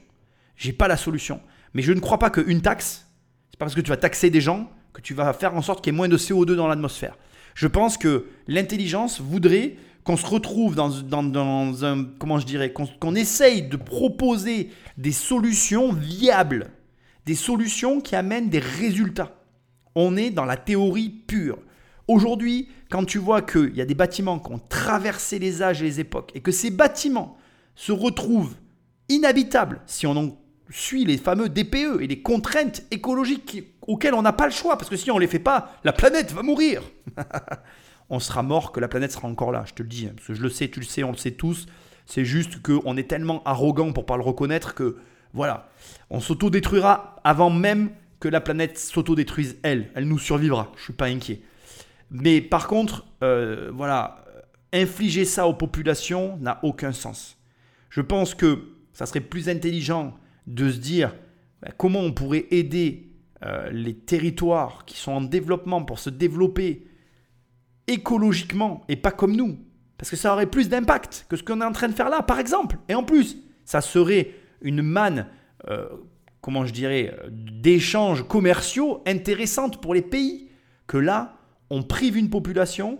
J'ai 0.56 0.72
pas 0.72 0.88
la 0.88 0.96
solution. 0.96 1.40
Mais 1.74 1.82
je 1.82 1.92
ne 1.92 2.00
crois 2.00 2.18
pas 2.18 2.30
qu'une 2.30 2.60
taxe, 2.60 3.06
c'est 3.50 3.58
pas 3.58 3.66
parce 3.66 3.74
que 3.74 3.80
tu 3.80 3.90
vas 3.90 3.96
taxer 3.96 4.30
des 4.30 4.40
gens 4.40 4.70
que 4.92 5.00
tu 5.00 5.14
vas 5.14 5.32
faire 5.32 5.54
en 5.54 5.62
sorte 5.62 5.84
qu'il 5.84 5.92
y 5.92 5.94
ait 5.94 5.96
moins 5.96 6.08
de 6.08 6.16
CO2 6.16 6.54
dans 6.54 6.66
l'atmosphère. 6.66 7.16
Je 7.54 7.66
pense 7.66 7.98
que 7.98 8.26
l'intelligence 8.48 9.20
voudrait 9.20 9.76
qu'on 10.04 10.16
se 10.16 10.26
retrouve 10.26 10.74
dans, 10.74 11.84
un. 11.84 12.04
Comment 12.18 12.38
je 12.38 12.46
dirais 12.46 12.72
Qu'on 12.72 13.14
essaye 13.14 13.62
de 13.62 13.76
proposer 13.76 14.70
des 14.96 15.12
solutions 15.12 15.92
viables, 15.92 16.70
des 17.30 17.36
solutions 17.36 18.00
qui 18.00 18.16
amènent 18.16 18.48
des 18.48 18.58
résultats. 18.58 19.30
On 19.94 20.16
est 20.16 20.30
dans 20.30 20.44
la 20.44 20.56
théorie 20.56 21.10
pure. 21.10 21.58
Aujourd'hui, 22.08 22.68
quand 22.90 23.04
tu 23.04 23.18
vois 23.18 23.40
qu'il 23.40 23.76
y 23.76 23.80
a 23.80 23.84
des 23.84 23.94
bâtiments 23.94 24.40
qui 24.40 24.50
ont 24.50 24.58
traversé 24.58 25.38
les 25.38 25.62
âges 25.62 25.80
et 25.80 25.84
les 25.84 26.00
époques 26.00 26.32
et 26.34 26.40
que 26.40 26.50
ces 26.50 26.72
bâtiments 26.72 27.38
se 27.76 27.92
retrouvent 27.92 28.56
inhabitables 29.08 29.80
si 29.86 30.08
on 30.08 30.16
en 30.16 30.36
suit 30.70 31.04
les 31.04 31.18
fameux 31.18 31.48
DPE 31.48 32.00
et 32.00 32.08
les 32.08 32.20
contraintes 32.20 32.82
écologiques 32.90 33.62
auxquelles 33.82 34.14
on 34.14 34.22
n'a 34.22 34.32
pas 34.32 34.46
le 34.46 34.52
choix, 34.52 34.76
parce 34.76 34.90
que 34.90 34.96
si 34.96 35.12
on 35.12 35.14
ne 35.14 35.20
les 35.20 35.28
fait 35.28 35.38
pas, 35.38 35.78
la 35.84 35.92
planète 35.92 36.32
va 36.32 36.42
mourir. 36.42 36.82
on 38.10 38.18
sera 38.18 38.42
mort 38.42 38.72
que 38.72 38.80
la 38.80 38.88
planète 38.88 39.12
sera 39.12 39.28
encore 39.28 39.52
là, 39.52 39.62
je 39.68 39.74
te 39.74 39.84
le 39.84 39.88
dis, 39.88 40.06
hein, 40.06 40.14
parce 40.16 40.26
que 40.26 40.34
je 40.34 40.42
le 40.42 40.50
sais, 40.50 40.68
tu 40.68 40.80
le 40.80 40.86
sais, 40.86 41.04
on 41.04 41.12
le 41.12 41.16
sait 41.16 41.30
tous. 41.30 41.66
C'est 42.06 42.24
juste 42.24 42.60
qu'on 42.60 42.96
est 42.96 43.08
tellement 43.08 43.40
arrogant 43.44 43.92
pour 43.92 44.04
pas 44.04 44.16
le 44.16 44.24
reconnaître 44.24 44.74
que, 44.74 44.96
voilà, 45.32 45.70
on 46.10 46.20
s'auto-détruira 46.20 47.16
avant 47.24 47.50
même 47.50 47.90
que 48.18 48.28
la 48.28 48.40
planète 48.40 48.78
s'auto-détruise 48.78 49.58
elle. 49.62 49.90
Elle 49.94 50.06
nous 50.06 50.18
survivra, 50.18 50.72
je 50.76 50.84
suis 50.84 50.92
pas 50.92 51.06
inquiet. 51.06 51.40
Mais 52.10 52.40
par 52.40 52.66
contre, 52.66 53.06
euh, 53.22 53.70
voilà, 53.72 54.24
infliger 54.72 55.24
ça 55.24 55.46
aux 55.46 55.54
populations 55.54 56.36
n'a 56.38 56.60
aucun 56.62 56.92
sens. 56.92 57.38
Je 57.88 58.00
pense 58.00 58.34
que 58.34 58.68
ça 58.92 59.06
serait 59.06 59.20
plus 59.20 59.48
intelligent 59.48 60.16
de 60.46 60.70
se 60.70 60.78
dire 60.78 61.14
ben, 61.62 61.72
comment 61.76 62.00
on 62.00 62.12
pourrait 62.12 62.46
aider 62.50 63.10
euh, 63.44 63.70
les 63.70 63.94
territoires 63.94 64.84
qui 64.84 64.98
sont 64.98 65.12
en 65.12 65.20
développement 65.20 65.82
pour 65.84 65.98
se 65.98 66.10
développer 66.10 66.86
écologiquement 67.86 68.84
et 68.88 68.96
pas 68.96 69.12
comme 69.12 69.36
nous. 69.36 69.58
Parce 69.96 70.10
que 70.10 70.16
ça 70.16 70.32
aurait 70.32 70.46
plus 70.46 70.68
d'impact 70.68 71.26
que 71.28 71.36
ce 71.36 71.42
qu'on 71.42 71.60
est 71.60 71.64
en 71.64 71.72
train 71.72 71.88
de 71.88 71.94
faire 71.94 72.08
là, 72.08 72.22
par 72.22 72.38
exemple. 72.38 72.76
Et 72.88 72.94
en 72.94 73.02
plus, 73.02 73.36
ça 73.64 73.80
serait 73.80 74.34
une 74.60 74.82
manne, 74.82 75.26
euh, 75.68 75.86
comment 76.40 76.64
je 76.66 76.72
dirais, 76.72 77.14
d'échanges 77.30 78.26
commerciaux 78.26 79.02
intéressantes 79.06 79.80
pour 79.80 79.94
les 79.94 80.02
pays. 80.02 80.48
Que 80.86 80.96
là, 80.96 81.36
on 81.70 81.82
prive 81.82 82.16
une 82.16 82.30
population, 82.30 82.98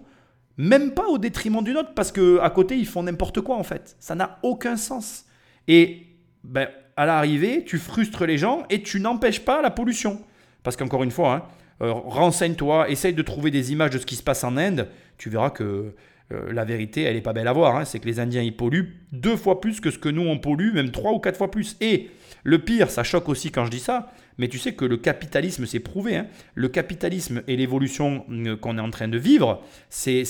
même 0.57 0.93
pas 0.93 1.09
au 1.09 1.19
détriment 1.19 1.63
d'une 1.63 1.77
autre, 1.77 1.95
parce 1.95 2.13
qu'à 2.13 2.51
côté, 2.51 2.77
ils 2.77 2.87
font 2.87 3.03
n'importe 3.03 3.41
quoi 3.41 3.57
en 3.57 3.65
fait. 3.65 3.97
Ça 3.99 4.15
n'a 4.15 4.39
aucun 4.43 4.77
sens. 4.77 5.25
Et 5.67 6.07
ben, 6.45 6.69
à 6.97 7.07
l'arrivée, 7.07 7.65
tu 7.65 7.79
frustres 7.79 8.27
les 8.27 8.39
gens 8.39 8.65
et 8.71 8.83
tu 8.83 9.01
n'empêches 9.01 9.41
pas 9.41 9.63
la 9.63 9.71
pollution. 9.71 10.21
Parce 10.63 10.77
qu'encore 10.77 11.03
une 11.03 11.11
fois, 11.11 11.35
hein, 11.35 11.43
euh, 11.83 11.93
renseigne-toi, 11.93 12.91
essaye 12.91 13.15
de 13.15 13.23
trouver 13.23 13.51
des 13.51 13.73
images 13.73 13.91
de 13.91 13.99
ce 13.99 14.07
qui 14.07 14.17
se 14.17 14.23
passe 14.23 14.45
en 14.45 14.57
Inde, 14.57 14.89
tu 15.17 15.31
verras 15.31 15.51
que 15.51 15.95
euh, 16.33 16.53
la 16.53 16.65
vérité, 16.65 17.03
elle 17.03 17.15
n'est 17.15 17.21
pas 17.21 17.33
belle 17.33 17.49
à 17.49 17.53
voir. 17.53 17.77
Hein. 17.77 17.85
C'est 17.85 17.99
que 17.99 18.07
les 18.07 18.21
Indiens, 18.21 18.43
ils 18.43 18.57
polluent 18.57 18.95
deux 19.13 19.37
fois 19.37 19.61
plus 19.61 19.81
que 19.81 19.91
ce 19.91 19.99
que 19.99 20.09
nous, 20.09 20.23
on 20.23 20.39
pollue, 20.39 20.73
même 20.73 20.91
trois 20.91 21.13
ou 21.13 21.19
quatre 21.19 21.37
fois 21.37 21.51
plus. 21.51 21.77
Et 21.81 22.11
le 22.45 22.59
pire, 22.59 22.91
ça 22.91 23.03
choque 23.03 23.29
aussi 23.29 23.51
quand 23.51 23.65
je 23.65 23.71
dis 23.71 23.81
ça, 23.81 24.13
mais 24.39 24.49
tu 24.49 24.59
sais 24.59 24.73
que 24.73 24.85
le 24.85 24.97
capitalisme, 24.97 25.67
c'est 25.67 25.81
prouvé. 25.81 26.17
Hein. 26.17 26.27
Le 26.55 26.69
capitalisme 26.69 27.43
et 27.49 27.57
l'évolution 27.57 28.25
euh, 28.31 28.57
qu'on 28.57 28.79
est 28.79 28.83
en 28.83 28.91
train 28.91 29.09
de 29.09 29.19
vivre, 29.19 29.63
c'est, 29.89 30.25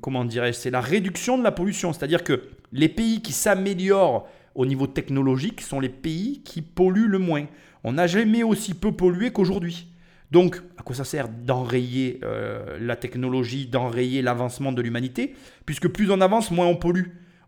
comment 0.00 0.24
dirais 0.24 0.52
c'est 0.52 0.70
la 0.70 0.80
réduction 0.80 1.38
de 1.38 1.44
la 1.44 1.52
pollution. 1.52 1.92
C'est-à-dire 1.92 2.24
que 2.24 2.42
les 2.72 2.88
pays 2.88 3.20
qui 3.20 3.32
s'améliorent 3.32 4.26
au 4.54 4.66
niveau 4.66 4.86
technologique 4.86 5.60
sont 5.60 5.80
les 5.80 5.88
pays 5.88 6.42
qui 6.44 6.62
polluent 6.62 7.08
le 7.08 7.18
moins. 7.18 7.46
On 7.84 7.92
n'a 7.92 8.06
jamais 8.06 8.42
aussi 8.42 8.74
peu 8.74 8.92
pollué 8.92 9.30
qu'aujourd'hui. 9.30 9.86
Donc, 10.30 10.60
à 10.76 10.82
quoi 10.82 10.94
ça 10.94 11.04
sert 11.04 11.28
d'enrayer 11.28 12.20
euh, 12.22 12.78
la 12.80 12.96
technologie, 12.96 13.66
d'enrayer 13.66 14.20
l'avancement 14.20 14.72
de 14.72 14.82
l'humanité 14.82 15.34
Puisque 15.64 15.88
plus 15.88 16.10
on 16.10 16.20
avance, 16.20 16.50
moins 16.50 16.66
on 16.66 16.76
pollue. 16.76 17.06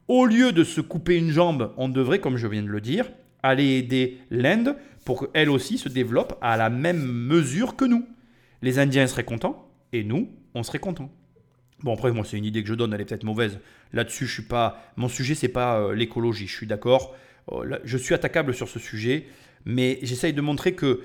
Au 0.08 0.24
lieu 0.24 0.52
de 0.52 0.64
se 0.64 0.80
couper 0.80 1.16
une 1.16 1.30
jambe, 1.30 1.72
on 1.76 1.88
devrait, 1.88 2.20
comme 2.20 2.36
je 2.36 2.46
viens 2.46 2.62
de 2.62 2.68
le 2.68 2.80
dire, 2.80 3.10
aller 3.42 3.78
aider 3.78 4.18
l'Inde 4.30 4.76
pour 5.04 5.30
qu'elle 5.30 5.50
aussi 5.50 5.78
se 5.78 5.88
développe 5.88 6.36
à 6.40 6.56
la 6.56 6.70
même 6.70 7.02
mesure 7.02 7.76
que 7.76 7.84
nous. 7.84 8.06
Les 8.62 8.78
Indiens 8.78 9.06
seraient 9.06 9.24
contents 9.24 9.68
et 9.92 10.04
nous, 10.04 10.28
on 10.54 10.62
serait 10.62 10.78
contents. 10.78 11.10
Bon 11.82 11.94
après 11.94 12.12
moi 12.12 12.24
c'est 12.26 12.36
une 12.36 12.44
idée 12.44 12.62
que 12.62 12.68
je 12.68 12.74
donne, 12.74 12.92
elle 12.92 13.00
est 13.00 13.06
peut-être 13.06 13.24
mauvaise. 13.24 13.58
Là-dessus 13.92 14.26
je 14.26 14.32
suis 14.34 14.42
pas, 14.42 14.92
mon 14.96 15.08
sujet 15.08 15.34
c'est 15.34 15.48
pas 15.48 15.80
euh, 15.80 15.94
l'écologie. 15.94 16.46
Je 16.46 16.54
suis 16.54 16.66
d'accord, 16.66 17.14
euh, 17.52 17.78
je 17.84 17.96
suis 17.96 18.14
attaquable 18.14 18.52
sur 18.52 18.68
ce 18.68 18.78
sujet, 18.78 19.26
mais 19.64 19.98
j'essaye 20.02 20.34
de 20.34 20.42
montrer 20.42 20.72
que 20.72 21.02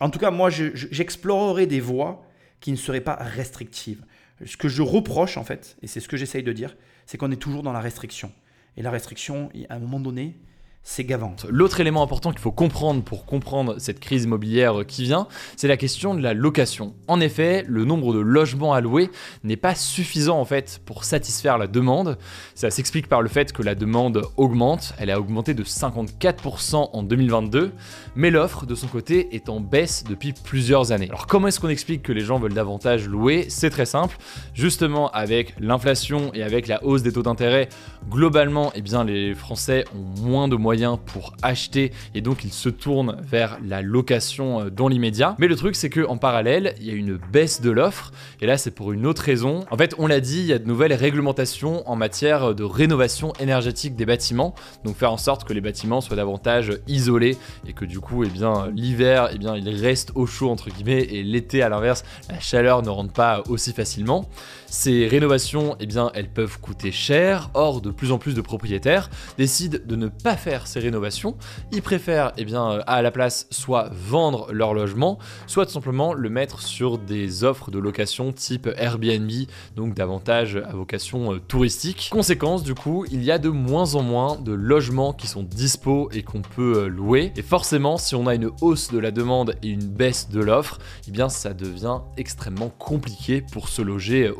en 0.00 0.10
tout 0.10 0.18
cas, 0.18 0.30
moi, 0.30 0.50
j'explorerai 0.50 1.66
des 1.66 1.80
voies 1.80 2.26
qui 2.60 2.72
ne 2.72 2.76
seraient 2.76 3.00
pas 3.00 3.14
restrictives. 3.14 4.04
Ce 4.44 4.56
que 4.56 4.68
je 4.68 4.82
reproche, 4.82 5.36
en 5.36 5.44
fait, 5.44 5.76
et 5.82 5.86
c'est 5.86 6.00
ce 6.00 6.08
que 6.08 6.16
j'essaye 6.16 6.42
de 6.42 6.52
dire, 6.52 6.76
c'est 7.06 7.16
qu'on 7.18 7.30
est 7.30 7.36
toujours 7.36 7.62
dans 7.62 7.72
la 7.72 7.80
restriction. 7.80 8.32
Et 8.76 8.82
la 8.82 8.90
restriction, 8.90 9.50
à 9.68 9.74
un 9.76 9.78
moment 9.78 10.00
donné, 10.00 10.36
c'est 10.84 11.04
gavant. 11.04 11.36
L'autre 11.48 11.78
élément 11.80 12.02
important 12.02 12.32
qu'il 12.32 12.40
faut 12.40 12.50
comprendre 12.50 13.02
pour 13.02 13.24
comprendre 13.24 13.76
cette 13.78 14.00
crise 14.00 14.24
immobilière 14.24 14.84
qui 14.86 15.04
vient, 15.04 15.28
c'est 15.56 15.68
la 15.68 15.76
question 15.76 16.14
de 16.14 16.20
la 16.20 16.34
location. 16.34 16.94
En 17.06 17.20
effet, 17.20 17.64
le 17.68 17.84
nombre 17.84 18.12
de 18.12 18.18
logements 18.18 18.74
à 18.74 18.80
louer 18.80 19.10
n'est 19.44 19.56
pas 19.56 19.76
suffisant 19.76 20.40
en 20.40 20.44
fait 20.44 20.80
pour 20.84 21.04
satisfaire 21.04 21.56
la 21.56 21.68
demande. 21.68 22.18
Ça 22.56 22.70
s'explique 22.70 23.08
par 23.08 23.22
le 23.22 23.28
fait 23.28 23.52
que 23.52 23.62
la 23.62 23.76
demande 23.76 24.22
augmente, 24.36 24.92
elle 24.98 25.10
a 25.10 25.20
augmenté 25.20 25.54
de 25.54 25.62
54% 25.62 26.90
en 26.92 27.02
2022, 27.04 27.72
mais 28.16 28.30
l'offre 28.30 28.66
de 28.66 28.74
son 28.74 28.88
côté 28.88 29.28
est 29.36 29.48
en 29.48 29.60
baisse 29.60 30.02
depuis 30.02 30.32
plusieurs 30.32 30.90
années. 30.90 31.08
Alors 31.08 31.28
comment 31.28 31.46
est-ce 31.46 31.60
qu'on 31.60 31.68
explique 31.68 32.02
que 32.02 32.12
les 32.12 32.22
gens 32.22 32.40
veulent 32.40 32.54
davantage 32.54 33.06
louer? 33.06 33.46
C'est 33.48 33.70
très 33.70 33.86
simple, 33.86 34.16
justement 34.52 35.10
avec 35.12 35.54
l'inflation 35.60 36.32
et 36.34 36.42
avec 36.42 36.66
la 36.66 36.84
hausse 36.84 37.02
des 37.02 37.12
taux 37.12 37.22
d'intérêt, 37.22 37.68
globalement, 38.10 38.72
eh 38.74 38.82
bien 38.82 39.04
les 39.04 39.34
Français 39.34 39.84
ont 39.94 40.20
moins 40.20 40.48
de 40.48 40.56
moyens 40.56 40.71
pour 41.04 41.34
acheter 41.42 41.92
et 42.14 42.20
donc 42.20 42.44
ils 42.44 42.52
se 42.52 42.68
tournent 42.68 43.16
vers 43.22 43.58
la 43.64 43.82
location 43.82 44.62
euh, 44.62 44.70
dans 44.70 44.88
l'immédiat. 44.88 45.36
Mais 45.38 45.48
le 45.48 45.56
truc 45.56 45.76
c'est 45.76 45.90
que 45.90 46.06
en 46.06 46.16
parallèle, 46.16 46.74
il 46.80 46.86
y 46.86 46.90
a 46.90 46.94
une 46.94 47.16
baisse 47.16 47.60
de 47.60 47.70
l'offre 47.70 48.12
et 48.40 48.46
là 48.46 48.58
c'est 48.58 48.70
pour 48.70 48.92
une 48.92 49.06
autre 49.06 49.22
raison. 49.22 49.64
En 49.70 49.76
fait, 49.76 49.94
on 49.98 50.06
l'a 50.06 50.20
dit, 50.20 50.40
il 50.40 50.46
y 50.46 50.52
a 50.52 50.58
de 50.58 50.66
nouvelles 50.66 50.92
réglementations 50.92 51.88
en 51.88 51.96
matière 51.96 52.54
de 52.54 52.64
rénovation 52.64 53.32
énergétique 53.40 53.96
des 53.96 54.06
bâtiments, 54.06 54.54
donc 54.84 54.96
faire 54.96 55.12
en 55.12 55.16
sorte 55.16 55.44
que 55.44 55.52
les 55.52 55.60
bâtiments 55.60 56.00
soient 56.00 56.16
davantage 56.16 56.72
isolés 56.86 57.36
et 57.66 57.72
que 57.72 57.84
du 57.84 58.00
coup, 58.00 58.24
eh 58.24 58.28
bien 58.28 58.68
l'hiver, 58.74 59.30
eh 59.32 59.38
bien 59.38 59.56
il 59.56 59.68
reste 59.68 60.12
au 60.14 60.26
chaud 60.26 60.50
entre 60.50 60.70
guillemets 60.70 61.02
et 61.02 61.22
l'été 61.22 61.62
à 61.62 61.68
l'inverse, 61.68 62.04
la 62.28 62.40
chaleur 62.40 62.82
ne 62.82 62.88
rentre 62.88 63.12
pas 63.12 63.42
aussi 63.48 63.72
facilement. 63.72 64.28
Ces 64.74 65.06
rénovations, 65.06 65.76
eh 65.80 65.86
bien, 65.86 66.10
elles 66.14 66.30
peuvent 66.30 66.58
coûter 66.58 66.92
cher. 66.92 67.50
Or, 67.52 67.82
de 67.82 67.90
plus 67.90 68.10
en 68.10 68.16
plus 68.16 68.34
de 68.34 68.40
propriétaires 68.40 69.10
décident 69.36 69.76
de 69.84 69.96
ne 69.96 70.08
pas 70.08 70.34
faire 70.34 70.66
ces 70.66 70.80
rénovations. 70.80 71.36
Ils 71.72 71.82
préfèrent, 71.82 72.32
eh 72.38 72.46
bien, 72.46 72.80
à 72.86 73.02
la 73.02 73.10
place, 73.10 73.46
soit 73.50 73.90
vendre 73.92 74.50
leur 74.50 74.72
logement, 74.72 75.18
soit 75.46 75.66
tout 75.66 75.72
simplement 75.72 76.14
le 76.14 76.30
mettre 76.30 76.62
sur 76.62 76.96
des 76.96 77.44
offres 77.44 77.70
de 77.70 77.78
location 77.78 78.32
type 78.32 78.66
Airbnb, 78.78 79.30
donc 79.76 79.92
davantage 79.92 80.56
à 80.56 80.72
vocation 80.72 81.34
euh, 81.34 81.38
touristique. 81.38 82.08
Conséquence, 82.10 82.62
du 82.62 82.74
coup, 82.74 83.04
il 83.12 83.22
y 83.22 83.30
a 83.30 83.36
de 83.36 83.50
moins 83.50 83.94
en 83.94 84.02
moins 84.02 84.36
de 84.36 84.52
logements 84.52 85.12
qui 85.12 85.26
sont 85.26 85.42
dispo 85.42 86.08
et 86.12 86.22
qu'on 86.22 86.40
peut 86.40 86.84
euh, 86.84 86.88
louer. 86.88 87.34
Et 87.36 87.42
forcément, 87.42 87.98
si 87.98 88.14
on 88.14 88.26
a 88.26 88.34
une 88.34 88.48
hausse 88.62 88.90
de 88.90 88.98
la 88.98 89.10
demande 89.10 89.54
et 89.62 89.68
une 89.68 89.86
baisse 89.86 90.30
de 90.30 90.40
l'offre, 90.40 90.78
eh 91.08 91.10
bien, 91.10 91.28
ça 91.28 91.52
devient 91.52 91.98
extrêmement 92.16 92.70
compliqué 92.78 93.42
pour 93.42 93.68
se 93.68 93.82
loger 93.82 94.28
euh, 94.28 94.34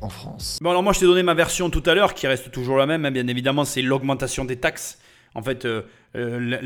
en 0.00 0.08
France. 0.08 0.58
Bon 0.62 0.70
alors 0.70 0.82
moi 0.82 0.92
je 0.92 1.00
t'ai 1.00 1.06
donné 1.06 1.22
ma 1.22 1.34
version 1.34 1.70
tout 1.70 1.82
à 1.86 1.94
l'heure 1.94 2.14
qui 2.14 2.26
reste 2.26 2.50
toujours 2.50 2.76
la 2.76 2.86
même, 2.86 3.04
hein, 3.04 3.10
bien 3.10 3.26
évidemment 3.26 3.64
c'est 3.64 3.82
l'augmentation 3.82 4.44
des 4.44 4.56
taxes. 4.56 4.98
En 5.36 5.42
fait, 5.42 5.64
euh, 5.64 5.82
euh, 6.16 6.58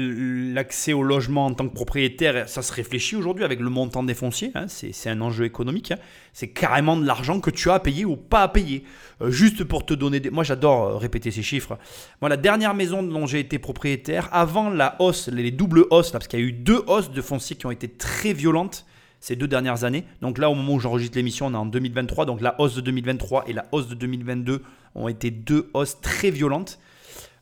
l'accès 0.55 0.95
au 0.95 1.03
logement 1.03 1.45
en 1.45 1.53
tant 1.53 1.69
que 1.69 1.75
propriétaire, 1.75 2.49
ça 2.49 2.63
se 2.63 2.73
réfléchit 2.73 3.15
aujourd'hui 3.15 3.45
avec 3.45 3.61
le 3.61 3.69
montant 3.69 4.03
des 4.03 4.15
fonciers. 4.15 4.53
Hein, 4.55 4.67
c'est 4.69 5.11
un 5.11 5.21
enjeu 5.21 5.45
économique. 5.45 5.91
Hein. 5.91 5.99
C'est 6.33 6.49
carrément 6.49 6.97
de 6.97 7.05
l'argent 7.05 7.41
que 7.41 7.51
tu 7.51 7.69
as 7.69 7.75
à 7.75 7.81
payer 7.81 8.07
ou 8.07 8.17
pas 8.17 8.43
à 8.43 8.49
payer. 8.49 8.85
Euh, 9.21 9.31
juste 9.31 9.65
pour 9.65 9.85
te 9.85 9.93
donner 9.93 10.19
des... 10.19 10.31
Moi, 10.31 10.45
j'adore 10.45 10.99
répéter 10.99 11.31
ces 11.31 11.43
chiffres. 11.43 11.79
Moi, 12.23 12.31
la 12.31 12.39
dernière 12.39 12.73
maison 12.73 13.03
dont 13.03 13.27
j'ai 13.27 13.41
été 13.41 13.59
propriétaire, 13.59 14.31
avant 14.33 14.71
la 14.71 14.97
hausse, 14.99 15.29
les 15.29 15.51
doubles 15.51 15.85
hausses, 15.91 16.11
parce 16.11 16.27
qu'il 16.27 16.41
y 16.41 16.43
a 16.43 16.47
eu 16.47 16.53
deux 16.53 16.83
hausses 16.87 17.11
de 17.11 17.21
fonciers 17.21 17.57
qui 17.57 17.67
ont 17.67 17.71
été 17.71 17.89
très 17.89 18.33
violentes, 18.33 18.87
ces 19.25 19.37
deux 19.37 19.49
dernières 19.49 19.85
années. 19.85 20.05
Donc 20.21 20.37
là, 20.37 20.51
au 20.51 20.55
moment 20.55 20.75
où 20.75 20.81
j'enregistre 20.81 21.17
l'émission, 21.17 21.47
on 21.47 21.55
est 21.55 21.57
en 21.57 21.65
2023. 21.65 22.27
Donc 22.27 22.43
la 22.43 22.61
hausse 22.61 22.75
de 22.75 22.83
2023 22.83 23.45
et 23.49 23.55
la 23.55 23.65
hausse 23.73 23.89
de 23.89 23.95
2022 23.95 24.63
ont 24.95 25.09
été 25.09 25.31
deux 25.31 25.71
hausses 25.73 25.99
très 26.03 26.31
violentes. 26.31 26.79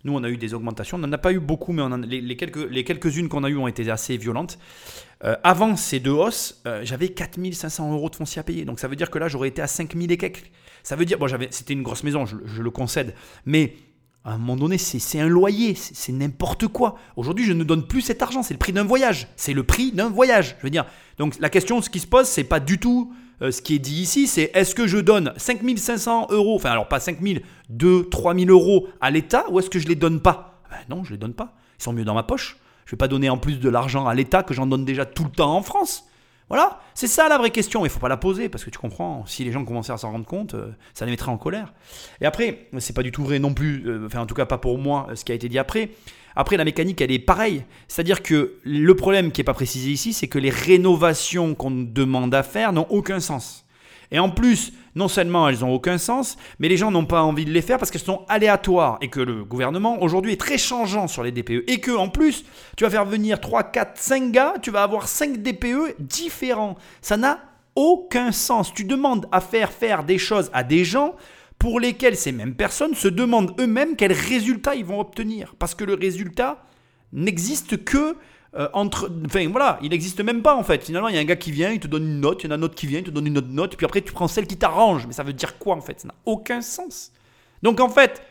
Nous, 0.04 0.14
on 0.14 0.22
a 0.22 0.28
eu 0.28 0.36
des 0.36 0.54
augmentations. 0.54 0.96
On 0.96 1.00
n'en 1.00 1.10
a 1.10 1.18
pas 1.18 1.32
eu 1.32 1.40
beaucoup, 1.40 1.72
mais 1.72 1.82
les, 2.06 2.36
quelques, 2.36 2.70
les 2.70 2.84
quelques-unes 2.84 3.28
qu'on 3.28 3.42
a 3.42 3.50
eues 3.50 3.56
ont 3.56 3.66
été 3.66 3.90
assez 3.90 4.16
violentes. 4.16 4.60
Euh, 5.24 5.34
avant 5.42 5.74
ces 5.74 5.98
deux 5.98 6.12
hausses, 6.12 6.62
euh, 6.68 6.82
j'avais 6.84 7.08
4500 7.08 7.92
euros 7.92 8.10
de 8.10 8.14
foncier 8.14 8.38
à 8.38 8.44
payer. 8.44 8.64
Donc 8.64 8.78
ça 8.78 8.86
veut 8.86 8.94
dire 8.94 9.10
que 9.10 9.18
là, 9.18 9.26
j'aurais 9.26 9.48
été 9.48 9.60
à 9.60 9.66
5000 9.66 10.12
et 10.12 10.16
quelques. 10.16 10.52
Ça 10.84 10.94
veut 10.94 11.04
dire, 11.04 11.18
bon, 11.18 11.26
c'était 11.50 11.74
une 11.74 11.82
grosse 11.82 12.04
maison, 12.04 12.26
je, 12.26 12.62
le 12.62 12.70
concède, 12.70 13.12
mais 13.44 13.74
à 14.24 14.34
un 14.34 14.38
moment 14.38 14.56
donné, 14.56 14.78
c'est 14.78 15.20
un 15.20 15.26
loyer, 15.26 15.74
c'est 15.74 16.12
n'importe 16.12 16.68
quoi. 16.68 16.96
Aujourd'hui, 17.16 17.44
je 17.44 17.52
ne 17.52 17.64
donne 17.64 17.86
plus 17.86 18.02
cet 18.02 18.22
argent, 18.22 18.42
c'est 18.42 18.54
le 18.54 18.58
prix 18.58 18.72
d'un 18.72 18.84
voyage. 18.84 19.26
C'est 19.36 19.52
le 19.52 19.64
prix 19.64 19.90
d'un 19.90 20.10
voyage. 20.10 20.56
Je 20.60 20.68
veux 20.68 20.82
donc 21.18 21.38
la 21.40 21.50
question, 21.50 21.82
ce 21.82 21.90
qui 21.90 21.98
se 21.98 22.06
pose, 22.06 22.26
c'est 22.26 22.44
pas 22.44 22.60
du 22.60 22.78
tout 22.78 23.12
euh, 23.42 23.50
ce 23.50 23.60
qui 23.60 23.74
est 23.74 23.80
dit 23.80 24.00
ici, 24.00 24.28
c'est 24.28 24.50
est-ce 24.54 24.74
que 24.74 24.86
je 24.86 24.98
donne 24.98 25.32
5500 25.36 26.28
euros, 26.30 26.54
enfin 26.54 26.70
alors 26.70 26.86
pas 26.86 27.00
5000, 27.00 27.42
2, 27.70 28.08
3000 28.08 28.50
euros 28.50 28.86
à 29.00 29.10
l'État 29.10 29.44
ou 29.50 29.58
est-ce 29.58 29.68
que 29.68 29.80
je 29.80 29.88
les 29.88 29.96
donne 29.96 30.20
pas? 30.20 30.62
Ben 30.70 30.76
Non, 30.88 31.02
je 31.02 31.10
les 31.12 31.18
donne 31.18 31.34
pas. 31.34 31.56
Ils 31.78 31.82
sont 31.82 31.92
mieux 31.92 32.04
dans 32.04 32.14
ma 32.14 32.22
poche. 32.22 32.56
Je 32.84 32.90
ne 32.90 32.92
vais 32.92 32.98
pas 32.98 33.08
donner 33.08 33.28
en 33.30 33.38
plus 33.38 33.58
de 33.58 33.68
l'argent 33.68 34.06
à 34.06 34.14
l'État 34.14 34.42
que 34.44 34.54
j'en 34.54 34.66
donne 34.66 34.84
déjà 34.84 35.04
tout 35.04 35.24
le 35.24 35.30
temps 35.30 35.56
en 35.56 35.62
France. 35.62 36.04
Voilà, 36.52 36.80
c'est 36.92 37.06
ça 37.06 37.30
la 37.30 37.38
vraie 37.38 37.48
question. 37.50 37.80
Il 37.80 37.84
ne 37.84 37.88
faut 37.88 37.98
pas 37.98 38.10
la 38.10 38.18
poser 38.18 38.50
parce 38.50 38.62
que 38.62 38.68
tu 38.68 38.78
comprends, 38.78 39.24
si 39.24 39.42
les 39.42 39.52
gens 39.52 39.64
commençaient 39.64 39.94
à 39.94 39.96
s'en 39.96 40.12
rendre 40.12 40.26
compte, 40.26 40.52
euh, 40.52 40.70
ça 40.92 41.06
les 41.06 41.10
mettrait 41.10 41.30
en 41.30 41.38
colère. 41.38 41.72
Et 42.20 42.26
après, 42.26 42.68
c'est 42.78 42.94
pas 42.94 43.02
du 43.02 43.10
tout 43.10 43.24
vrai 43.24 43.38
non 43.38 43.54
plus, 43.54 43.84
euh, 43.86 44.04
enfin 44.04 44.20
en 44.20 44.26
tout 44.26 44.34
cas 44.34 44.44
pas 44.44 44.58
pour 44.58 44.76
moi, 44.76 45.08
ce 45.14 45.24
qui 45.24 45.32
a 45.32 45.34
été 45.34 45.48
dit 45.48 45.58
après. 45.58 45.92
Après, 46.36 46.58
la 46.58 46.66
mécanique, 46.66 47.00
elle 47.00 47.10
est 47.10 47.18
pareille. 47.18 47.64
C'est-à-dire 47.88 48.22
que 48.22 48.58
le 48.64 48.94
problème 48.94 49.32
qui 49.32 49.40
n'est 49.40 49.46
pas 49.46 49.54
précisé 49.54 49.92
ici, 49.92 50.12
c'est 50.12 50.28
que 50.28 50.38
les 50.38 50.50
rénovations 50.50 51.54
qu'on 51.54 51.70
demande 51.70 52.34
à 52.34 52.42
faire 52.42 52.74
n'ont 52.74 52.86
aucun 52.90 53.20
sens. 53.20 53.64
Et 54.10 54.18
en 54.18 54.28
plus, 54.28 54.74
non 54.94 55.08
seulement 55.08 55.48
elles 55.48 55.60
n'ont 55.60 55.72
aucun 55.72 55.98
sens, 55.98 56.36
mais 56.58 56.68
les 56.68 56.76
gens 56.76 56.90
n'ont 56.90 57.06
pas 57.06 57.22
envie 57.22 57.44
de 57.44 57.50
les 57.50 57.62
faire 57.62 57.78
parce 57.78 57.90
qu'elles 57.90 58.02
sont 58.02 58.24
aléatoires 58.28 58.98
et 59.00 59.08
que 59.08 59.20
le 59.20 59.44
gouvernement 59.44 60.02
aujourd'hui 60.02 60.32
est 60.32 60.40
très 60.40 60.58
changeant 60.58 61.08
sur 61.08 61.22
les 61.22 61.32
DPE. 61.32 61.64
Et 61.68 61.80
que 61.80 61.92
en 61.92 62.08
plus, 62.08 62.44
tu 62.76 62.84
vas 62.84 62.90
faire 62.90 63.04
venir 63.04 63.40
3, 63.40 63.64
4, 63.64 63.98
5 63.98 64.32
gars, 64.32 64.54
tu 64.60 64.70
vas 64.70 64.82
avoir 64.82 65.08
5 65.08 65.42
DPE 65.42 65.96
différents. 65.98 66.76
Ça 67.00 67.16
n'a 67.16 67.38
aucun 67.74 68.32
sens. 68.32 68.72
Tu 68.74 68.84
demandes 68.84 69.26
à 69.32 69.40
faire 69.40 69.72
faire 69.72 70.04
des 70.04 70.18
choses 70.18 70.50
à 70.52 70.62
des 70.62 70.84
gens 70.84 71.14
pour 71.58 71.80
lesquels 71.80 72.16
ces 72.16 72.32
mêmes 72.32 72.54
personnes 72.54 72.94
se 72.94 73.08
demandent 73.08 73.54
eux-mêmes 73.60 73.96
quels 73.96 74.12
résultats 74.12 74.74
ils 74.74 74.84
vont 74.84 75.00
obtenir. 75.00 75.54
Parce 75.58 75.74
que 75.74 75.84
le 75.84 75.94
résultat 75.94 76.64
n'existe 77.12 77.84
que 77.84 78.16
euh, 78.54 78.68
entre. 78.72 79.10
Enfin 79.26 79.48
voilà, 79.48 79.78
il 79.82 79.90
n'existe 79.90 80.20
même 80.20 80.42
pas 80.42 80.56
en 80.56 80.62
fait. 80.62 80.84
Finalement, 80.84 81.08
il 81.08 81.14
y 81.14 81.18
a 81.18 81.20
un 81.20 81.24
gars 81.24 81.36
qui 81.36 81.52
vient, 81.52 81.70
il 81.70 81.80
te 81.80 81.86
donne 81.86 82.04
une 82.04 82.20
note, 82.20 82.42
il 82.42 82.46
y 82.46 82.48
en 82.48 82.52
a 82.52 82.58
un 82.58 82.62
autre 82.62 82.74
qui 82.74 82.86
vient, 82.86 82.98
il 82.98 83.04
te 83.04 83.10
donne 83.10 83.26
une 83.26 83.38
autre 83.38 83.50
note, 83.50 83.76
puis 83.76 83.86
après 83.86 84.02
tu 84.02 84.12
prends 84.12 84.28
celle 84.28 84.46
qui 84.46 84.56
t'arrange. 84.56 85.06
Mais 85.06 85.12
ça 85.12 85.22
veut 85.22 85.32
dire 85.32 85.58
quoi 85.58 85.76
en 85.76 85.80
fait? 85.80 86.00
Ça 86.00 86.08
n'a 86.08 86.14
aucun 86.26 86.60
sens. 86.60 87.12
Donc 87.62 87.80
en 87.80 87.88
fait, 87.88 88.22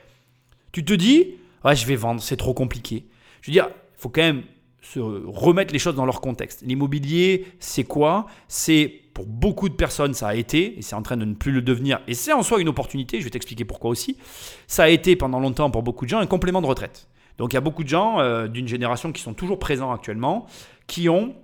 tu 0.72 0.86
te 0.86 0.94
dis, 0.94 1.36
ouais, 1.64 1.76
je 1.76 1.86
vais 1.86 1.96
vendre, 1.96 2.22
c'est 2.22 2.38
trop 2.38 2.54
compliqué. 2.54 3.06
Je 3.42 3.52
veux 3.52 3.54
dire, 3.54 3.70
il 3.70 4.02
faut 4.02 4.10
quand 4.10 4.22
même 4.22 4.44
se 4.82 5.00
remettre 5.00 5.74
les 5.74 5.80
choses 5.80 5.96
dans 5.96 6.06
leur 6.06 6.22
contexte. 6.22 6.64
L'immobilier, 6.64 7.46
c'est 7.60 7.84
quoi? 7.84 8.26
C'est 8.48 9.02
pour 9.14 9.26
beaucoup 9.26 9.70
de 9.70 9.76
personnes, 9.76 10.14
ça 10.14 10.30
a 10.30 10.36
été, 10.36 10.78
et 10.78 10.82
c'est 10.82 10.96
en 10.96 11.02
train 11.02 11.18
de 11.18 11.26
ne 11.26 11.34
plus 11.34 11.52
le 11.52 11.62
devenir, 11.62 12.00
et 12.08 12.14
c'est 12.14 12.32
en 12.32 12.44
soi 12.44 12.62
une 12.62 12.70
opportunité, 12.70 13.20
je 13.20 13.26
vais 13.26 13.30
t'expliquer 13.30 13.66
pourquoi 13.66 13.90
aussi, 13.90 14.18
ça 14.68 14.84
a 14.84 14.90
été 14.90 15.16
pendant 15.16 15.40
longtemps 15.40 15.70
pour 15.70 15.84
beaucoup 15.84 16.06
de 16.06 16.10
gens 16.10 16.20
un 16.20 16.28
complément 16.28 16.62
de 16.62 16.68
retraite. 16.68 17.08
Donc 17.38 17.54
il 17.54 17.56
y 17.56 17.58
a 17.58 17.62
beaucoup 17.62 17.84
de 17.84 17.90
gens 17.90 18.20
euh, 18.20 18.48
d'une 18.48 18.68
génération 18.68 19.12
qui 19.12 19.22
sont 19.22 19.34
toujours 19.34 19.60
présents 19.60 19.92
actuellement, 19.92 20.46
qui 20.88 21.10
ont 21.10 21.36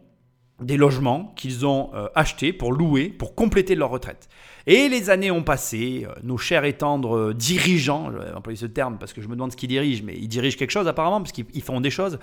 des 0.62 0.78
logements 0.78 1.34
qu'ils 1.36 1.68
ont 1.68 1.92
euh, 1.94 2.08
achetés 2.16 2.52
pour 2.52 2.72
louer, 2.72 3.10
pour 3.10 3.36
compléter 3.36 3.76
leur 3.76 3.90
retraite. 3.90 4.28
Et 4.66 4.90
les 4.90 5.10
années 5.10 5.30
ont 5.30 5.44
passé, 5.44 6.08
euh, 6.08 6.14
nos 6.24 6.38
chers 6.38 6.66
et 6.66 6.74
tendres 6.74 7.34
dirigeants, 7.34 8.12
je 8.12 8.18
vais 8.18 8.32
employer 8.34 8.58
ce 8.58 8.66
terme 8.66 8.98
parce 8.98 9.14
que 9.14 9.22
je 9.22 9.28
me 9.28 9.36
demande 9.36 9.52
ce 9.52 9.58
qu'ils 9.58 9.70
dirigent, 9.70 10.04
mais 10.04 10.16
ils 10.16 10.28
dirigent 10.28 10.58
quelque 10.58 10.72
chose 10.72 10.88
apparemment, 10.88 11.22
parce 11.22 11.32
qu'ils 11.32 11.62
font 11.62 11.80
des 11.80 11.92
choses, 11.92 12.18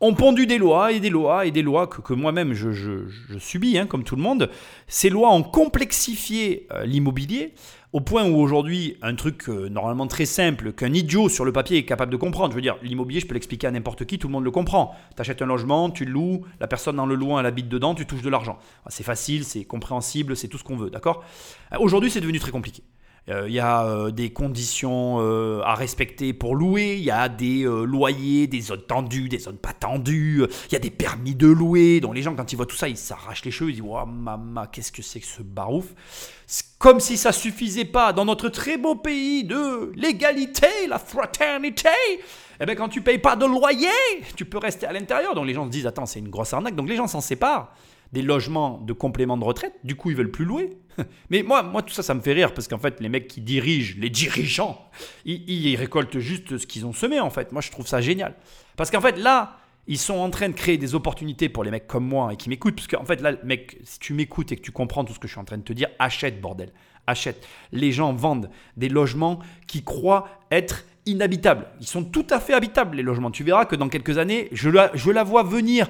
ont 0.00 0.14
pondu 0.14 0.46
des 0.46 0.58
lois 0.58 0.92
et 0.92 1.00
des 1.00 1.10
lois 1.10 1.46
et 1.46 1.50
des 1.50 1.62
lois 1.62 1.86
que, 1.86 2.12
moi-même 2.14 2.52
je, 2.52 3.06
subis, 3.38 3.78
hein, 3.78 3.86
comme 3.86 4.04
tout 4.04 4.16
le 4.16 4.22
monde. 4.22 4.50
Ces 4.86 5.08
lois 5.08 5.32
ont 5.32 5.42
complexifié 5.42 6.68
l'immobilier 6.84 7.54
au 7.92 8.00
point 8.00 8.28
où 8.28 8.38
aujourd'hui, 8.38 8.96
un 9.00 9.14
truc 9.14 9.48
euh, 9.48 9.68
normalement 9.68 10.06
très 10.06 10.26
simple, 10.26 10.72
qu'un 10.72 10.92
idiot 10.92 11.28
sur 11.28 11.44
le 11.44 11.52
papier 11.52 11.78
est 11.78 11.84
capable 11.84 12.12
de 12.12 12.16
comprendre, 12.18 12.50
je 12.50 12.56
veux 12.56 12.62
dire, 12.62 12.76
l'immobilier, 12.82 13.20
je 13.20 13.26
peux 13.26 13.34
l'expliquer 13.34 13.66
à 13.66 13.70
n'importe 13.70 14.04
qui, 14.04 14.18
tout 14.18 14.28
le 14.28 14.32
monde 14.32 14.44
le 14.44 14.50
comprend. 14.50 14.94
Tu 15.16 15.42
un 15.42 15.46
logement, 15.46 15.88
tu 15.88 16.04
le 16.04 16.12
loues, 16.12 16.44
la 16.60 16.68
personne 16.68 16.96
dans 16.96 17.06
le 17.06 17.14
loin, 17.14 17.40
elle 17.40 17.46
habite 17.46 17.68
dedans, 17.68 17.94
tu 17.94 18.04
touches 18.04 18.22
de 18.22 18.28
l'argent. 18.28 18.58
C'est 18.88 19.04
facile, 19.04 19.44
c'est 19.44 19.64
compréhensible, 19.64 20.36
c'est 20.36 20.48
tout 20.48 20.58
ce 20.58 20.64
qu'on 20.64 20.76
veut, 20.76 20.90
d'accord? 20.90 21.24
Euh, 21.72 21.76
Aujourd'hui, 21.80 22.10
c'est 22.10 22.20
devenu 22.20 22.38
très 22.38 22.50
compliqué. 22.50 22.82
Euh, 23.28 23.44
il 23.46 23.54
y 23.54 23.60
a 23.60 23.84
euh, 23.84 24.10
des 24.10 24.30
conditions 24.30 25.18
euh, 25.20 25.60
à 25.62 25.74
respecter 25.74 26.32
pour 26.32 26.54
louer, 26.54 26.96
il 26.96 27.04
y 27.04 27.10
a 27.10 27.28
des 27.28 27.64
loyers, 27.64 28.46
des 28.46 28.60
zones 28.60 28.82
tendues, 28.82 29.28
des 29.28 29.38
zones 29.38 29.58
pas 29.58 29.72
tendues, 29.72 30.44
il 30.68 30.72
y 30.72 30.76
a 30.76 30.78
des 30.78 30.90
permis 30.90 31.34
de 31.34 31.46
louer. 31.46 32.00
Donc 32.00 32.14
les 32.14 32.22
gens, 32.22 32.34
quand 32.34 32.52
ils 32.52 32.56
voient 32.56 32.66
tout 32.66 32.76
ça, 32.76 32.88
ils 32.88 32.96
s'arrachent 32.96 33.44
les 33.44 33.50
cheveux, 33.50 33.70
ils 33.70 33.74
disent 33.74 33.82
Waouh, 33.82 34.06
maman, 34.06 34.66
qu'est-ce 34.72 34.92
que 34.92 35.02
c'est 35.02 35.20
que 35.20 35.26
ce 35.26 35.42
barouf? 35.42 35.86
Comme 36.78 37.00
si 37.00 37.16
ça 37.16 37.32
suffisait 37.32 37.84
pas 37.84 38.12
dans 38.12 38.24
notre 38.24 38.48
très 38.48 38.78
beau 38.78 38.94
pays 38.94 39.44
de 39.44 39.92
l'égalité, 39.94 40.86
la 40.88 40.98
fraternité. 40.98 41.88
Eh 42.60 42.66
bien, 42.66 42.74
quand 42.74 42.88
tu 42.88 43.02
payes 43.02 43.18
pas 43.18 43.36
de 43.36 43.44
loyer, 43.44 43.88
tu 44.36 44.44
peux 44.44 44.58
rester 44.58 44.86
à 44.86 44.92
l'intérieur. 44.92 45.34
Donc 45.34 45.46
les 45.46 45.54
gens 45.54 45.66
se 45.66 45.70
disent 45.70 45.86
Attends, 45.86 46.06
c'est 46.06 46.18
une 46.18 46.30
grosse 46.30 46.52
arnaque. 46.54 46.74
Donc 46.74 46.88
les 46.88 46.96
gens 46.96 47.06
s'en 47.06 47.20
séparent 47.20 47.74
des 48.12 48.22
logements 48.22 48.78
de 48.78 48.92
complément 48.92 49.36
de 49.36 49.44
retraite, 49.44 49.74
du 49.84 49.94
coup 49.94 50.10
ils 50.10 50.16
veulent 50.16 50.30
plus 50.30 50.44
louer. 50.44 50.70
Mais 51.30 51.42
moi, 51.42 51.62
moi 51.62 51.82
tout 51.82 51.92
ça, 51.92 52.02
ça 52.02 52.14
me 52.14 52.20
fait 52.20 52.32
rire 52.32 52.54
parce 52.54 52.68
qu'en 52.68 52.78
fait, 52.78 53.00
les 53.00 53.08
mecs 53.08 53.28
qui 53.28 53.40
dirigent, 53.40 53.96
les 53.98 54.10
dirigeants, 54.10 54.84
ils, 55.24 55.76
récoltent 55.76 56.18
juste 56.18 56.58
ce 56.58 56.66
qu'ils 56.66 56.86
ont 56.86 56.92
semé 56.92 57.20
en 57.20 57.30
fait. 57.30 57.52
Moi, 57.52 57.62
je 57.62 57.70
trouve 57.70 57.86
ça 57.86 58.00
génial. 58.00 58.34
Parce 58.76 58.90
qu'en 58.90 59.00
fait, 59.00 59.16
là, 59.18 59.58
ils 59.86 59.98
sont 59.98 60.16
en 60.16 60.30
train 60.30 60.48
de 60.48 60.54
créer 60.54 60.76
des 60.76 60.94
opportunités 60.94 61.48
pour 61.48 61.64
les 61.64 61.70
mecs 61.70 61.86
comme 61.86 62.06
moi 62.06 62.32
et 62.32 62.36
qui 62.36 62.48
m'écoutent. 62.48 62.76
Parce 62.76 62.88
qu'en 62.88 63.04
fait, 63.04 63.20
là, 63.20 63.32
mec, 63.44 63.78
si 63.84 63.98
tu 63.98 64.12
m'écoutes 64.12 64.52
et 64.52 64.56
que 64.56 64.62
tu 64.62 64.72
comprends 64.72 65.04
tout 65.04 65.14
ce 65.14 65.18
que 65.18 65.28
je 65.28 65.32
suis 65.32 65.40
en 65.40 65.44
train 65.44 65.58
de 65.58 65.62
te 65.62 65.72
dire, 65.72 65.88
achète, 65.98 66.40
bordel. 66.40 66.72
Achète. 67.06 67.46
Les 67.72 67.90
gens 67.90 68.12
vendent 68.12 68.50
des 68.76 68.90
logements 68.90 69.38
qui 69.66 69.82
croient 69.82 70.28
être 70.50 70.84
inhabitables. 71.10 71.66
Ils 71.80 71.86
sont 71.86 72.04
tout 72.04 72.26
à 72.30 72.40
fait 72.40 72.54
habitables, 72.54 72.96
les 72.96 73.02
logements. 73.02 73.30
Tu 73.30 73.44
verras 73.44 73.64
que 73.64 73.76
dans 73.76 73.88
quelques 73.88 74.18
années, 74.18 74.48
je 74.52 74.70
la, 74.70 74.90
je 74.94 75.10
la 75.10 75.24
vois 75.24 75.42
venir. 75.42 75.88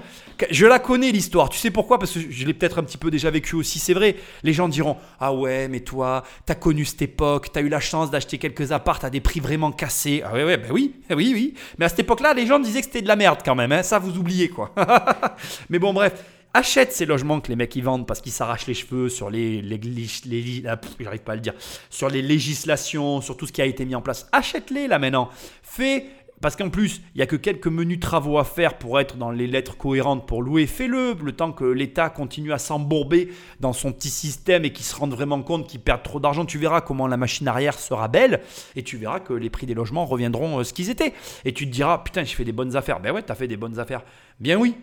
Je 0.50 0.66
la 0.66 0.78
connais, 0.78 1.10
l'histoire. 1.10 1.48
Tu 1.48 1.58
sais 1.58 1.70
pourquoi? 1.70 1.98
Parce 1.98 2.12
que 2.12 2.20
je 2.20 2.46
l'ai 2.46 2.54
peut-être 2.54 2.78
un 2.78 2.84
petit 2.84 2.98
peu 2.98 3.10
déjà 3.10 3.30
vécu 3.30 3.56
aussi, 3.56 3.78
c'est 3.78 3.94
vrai. 3.94 4.16
Les 4.42 4.52
gens 4.52 4.68
diront 4.68 4.96
Ah 5.20 5.32
ouais, 5.32 5.68
mais 5.68 5.80
toi, 5.80 6.22
t'as 6.46 6.54
connu 6.54 6.84
cette 6.84 7.02
époque, 7.02 7.52
t'as 7.52 7.60
eu 7.60 7.68
la 7.68 7.80
chance 7.80 8.10
d'acheter 8.10 8.38
quelques 8.38 8.72
apparts 8.72 9.04
à 9.04 9.10
des 9.10 9.20
prix 9.20 9.40
vraiment 9.40 9.72
cassés. 9.72 10.22
Ah 10.24 10.32
ouais, 10.32 10.44
ouais, 10.44 10.56
ben 10.56 10.70
oui, 10.72 10.94
oui, 11.10 11.32
oui. 11.34 11.54
Mais 11.78 11.86
à 11.86 11.88
cette 11.88 12.00
époque-là, 12.00 12.34
les 12.34 12.46
gens 12.46 12.58
disaient 12.58 12.80
que 12.80 12.86
c'était 12.86 13.02
de 13.02 13.08
la 13.08 13.16
merde 13.16 13.40
quand 13.44 13.54
même. 13.54 13.72
Hein. 13.72 13.82
Ça, 13.82 13.98
vous 13.98 14.16
oubliez, 14.16 14.48
quoi. 14.48 14.72
mais 15.70 15.78
bon, 15.78 15.92
bref 15.92 16.14
achète 16.58 16.92
ces 16.92 17.06
logements 17.06 17.40
que 17.40 17.48
les 17.48 17.56
mecs 17.56 17.74
y 17.76 17.80
vendent 17.80 18.06
parce 18.06 18.20
qu'ils 18.20 18.32
s'arrachent 18.32 18.66
les 18.66 18.74
cheveux 18.74 19.08
sur 19.08 19.30
les, 19.30 19.62
les, 19.62 19.78
les, 19.78 20.62
ah, 20.66 20.76
pas 20.76 21.32
à 21.32 21.34
le 21.36 21.40
dire, 21.40 21.54
sur 21.88 22.08
les 22.08 22.22
législations, 22.22 23.20
sur 23.20 23.36
tout 23.36 23.46
ce 23.46 23.52
qui 23.52 23.62
a 23.62 23.66
été 23.66 23.84
mis 23.84 23.94
en 23.94 24.02
place. 24.02 24.28
Achète-les 24.32 24.88
là 24.88 24.98
maintenant. 24.98 25.30
Fais 25.62 26.06
parce 26.40 26.54
qu'en 26.54 26.70
plus, 26.70 27.00
il 27.14 27.18
n'y 27.18 27.22
a 27.22 27.26
que 27.26 27.36
quelques 27.36 27.66
menus 27.66 27.98
travaux 27.98 28.38
à 28.38 28.44
faire 28.44 28.78
pour 28.78 29.00
être 29.00 29.16
dans 29.16 29.30
les 29.30 29.46
lettres 29.46 29.76
cohérentes 29.76 30.26
pour 30.26 30.42
louer. 30.42 30.66
Fais-le, 30.66 31.16
le 31.20 31.32
temps 31.32 31.50
que 31.50 31.64
l'État 31.64 32.10
continue 32.10 32.52
à 32.52 32.58
s'embourber 32.58 33.30
dans 33.58 33.72
son 33.72 33.92
petit 33.92 34.10
système 34.10 34.64
et 34.64 34.72
qu'il 34.72 34.84
se 34.84 34.94
rende 34.94 35.12
vraiment 35.12 35.42
compte 35.42 35.66
qu'il 35.66 35.80
perd 35.80 36.02
trop 36.02 36.20
d'argent. 36.20 36.44
Tu 36.44 36.58
verras 36.58 36.80
comment 36.80 37.08
la 37.08 37.16
machine 37.16 37.48
arrière 37.48 37.78
sera 37.78 38.06
belle 38.06 38.40
et 38.76 38.84
tu 38.84 38.96
verras 38.96 39.20
que 39.20 39.32
les 39.32 39.50
prix 39.50 39.66
des 39.66 39.74
logements 39.74 40.06
reviendront 40.06 40.60
euh, 40.60 40.64
ce 40.64 40.72
qu'ils 40.72 40.90
étaient. 40.90 41.12
Et 41.44 41.52
tu 41.52 41.66
te 41.66 41.72
diras, 41.72 41.98
putain, 41.98 42.22
je 42.22 42.34
fais 42.34 42.44
des 42.44 42.52
bonnes 42.52 42.76
affaires. 42.76 43.00
Ben 43.00 43.12
ouais, 43.12 43.22
tu 43.24 43.32
as 43.32 43.34
fait 43.34 43.48
des 43.48 43.56
bonnes 43.56 43.80
affaires. 43.80 44.04
Bien 44.40 44.56
oui. 44.56 44.76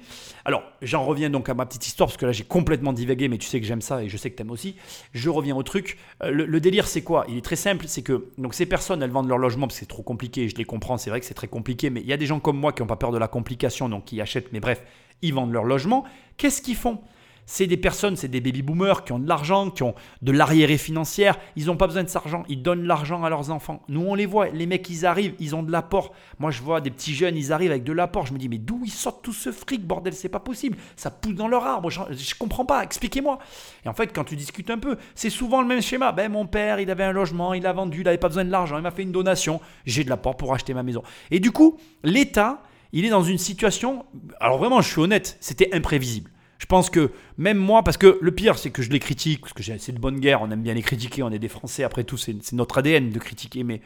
Alors, 0.44 0.64
j'en 0.82 1.06
reviens 1.06 1.30
donc 1.30 1.48
à 1.48 1.54
ma 1.54 1.66
petite 1.66 1.88
histoire, 1.88 2.10
parce 2.10 2.18
que 2.18 2.26
là 2.26 2.34
j'ai 2.34 2.44
complètement 2.44 2.92
divagué, 2.92 3.30
mais 3.30 3.38
tu 3.38 3.48
sais 3.48 3.62
que 3.62 3.66
j'aime 3.66 3.82
ça 3.82 4.04
et 4.04 4.10
je 4.10 4.18
sais 4.18 4.30
que 4.30 4.36
tu 4.36 4.42
aimes 4.42 4.52
aussi. 4.52 4.76
Je 5.14 5.30
reviens 5.30 5.56
au 5.56 5.64
truc. 5.64 5.98
Euh, 6.24 6.30
le, 6.30 6.60
délire, 6.60 6.88
c'est 6.88 7.04
quoi? 7.04 7.26
Il 7.30 7.38
est 7.38 7.46
très 7.46 7.56
simple, 7.56 7.86
c'est 7.88 8.02
que 8.02 8.28
donc 8.38 8.54
ces 8.54 8.66
personnes, 8.66 9.02
elles 9.02 9.12
vendent 9.12 9.30
leur 9.30 9.38
logement 9.38 9.68
parce 9.68 9.76
que 9.76 9.80
c'est 9.80 9.86
trop 9.86 10.04
compliqué, 10.04 10.50
je 10.50 10.56
les 10.56 10.66
comprends, 10.66 10.98
c'est 10.98 11.10
vrai 11.10 11.22
que 11.22 11.26
c'est 11.26 11.34
très 11.34 11.48
compliqué, 11.48 11.90
mais 11.90 12.02
il 12.02 12.08
y 12.08 12.14
a 12.14 12.18
des 12.18 12.26
gens 12.26 12.40
comme 12.42 12.58
moi 12.58 12.74
qui 12.74 12.82
n'ont 12.82 12.88
pas 12.88 12.98
peur 12.98 13.12
de 13.12 13.18
la 13.18 13.30
complication, 13.30 13.88
donc 13.88 14.06
qui 14.06 14.20
achètent, 14.20 14.52
mais 14.52 14.60
bref, 14.60 14.84
ils 15.22 15.34
vendent 15.34 15.54
leur 15.54 15.64
logement. 15.64 16.04
Qu'est-ce 16.36 16.62
qu'ils 16.62 16.76
font? 16.76 17.00
C'est 17.46 17.68
des 17.68 17.78
personnes, 17.78 18.16
c'est 18.16 18.28
des 18.28 18.42
baby 18.42 18.62
boomers 18.62 19.04
qui 19.04 19.12
ont 19.12 19.20
de 19.20 19.28
l'argent, 19.28 19.70
qui 19.70 19.84
ont 19.84 19.94
de 20.22 20.32
l'arriéré 20.32 20.78
financière. 20.78 21.38
Ils 21.56 21.68
n'ont 21.68 21.78
pas 21.78 21.88
besoin 21.88 22.04
de 22.04 22.08
cet 22.08 22.18
argent. 22.18 22.44
Ils 22.50 22.62
donnent 22.62 22.86
l'argent 22.86 23.24
à 23.24 23.30
leurs 23.30 23.52
enfants. 23.52 23.84
Nous, 23.88 24.02
on 24.02 24.16
les 24.16 24.26
voit. 24.26 24.50
Les 24.50 24.66
mecs, 24.66 24.90
ils 24.90 25.06
arrivent, 25.06 25.36
ils 25.40 25.56
ont 25.56 25.64
de 25.64 25.72
l'apport. 25.72 26.14
Moi, 26.40 26.52
je 26.52 26.62
vois 26.62 26.82
des 26.82 26.90
petits 26.90 27.14
jeunes, 27.14 27.38
ils 27.38 27.54
arrivent 27.54 27.72
avec 27.72 27.84
de 27.84 27.94
l'apport. 27.94 28.26
Je 28.26 28.34
me 28.34 28.40
dis, 28.40 28.50
mais 28.50 28.58
d'où 28.58 28.82
ils 28.84 28.92
sortent 28.92 29.24
tout 29.24 29.34
ce 29.34 29.52
fric, 29.52 29.86
bordel? 29.86 30.14
C'est 30.14 30.30
pas 30.30 30.40
possible. 30.40 30.78
Ça 30.96 31.12
pousse 31.12 31.36
dans 31.36 31.48
leur 31.48 31.66
arbre. 31.66 31.90
Je, 31.90 32.00
ne 32.00 32.40
comprends 32.40 32.66
pas. 32.66 32.84
Expliquez-moi. 32.84 33.38
Et 33.86 33.90
en 33.90 33.94
fait, 33.94 34.08
quand 34.08 34.24
tu 34.24 34.36
discutes 34.36 34.70
un 34.72 34.80
peu, 34.80 34.98
c'est 35.14 35.30
souvent 35.30 35.62
le 35.62 35.68
même 35.68 35.82
schéma. 35.82 36.12
Ben, 36.12 36.32
mon 36.32 36.48
père, 36.48 36.80
il 36.80 36.90
avait 36.90 37.04
un 37.04 37.12
logement, 37.12 37.54
il 37.54 37.66
a 37.68 37.74
vendu, 37.74 38.02
il 38.02 38.06
n'avait 38.06 38.18
pas 38.18 38.28
besoin 38.28 38.46
de 38.46 38.52
l'argent, 38.52 38.78
il 38.78 38.84
m'a 38.84 38.92
fait 38.92 39.04
une 39.04 39.12
donation. 39.12 39.62
J'ai 39.86 40.04
de 40.04 40.10
l'apport 40.10 40.36
pour 40.36 40.54
acheter 40.54 40.74
ma 40.74 40.84
maison. 40.84 41.04
Et 41.30 41.40
du 41.40 41.52
coup, 41.52 41.78
l'État, 42.04 42.64
il 42.92 43.06
est 43.06 43.10
dans 43.10 43.24
une 43.24 43.38
situation. 43.38 44.06
Alors 44.40 44.58
vraiment, 44.58 44.82
je 44.82 44.90
suis 44.90 45.02
honnête, 45.02 45.38
c'était 45.40 45.70
imprévisible. 45.74 46.32
Je 46.58 46.66
pense 46.66 46.90
que 46.90 47.12
même 47.38 47.58
moi, 47.58 47.84
parce 47.84 47.98
que 47.98 48.18
le 48.22 48.32
pire, 48.32 48.58
c'est 48.58 48.70
que 48.70 48.82
je 48.82 48.90
les 48.90 49.00
critique, 49.00 49.42
parce 49.42 49.54
que 49.54 49.64
c'est 49.64 49.92
de 49.92 50.00
bonne 50.00 50.20
guerre, 50.20 50.42
on 50.42 50.50
aime 50.52 50.62
bien 50.62 50.74
les 50.74 50.82
critiquer, 50.82 51.22
on 51.24 51.32
est 51.32 51.40
des 51.40 51.50
Français, 51.50 51.84
après 51.84 52.04
tout, 52.04 52.18
c'est 52.18 52.54
notre 52.54 52.78
ADN 52.78 53.10
de 53.10 53.20
critiquer, 53.20 53.64
mais 53.64 53.82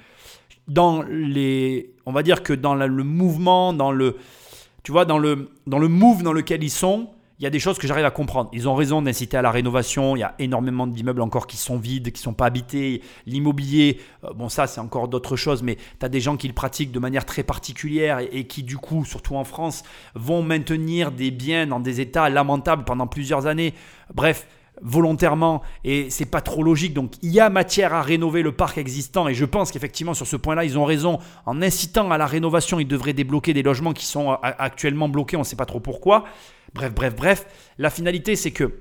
dans 0.67 1.01
les. 1.01 1.93
On 2.05 2.11
va 2.11 2.23
dire 2.23 2.43
que 2.43 2.53
dans 2.53 2.75
le 2.75 3.03
mouvement, 3.03 3.73
dans 3.73 3.91
le. 3.91 4.17
Tu 4.83 4.91
vois, 4.91 5.05
dans 5.05 5.17
le, 5.17 5.49
dans 5.67 5.79
le 5.79 5.87
move 5.87 6.23
dans 6.23 6.31
lequel 6.31 6.63
ils 6.63 6.69
sont, 6.69 7.09
il 7.39 7.43
y 7.43 7.47
a 7.47 7.49
des 7.49 7.59
choses 7.59 7.77
que 7.77 7.87
j'arrive 7.87 8.05
à 8.05 8.11
comprendre. 8.11 8.49
Ils 8.51 8.67
ont 8.67 8.75
raison 8.75 9.01
d'inciter 9.01 9.37
à 9.37 9.41
la 9.41 9.49
rénovation. 9.49 10.17
Il 10.17 10.19
y 10.19 10.23
a 10.23 10.35
énormément 10.39 10.87
d'immeubles 10.87 11.21
encore 11.21 11.47
qui 11.47 11.55
sont 11.55 11.77
vides, 11.77 12.11
qui 12.11 12.19
ne 12.19 12.23
sont 12.23 12.33
pas 12.33 12.47
habités. 12.47 13.01
L'immobilier, 13.25 14.01
euh, 14.25 14.33
bon, 14.33 14.49
ça, 14.49 14.67
c'est 14.67 14.81
encore 14.81 15.07
d'autres 15.07 15.37
choses, 15.37 15.63
mais 15.63 15.77
tu 15.77 16.05
as 16.05 16.09
des 16.09 16.19
gens 16.19 16.35
qui 16.35 16.49
le 16.49 16.53
pratiquent 16.53 16.91
de 16.91 16.99
manière 16.99 17.25
très 17.25 17.43
particulière 17.43 18.19
et, 18.19 18.45
qui, 18.45 18.63
du 18.63 18.75
coup, 18.77 19.05
surtout 19.05 19.35
en 19.37 19.45
France, 19.45 19.83
vont 20.15 20.43
maintenir 20.43 21.13
des 21.13 21.31
biens 21.31 21.65
dans 21.65 21.79
des 21.79 22.01
états 22.01 22.29
lamentables 22.29 22.83
pendant 22.83 23.07
plusieurs 23.07 23.47
années. 23.47 23.73
Bref, 24.13 24.45
volontairement 24.81 25.61
et 25.85 26.09
c'est 26.09 26.25
pas 26.25 26.41
trop 26.41 26.61
logique. 26.61 26.93
Donc 26.93 27.13
il 27.21 27.31
y 27.31 27.39
a 27.39 27.49
matière 27.49 27.93
à 27.93 28.01
rénover 28.01 28.41
le 28.41 28.53
parc 28.53 28.77
existant 28.77 29.27
et 29.27 29.33
je 29.33 29.43
pense 29.45 29.71
qu'effectivement 29.71 30.13
sur 30.13 30.25
ce 30.25 30.35
point-là 30.37 30.63
ils 30.63 30.77
ont 30.77 30.85
raison. 30.85 31.19
En 31.45 31.61
incitant 31.61 32.09
à 32.11 32.17
la 32.17 32.25
rénovation, 32.25 32.79
ils 32.79 32.87
devraient 32.87 33.13
débloquer 33.13 33.53
des 33.53 33.63
logements 33.63 33.93
qui 33.93 34.05
sont 34.05 34.31
euh, 34.31 34.35
actuellement 34.41 35.09
bloqués, 35.09 35.35
on 35.35 35.41
ne 35.41 35.45
sait 35.45 35.57
pas 35.57 35.65
trop 35.65 35.81
pourquoi. 35.81 36.25
Bref, 36.73 36.93
bref, 36.93 37.15
bref. 37.15 37.45
La 37.77 37.89
finalité, 37.89 38.35
c'est 38.35 38.51
que 38.51 38.79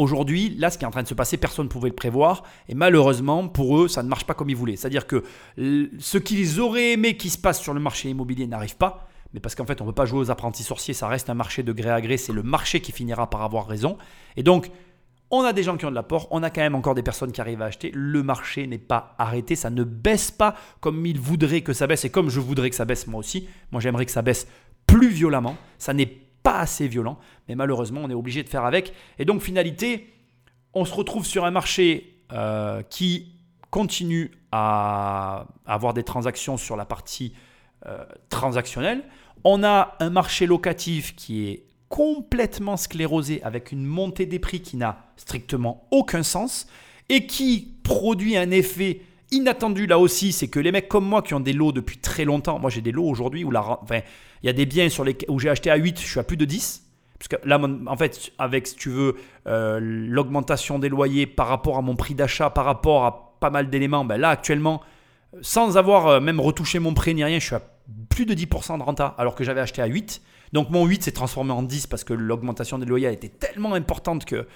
Aujourd'hui, 0.00 0.56
là, 0.56 0.70
ce 0.70 0.78
qui 0.78 0.84
est 0.84 0.86
en 0.86 0.90
train 0.90 1.02
de 1.02 1.08
se 1.08 1.12
passer, 1.12 1.36
personne 1.36 1.66
ne 1.66 1.70
pouvait 1.70 1.90
le 1.90 1.94
prévoir. 1.94 2.44
Et 2.70 2.74
malheureusement, 2.74 3.48
pour 3.48 3.78
eux, 3.78 3.86
ça 3.86 4.02
ne 4.02 4.08
marche 4.08 4.24
pas 4.24 4.32
comme 4.32 4.48
ils 4.48 4.56
voulaient. 4.56 4.76
C'est-à-dire 4.76 5.06
que 5.06 5.24
ce 5.58 6.16
qu'ils 6.16 6.58
auraient 6.58 6.92
aimé 6.92 7.18
qu'il 7.18 7.30
se 7.30 7.36
passe 7.36 7.60
sur 7.60 7.74
le 7.74 7.80
marché 7.80 8.08
immobilier 8.08 8.46
n'arrive 8.46 8.78
pas. 8.78 9.06
Mais 9.34 9.40
parce 9.40 9.54
qu'en 9.54 9.66
fait, 9.66 9.82
on 9.82 9.84
ne 9.84 9.90
peut 9.90 9.94
pas 9.94 10.06
jouer 10.06 10.20
aux 10.20 10.30
apprentis 10.30 10.62
sorciers. 10.62 10.94
Ça 10.94 11.06
reste 11.06 11.28
un 11.28 11.34
marché 11.34 11.62
de 11.62 11.70
gré 11.74 11.90
à 11.90 12.00
gré. 12.00 12.16
C'est 12.16 12.32
le 12.32 12.42
marché 12.42 12.80
qui 12.80 12.92
finira 12.92 13.28
par 13.28 13.42
avoir 13.42 13.66
raison. 13.66 13.98
Et 14.36 14.42
donc, 14.42 14.70
on 15.30 15.42
a 15.42 15.52
des 15.52 15.62
gens 15.62 15.76
qui 15.76 15.84
ont 15.84 15.90
de 15.90 15.94
l'apport. 15.94 16.28
On 16.30 16.42
a 16.42 16.48
quand 16.48 16.62
même 16.62 16.76
encore 16.76 16.94
des 16.94 17.02
personnes 17.02 17.30
qui 17.30 17.42
arrivent 17.42 17.60
à 17.60 17.66
acheter. 17.66 17.90
Le 17.94 18.22
marché 18.22 18.66
n'est 18.66 18.78
pas 18.78 19.14
arrêté. 19.18 19.54
Ça 19.54 19.68
ne 19.68 19.84
baisse 19.84 20.30
pas 20.30 20.54
comme 20.80 21.04
ils 21.04 21.20
voudraient 21.20 21.60
que 21.60 21.74
ça 21.74 21.86
baisse. 21.86 22.06
Et 22.06 22.10
comme 22.10 22.30
je 22.30 22.40
voudrais 22.40 22.70
que 22.70 22.76
ça 22.76 22.86
baisse 22.86 23.06
moi 23.06 23.20
aussi. 23.20 23.48
Moi, 23.70 23.82
j'aimerais 23.82 24.06
que 24.06 24.12
ça 24.12 24.22
baisse 24.22 24.46
plus 24.86 25.10
violemment. 25.10 25.58
Ça 25.76 25.92
n'est 25.92 26.29
pas 26.42 26.58
assez 26.58 26.88
violent, 26.88 27.18
mais 27.48 27.54
malheureusement, 27.54 28.00
on 28.04 28.10
est 28.10 28.14
obligé 28.14 28.42
de 28.42 28.48
faire 28.48 28.64
avec. 28.64 28.92
Et 29.18 29.24
donc, 29.24 29.42
finalité, 29.42 30.12
on 30.74 30.84
se 30.84 30.94
retrouve 30.94 31.26
sur 31.26 31.44
un 31.44 31.50
marché 31.50 32.22
euh, 32.32 32.82
qui 32.82 33.32
continue 33.70 34.30
à 34.52 35.46
avoir 35.66 35.94
des 35.94 36.02
transactions 36.02 36.56
sur 36.56 36.76
la 36.76 36.84
partie 36.84 37.32
euh, 37.86 38.04
transactionnelle. 38.28 39.04
On 39.44 39.62
a 39.64 39.96
un 40.00 40.10
marché 40.10 40.46
locatif 40.46 41.14
qui 41.16 41.48
est 41.48 41.64
complètement 41.88 42.76
sclérosé 42.76 43.42
avec 43.42 43.72
une 43.72 43.84
montée 43.84 44.26
des 44.26 44.38
prix 44.38 44.60
qui 44.60 44.76
n'a 44.76 45.04
strictement 45.16 45.86
aucun 45.90 46.22
sens 46.22 46.68
et 47.08 47.26
qui 47.26 47.74
produit 47.82 48.36
un 48.36 48.50
effet 48.50 49.02
inattendu 49.30 49.86
là 49.86 49.98
aussi, 49.98 50.32
c'est 50.32 50.48
que 50.48 50.60
les 50.60 50.72
mecs 50.72 50.88
comme 50.88 51.04
moi 51.04 51.22
qui 51.22 51.34
ont 51.34 51.40
des 51.40 51.52
lots 51.52 51.72
depuis 51.72 51.98
très 51.98 52.24
longtemps, 52.24 52.58
moi 52.58 52.70
j'ai 52.70 52.80
des 52.80 52.92
lots 52.92 53.06
aujourd'hui 53.06 53.44
où 53.44 53.52
il 53.52 54.46
y 54.46 54.48
a 54.48 54.52
des 54.52 54.66
biens 54.66 54.88
sur 54.88 55.04
les, 55.04 55.16
où 55.28 55.38
j'ai 55.38 55.50
acheté 55.50 55.70
à 55.70 55.76
8, 55.76 56.00
je 56.00 56.06
suis 56.06 56.20
à 56.20 56.24
plus 56.24 56.36
de 56.36 56.44
10. 56.44 56.86
Parce 57.18 57.28
que 57.28 57.46
là, 57.46 57.60
en 57.86 57.96
fait, 57.98 58.32
avec, 58.38 58.66
si 58.66 58.76
tu 58.76 58.88
veux, 58.88 59.16
euh, 59.46 59.78
l'augmentation 59.82 60.78
des 60.78 60.88
loyers 60.88 61.26
par 61.26 61.48
rapport 61.48 61.76
à 61.76 61.82
mon 61.82 61.94
prix 61.94 62.14
d'achat, 62.14 62.48
par 62.48 62.64
rapport 62.64 63.04
à 63.04 63.36
pas 63.40 63.50
mal 63.50 63.68
d'éléments, 63.68 64.06
ben 64.06 64.16
là, 64.16 64.30
actuellement, 64.30 64.80
sans 65.42 65.76
avoir 65.76 66.06
euh, 66.06 66.20
même 66.20 66.40
retouché 66.40 66.78
mon 66.78 66.94
prêt 66.94 67.12
ni 67.12 67.22
rien, 67.22 67.38
je 67.38 67.44
suis 67.44 67.54
à 67.54 67.62
plus 68.08 68.24
de 68.24 68.34
10% 68.34 68.78
de 68.78 68.82
renta, 68.82 69.14
alors 69.18 69.34
que 69.34 69.44
j'avais 69.44 69.60
acheté 69.60 69.82
à 69.82 69.86
8. 69.86 70.22
Donc 70.54 70.70
mon 70.70 70.86
8 70.86 71.04
s'est 71.04 71.12
transformé 71.12 71.52
en 71.52 71.62
10 71.62 71.86
parce 71.88 72.04
que 72.04 72.14
l'augmentation 72.14 72.78
des 72.78 72.86
loyers 72.86 73.12
été 73.12 73.28
tellement 73.28 73.74
importante 73.74 74.24
que 74.24 74.46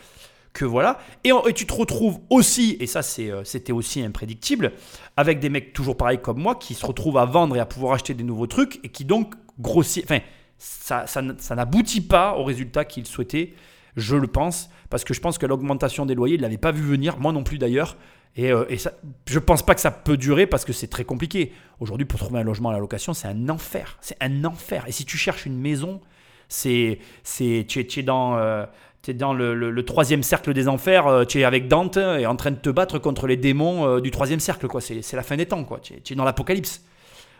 que 0.55 0.65
voilà. 0.65 0.99
Et, 1.25 1.33
tu 1.53 1.67
te 1.67 1.75
retrouves 1.75 2.21
aussi, 2.31 2.79
et 2.81 2.87
ça 2.87 3.01
euh, 3.19 3.43
c'était 3.45 3.73
aussi 3.73 4.03
imprédictible, 4.03 4.73
avec 5.19 5.41
des 5.41 5.51
mecs 5.51 5.75
toujours 5.75 5.97
pareils 5.97 6.23
comme 6.23 6.41
moi 6.41 6.55
qui 6.55 6.73
se 6.75 6.87
retrouvent 6.87 7.19
à 7.19 7.27
vendre 7.27 7.57
et 7.57 7.61
à 7.61 7.67
pouvoir 7.67 7.93
acheter 7.95 8.15
des 8.15 8.25
nouveaux 8.25 8.47
trucs 8.47 8.81
et 8.83 8.89
qui 8.89 9.05
donc 9.05 9.35
grossissent. 9.59 10.05
Enfin, 10.05 10.21
ça, 10.57 11.05
ça, 11.07 11.55
n'aboutit 11.55 12.01
pas 12.01 12.37
au 12.37 12.45
résultat 12.45 12.85
qu'ils 12.85 13.07
souhaitaient, 13.07 13.53
je 13.97 14.17
le 14.17 14.29
pense, 14.29 14.71
parce 14.89 15.05
que 15.05 15.13
je 15.13 15.21
pense 15.21 15.37
que 15.37 15.45
l'augmentation 15.45 16.07
des 16.07 16.15
loyers, 16.15 16.37
ils 16.37 16.39
ne 16.39 16.43
l'avaient 16.43 16.57
pas 16.57 16.73
vu 16.73 16.83
venir, 16.83 17.19
moi 17.19 17.33
non 17.33 17.43
plus 17.43 17.59
d'ailleurs. 17.59 17.97
Et, 18.37 18.51
euh, 18.51 18.65
et 18.69 18.79
ça, 18.79 18.93
je 19.29 19.39
pense 19.39 19.65
pas 19.65 19.75
que 19.75 19.81
ça 19.81 19.91
peut 19.91 20.17
durer 20.17 20.47
parce 20.47 20.65
que 20.65 20.73
c'est 20.73 20.87
très 20.87 21.05
compliqué. 21.05 21.53
Aujourd'hui, 21.81 22.07
pour 22.07 22.19
trouver 22.19 22.41
un 22.41 22.45
logement 22.45 22.71
à 22.71 22.73
la 22.73 22.79
location, 22.79 23.13
c'est 23.13 23.29
un 23.29 23.49
enfer. 23.49 23.99
C'est 24.01 24.17
un 24.21 24.45
enfer. 24.45 24.85
Et 24.87 24.93
si 24.93 25.05
tu 25.05 25.17
cherches 25.17 25.47
une 25.47 25.59
maison, 25.61 26.01
c'est, 26.49 26.99
c'est, 27.23 27.65
tu, 27.69 27.81
es, 27.81 28.03
dans, 28.03 28.37
euh, 28.37 28.67
tu 29.05 29.11
es 29.11 29.15
dans 29.15 29.35
le, 29.35 29.85
troisième 29.85 30.23
cercle 30.23 30.55
des 30.55 30.67
enfers, 30.67 31.07
euh, 31.07 31.25
tu 31.25 31.41
es 31.41 31.45
avec 31.45 31.69
Dante 31.69 31.99
et 31.99 32.27
en 32.27 32.37
train 32.37 32.51
de 32.51 32.57
te 32.57 32.71
battre 32.71 32.99
contre 32.99 33.27
les 33.27 33.37
démons 33.37 33.87
euh, 33.87 34.01
du 34.01 34.11
troisième 34.11 34.41
cercle. 34.41 34.67
quoi. 34.67 34.81
C'est 34.81 35.13
la 35.13 35.23
fin 35.23 35.37
des 35.37 35.45
temps, 35.45 35.63
quoi. 35.65 35.79
Tu, 35.79 35.95
es, 35.95 36.17
dans 36.17 36.25
l'apocalypse. 36.25 36.83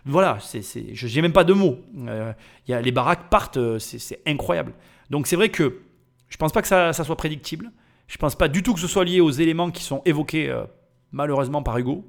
Voilà, 0.05 0.39
n'ai 0.53 1.23
même 1.23 1.33
pas 1.33 1.45
de 1.45 1.55
mots. 1.55 1.79
Euh, 2.07 2.33
les 2.69 2.93
baraques 2.93 3.31
partent, 3.31 3.79
c'est 3.79 4.21
incroyable. 4.27 4.75
Donc 5.09 5.27
c'est 5.27 5.37
vrai 5.37 5.49
que 5.49 5.81
je 6.29 6.37
pense 6.37 6.53
pas 6.53 6.61
que 6.61 6.69
ça, 6.69 6.93
soit 6.93 7.17
prédictible. 7.17 7.71
Je 8.07 8.19
pense 8.19 8.35
pas 8.35 8.49
du 8.49 8.63
tout 8.63 8.75
que 8.75 8.81
ce 8.81 8.87
soit 8.87 9.07
lié 9.07 9.21
aux 9.21 9.31
éléments 9.31 9.71
qui 9.71 9.83
sont 9.83 10.03
évoqués 10.05 10.55
malheureusement 11.13 11.63
par 11.63 11.79
Hugo. 11.79 12.07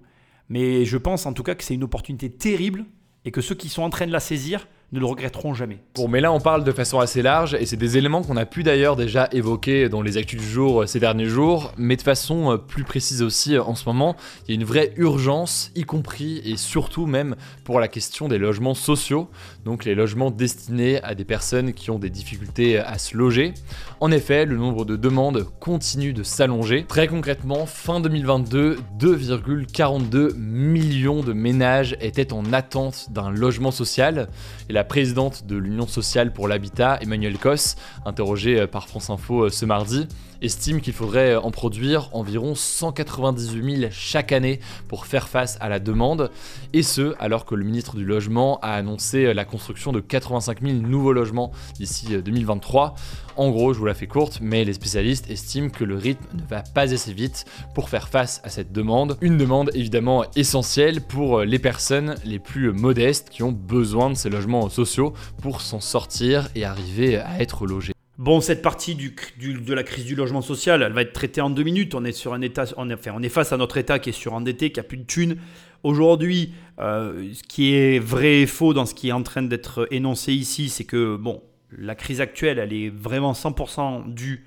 Mais 0.50 0.84
je 0.84 0.98
pense 0.98 1.26
en 1.26 1.32
tout 1.32 1.44
cas 1.44 1.56
que 1.56 1.64
c'est 1.64 1.74
une 1.74 1.86
opportunité 1.86 2.30
terrible 2.30 2.84
et 3.24 3.32
que 3.32 3.40
ceux 3.40 3.56
qui 3.56 3.70
sont 3.70 3.84
en 3.84 3.90
train 3.90 4.08
de 4.08 4.12
la 4.12 4.20
saisir 4.20 4.68
ne 4.92 5.00
le 5.00 5.06
regretteront 5.06 5.54
jamais. 5.54 5.80
Bon, 5.96 6.08
mais 6.08 6.22
là 6.22 6.32
on 6.32 6.40
parle 6.40 6.64
de 6.64 6.72
façon 6.72 7.00
assez 7.00 7.22
large 7.22 7.56
et 7.56 7.66
c'est 7.66 7.76
des 7.76 7.98
éléments 7.98 8.22
qu'on 8.22 8.38
a 8.38 8.46
pu 8.46 8.64
d'ailleurs 8.64 8.96
déjà 8.96 9.28
évoquer 9.32 9.90
dans 9.90 10.02
les 10.02 10.18
actus 10.18 10.40
du 10.40 10.48
jour 10.48 10.82
euh, 10.82 10.86
ces 10.86 11.00
derniers 11.00 11.26
jours, 11.26 11.74
mais 11.78 11.96
de 11.96 12.02
façon 12.02 12.52
euh, 12.52 12.58
plus 12.58 12.84
précise 12.84 13.22
aussi 13.22 13.56
euh, 13.56 13.64
en 13.64 13.76
ce 13.76 13.86
moment, 13.86 14.16
il 14.48 14.52
y 14.54 14.58
a 14.58 14.60
une 14.60 14.66
vraie 14.66 14.94
urgence, 14.98 15.72
y 15.76 15.84
compris 15.84 16.42
et 16.46 16.58
surtout 16.58 17.06
même 17.06 17.36
pour 17.64 17.80
la 17.80 17.88
question 17.88 18.28
des 18.28 18.38
logements 18.38 18.74
sociaux, 18.74 19.30
donc 19.66 19.86
les 19.86 19.96
logements 19.96 20.32
destinés 20.32 21.02
à 21.04 21.16
des 21.16 21.26
personnes 21.26 21.74
qui 21.74 21.90
ont 21.90 22.00
des 22.00 22.10
difficultés 22.10 22.78
à 22.78 22.98
se 22.98 23.18
loger. 23.18 23.54
En 24.00 24.12
effet, 24.12 24.46
le 24.46 24.58
nombre 24.58 24.86
de 24.86 24.96
demandes 24.96 25.46
continue 25.60 26.14
de 26.14 26.24
s'allonger. 26.24 26.86
Très 26.88 27.08
concrètement, 27.08 27.66
fin 27.66 28.00
2022, 28.00 28.78
2,42 29.00 30.36
millions 30.36 31.22
de 31.22 31.34
ménages 31.34 31.98
étaient 32.02 32.34
en 32.34 32.54
attente 32.54 33.08
d'un 33.12 33.32
logement 33.32 33.72
social 33.72 34.28
la 34.76 34.84
présidente 34.84 35.46
de 35.46 35.56
l'Union 35.56 35.88
sociale 35.88 36.34
pour 36.34 36.50
l'habitat, 36.50 37.00
Emmanuel 37.02 37.38
Cos, 37.38 37.78
interrogée 38.06 38.60
euh, 38.60 38.68
par 38.68 38.90
France 38.90 39.10
Info 39.10 39.46
euh, 39.46 39.50
ce 39.50 39.66
mardi, 39.66 40.06
estime 40.42 40.82
qu'il 40.82 40.92
faudrait 40.92 41.32
euh, 41.32 41.40
en 41.40 41.50
produire 41.50 42.10
environ 42.12 42.56
198 42.56 43.78
000 43.80 43.92
chaque 43.94 44.34
année 44.34 44.60
pour 44.90 45.06
faire 45.06 45.30
face 45.30 45.58
à 45.62 45.70
la 45.70 45.80
demande, 45.80 46.30
et 46.74 46.84
ce 46.84 47.16
alors 47.20 47.46
que 47.46 47.56
le 47.56 47.64
ministre 47.64 47.96
du 47.96 48.04
Logement 48.04 48.60
a 48.60 48.74
annoncé 48.74 49.34
la 49.34 49.46
construction 49.46 49.94
de 49.94 50.02
85 50.02 50.62
000 50.62 50.74
nouveaux 50.74 51.14
logements 51.14 51.54
d'ici 51.76 52.08
2023. 52.22 52.96
En 53.38 53.50
gros, 53.50 53.74
je 53.74 53.80
vous 53.80 53.86
la 53.86 53.94
fais 53.94 54.08
courte, 54.08 54.40
mais 54.42 54.64
les 54.64 54.72
spécialistes 54.72 55.30
estiment 55.30 55.70
que 55.70 55.84
le 55.84 55.98
rythme 55.98 56.26
ne 56.36 56.48
va 56.48 56.64
pas 56.64 56.94
assez 56.94 57.12
vite 57.12 57.44
pour 57.74 57.90
faire 57.90 58.08
face 58.08 58.40
à 58.46 58.50
cette 58.50 58.72
demande. 58.72 59.18
Une 59.20 59.38
demande 59.38 59.72
évidemment 59.74 60.24
essentielle 60.38 61.02
pour 61.02 61.42
les 61.42 61.60
personnes 61.60 62.16
les 62.24 62.40
plus 62.40 62.72
modestes 62.72 63.30
qui 63.30 63.44
ont 63.44 63.52
besoin 63.52 64.10
de 64.10 64.16
ces 64.16 64.30
logements 64.30 64.70
sociaux 64.70 65.14
pour 65.42 65.60
s'en 65.60 65.82
sortir 65.82 66.48
et 66.56 66.64
arriver 66.64 67.18
à 67.18 67.42
être 67.42 67.66
logés. 67.66 67.92
Bon, 68.18 68.40
cette 68.40 68.62
partie 68.62 68.96
de 68.96 69.74
la 69.74 69.84
crise 69.84 70.06
du 70.06 70.16
logement 70.16 70.42
social, 70.42 70.82
elle 70.82 70.94
va 70.94 71.02
être 71.02 71.12
traitée 71.12 71.42
en 71.42 71.50
deux 71.50 71.64
minutes. 71.64 71.94
On 71.94 72.06
est 72.06 73.30
face 73.30 73.52
à 73.52 73.58
notre 73.58 73.76
état 73.76 74.00
qui 74.00 74.12
est 74.12 74.14
surendetté, 74.14 74.72
qui 74.72 74.80
a 74.80 74.84
plus 74.84 74.98
de 74.98 75.04
thunes. 75.04 75.36
Aujourd'hui, 75.84 76.54
euh, 76.80 77.34
ce 77.34 77.44
qui 77.44 77.76
est 77.76 78.00
vrai 78.00 78.44
et 78.44 78.46
faux 78.46 78.74
dans 78.74 78.86
ce 78.86 78.94
qui 78.94 79.10
est 79.10 79.12
en 79.12 79.24
train 79.24 79.44
d'être 79.44 79.90
énoncé 79.92 80.32
ici, 80.32 80.70
c'est 80.70 80.86
que 80.86 81.18
bon, 81.18 81.44
la 81.78 81.96
crise 81.96 82.22
actuelle, 82.22 82.60
elle 82.60 82.74
est 82.74 82.90
vraiment 82.90 83.34
100% 83.34 84.14
due 84.14 84.46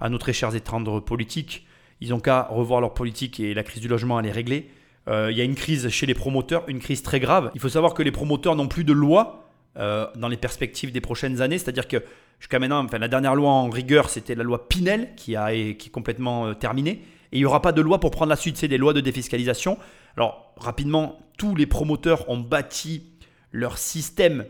à 0.00 0.08
nos 0.08 0.18
très 0.18 0.32
chers 0.32 0.54
étendres 0.54 1.00
politiques. 1.00 1.66
Ils 2.00 2.10
n'ont 2.10 2.20
qu'à 2.20 2.42
revoir 2.50 2.80
leur 2.80 2.94
politique 2.94 3.40
et 3.40 3.54
la 3.54 3.62
crise 3.62 3.80
du 3.80 3.88
logement, 3.88 4.18
elle 4.18 4.26
est 4.26 4.32
réglée. 4.32 4.70
Euh, 5.08 5.30
il 5.30 5.36
y 5.36 5.40
a 5.40 5.44
une 5.44 5.54
crise 5.54 5.88
chez 5.88 6.06
les 6.06 6.14
promoteurs, 6.14 6.64
une 6.68 6.78
crise 6.78 7.02
très 7.02 7.20
grave. 7.20 7.50
Il 7.54 7.60
faut 7.60 7.68
savoir 7.68 7.94
que 7.94 8.02
les 8.02 8.12
promoteurs 8.12 8.56
n'ont 8.56 8.68
plus 8.68 8.84
de 8.84 8.92
loi 8.92 9.48
euh, 9.78 10.06
dans 10.16 10.28
les 10.28 10.36
perspectives 10.36 10.92
des 10.92 11.00
prochaines 11.00 11.40
années. 11.40 11.58
C'est-à-dire 11.58 11.88
que 11.88 12.02
jusqu'à 12.38 12.58
maintenant, 12.58 12.84
enfin, 12.84 12.98
la 12.98 13.08
dernière 13.08 13.34
loi 13.34 13.50
en 13.50 13.70
rigueur, 13.70 14.10
c'était 14.10 14.34
la 14.34 14.44
loi 14.44 14.68
Pinel 14.68 15.10
qui, 15.16 15.36
a, 15.36 15.52
qui 15.52 15.88
est 15.88 15.90
complètement 15.90 16.46
euh, 16.46 16.54
terminée. 16.54 17.02
Et 17.32 17.36
il 17.36 17.38
n'y 17.38 17.44
aura 17.44 17.62
pas 17.62 17.72
de 17.72 17.80
loi 17.80 17.98
pour 17.98 18.10
prendre 18.10 18.30
la 18.30 18.36
suite, 18.36 18.56
c'est 18.56 18.68
des 18.68 18.78
lois 18.78 18.92
de 18.92 19.00
défiscalisation. 19.00 19.78
Alors, 20.16 20.52
rapidement, 20.56 21.18
tous 21.38 21.54
les 21.54 21.66
promoteurs 21.66 22.28
ont 22.28 22.38
bâti 22.38 23.04
leur 23.52 23.78
système 23.78 24.44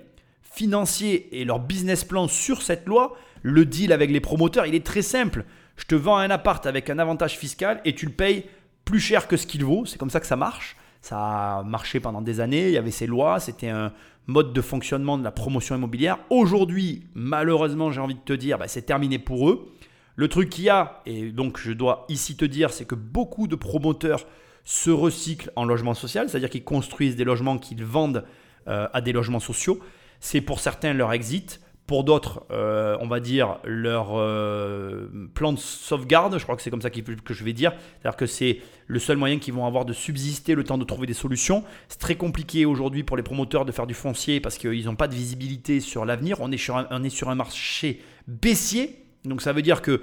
financier 0.53 1.41
et 1.41 1.45
leur 1.45 1.61
business 1.61 2.05
plan 2.05 2.29
sur 2.29 2.63
cette 2.63 2.87
loi, 2.87 3.17
le 3.43 3.65
deal 3.65 3.93
avec 3.93 4.11
les 4.11 4.21
promoteurs, 4.21 4.67
il 4.67 4.75
est 4.75 4.87
très 4.87 5.03
simple. 5.03 5.45
Je 5.77 5.85
te 5.85 5.95
vends 5.95 6.17
un 6.17 6.31
appart 6.31 6.65
avec 6.67 6.91
un 6.91 6.99
avantage 6.99 7.39
fiscal 7.39 7.81
et 7.85 7.95
tu 7.95 8.07
le 8.07 8.13
payes 8.13 8.45
plus 8.85 9.01
cher 9.01 9.29
que 9.29 9.37
ce 9.37 9.47
qu'il 9.47 9.65
vaut. 9.65 9.87
C'est 9.87 9.99
comme 9.99 10.11
ça 10.11 10.21
que 10.21 10.27
ça 10.27 10.37
marche. 10.37 10.77
Ça 11.01 11.19
a 11.19 11.63
marché 11.65 11.99
pendant 11.99 12.21
des 12.23 12.39
années, 12.39 12.69
il 12.69 12.75
y 12.75 12.79
avait 12.79 12.93
ces 12.93 13.09
lois, 13.09 13.41
c'était 13.41 13.69
un 13.69 13.93
mode 14.29 14.53
de 14.53 14.61
fonctionnement 14.61 15.19
de 15.19 15.25
la 15.25 15.33
promotion 15.33 15.75
immobilière. 15.75 16.19
Aujourd'hui, 16.31 17.03
malheureusement, 17.15 17.91
j'ai 17.91 18.01
envie 18.01 18.15
de 18.15 18.21
te 18.21 18.33
dire, 18.33 18.57
bah, 18.57 18.69
c'est 18.69 18.83
terminé 18.83 19.19
pour 19.19 19.51
eux. 19.51 19.73
Le 20.15 20.29
truc 20.29 20.51
qu'il 20.51 20.65
y 20.65 20.69
a, 20.69 21.01
et 21.07 21.33
donc 21.33 21.59
je 21.59 21.73
dois 21.73 22.05
ici 22.09 22.37
te 22.37 22.45
dire, 22.45 22.71
c'est 22.71 22.85
que 22.85 22.95
beaucoup 22.95 23.49
de 23.49 23.57
promoteurs 23.57 24.27
se 24.65 24.91
recyclent 24.91 25.51
en 25.57 25.65
logement 25.65 25.95
social, 25.95 26.29
c'est-à-dire 26.29 26.51
qu'ils 26.51 26.63
construisent 26.63 27.17
des 27.17 27.25
logements 27.25 27.59
qu'ils 27.59 27.85
vendent 27.85 28.25
euh, 28.69 28.87
à 28.93 29.01
des 29.01 29.13
logements 29.13 29.41
sociaux. 29.41 29.81
C'est 30.25 30.41
pour 30.41 30.61
certains 30.61 30.93
leur 30.93 31.13
exit, 31.13 31.61
pour 31.89 32.05
d'autres, 32.05 32.47
euh, 32.53 32.97
on 33.01 33.09
va 33.09 33.19
dire 33.19 33.59
leur 33.65 34.13
euh, 34.13 35.09
plan 35.35 35.53
de 35.53 35.59
sauvegarde, 35.59 36.39
je 36.39 36.45
crois 36.45 36.55
que 36.55 36.63
c'est 36.63 36.71
comme 36.71 36.81
ça 36.81 36.91
que 36.91 37.35
je 37.35 37.45
vais 37.45 37.53
dire, 37.53 37.73
c'est-à-dire 38.01 38.17
que 38.17 38.27
c'est 38.27 38.61
le 38.87 39.01
seul 39.01 39.17
moyen 39.17 39.41
qu'ils 39.41 39.53
vont 39.53 39.67
avoir 39.67 39.85
de 39.85 39.93
subsister 39.93 40.55
le 40.55 40.63
temps 40.63 40.79
de 40.79 40.85
trouver 40.85 41.09
des 41.09 41.13
solutions. 41.13 41.65
C'est 41.89 41.99
très 41.99 42.15
compliqué 42.15 42.65
aujourd'hui 42.67 43.03
pour 43.03 43.17
les 43.17 43.25
promoteurs 43.25 43.65
de 43.65 43.73
faire 43.73 43.89
du 43.89 43.95
foncier 43.95 44.39
parce 44.41 44.59
qu'ils 44.59 44.85
n'ont 44.85 44.95
pas 44.95 45.09
de 45.09 45.15
visibilité 45.15 45.81
sur 45.81 46.05
l'avenir. 46.05 46.41
On, 46.41 46.49
on 46.49 47.05
est 47.05 47.11
sur 47.11 47.29
un 47.29 47.35
marché 47.35 48.01
baissier, 48.29 49.05
donc 49.25 49.43
ça 49.43 49.53
veut 49.53 49.63
dire 49.63 49.83
que 49.83 50.03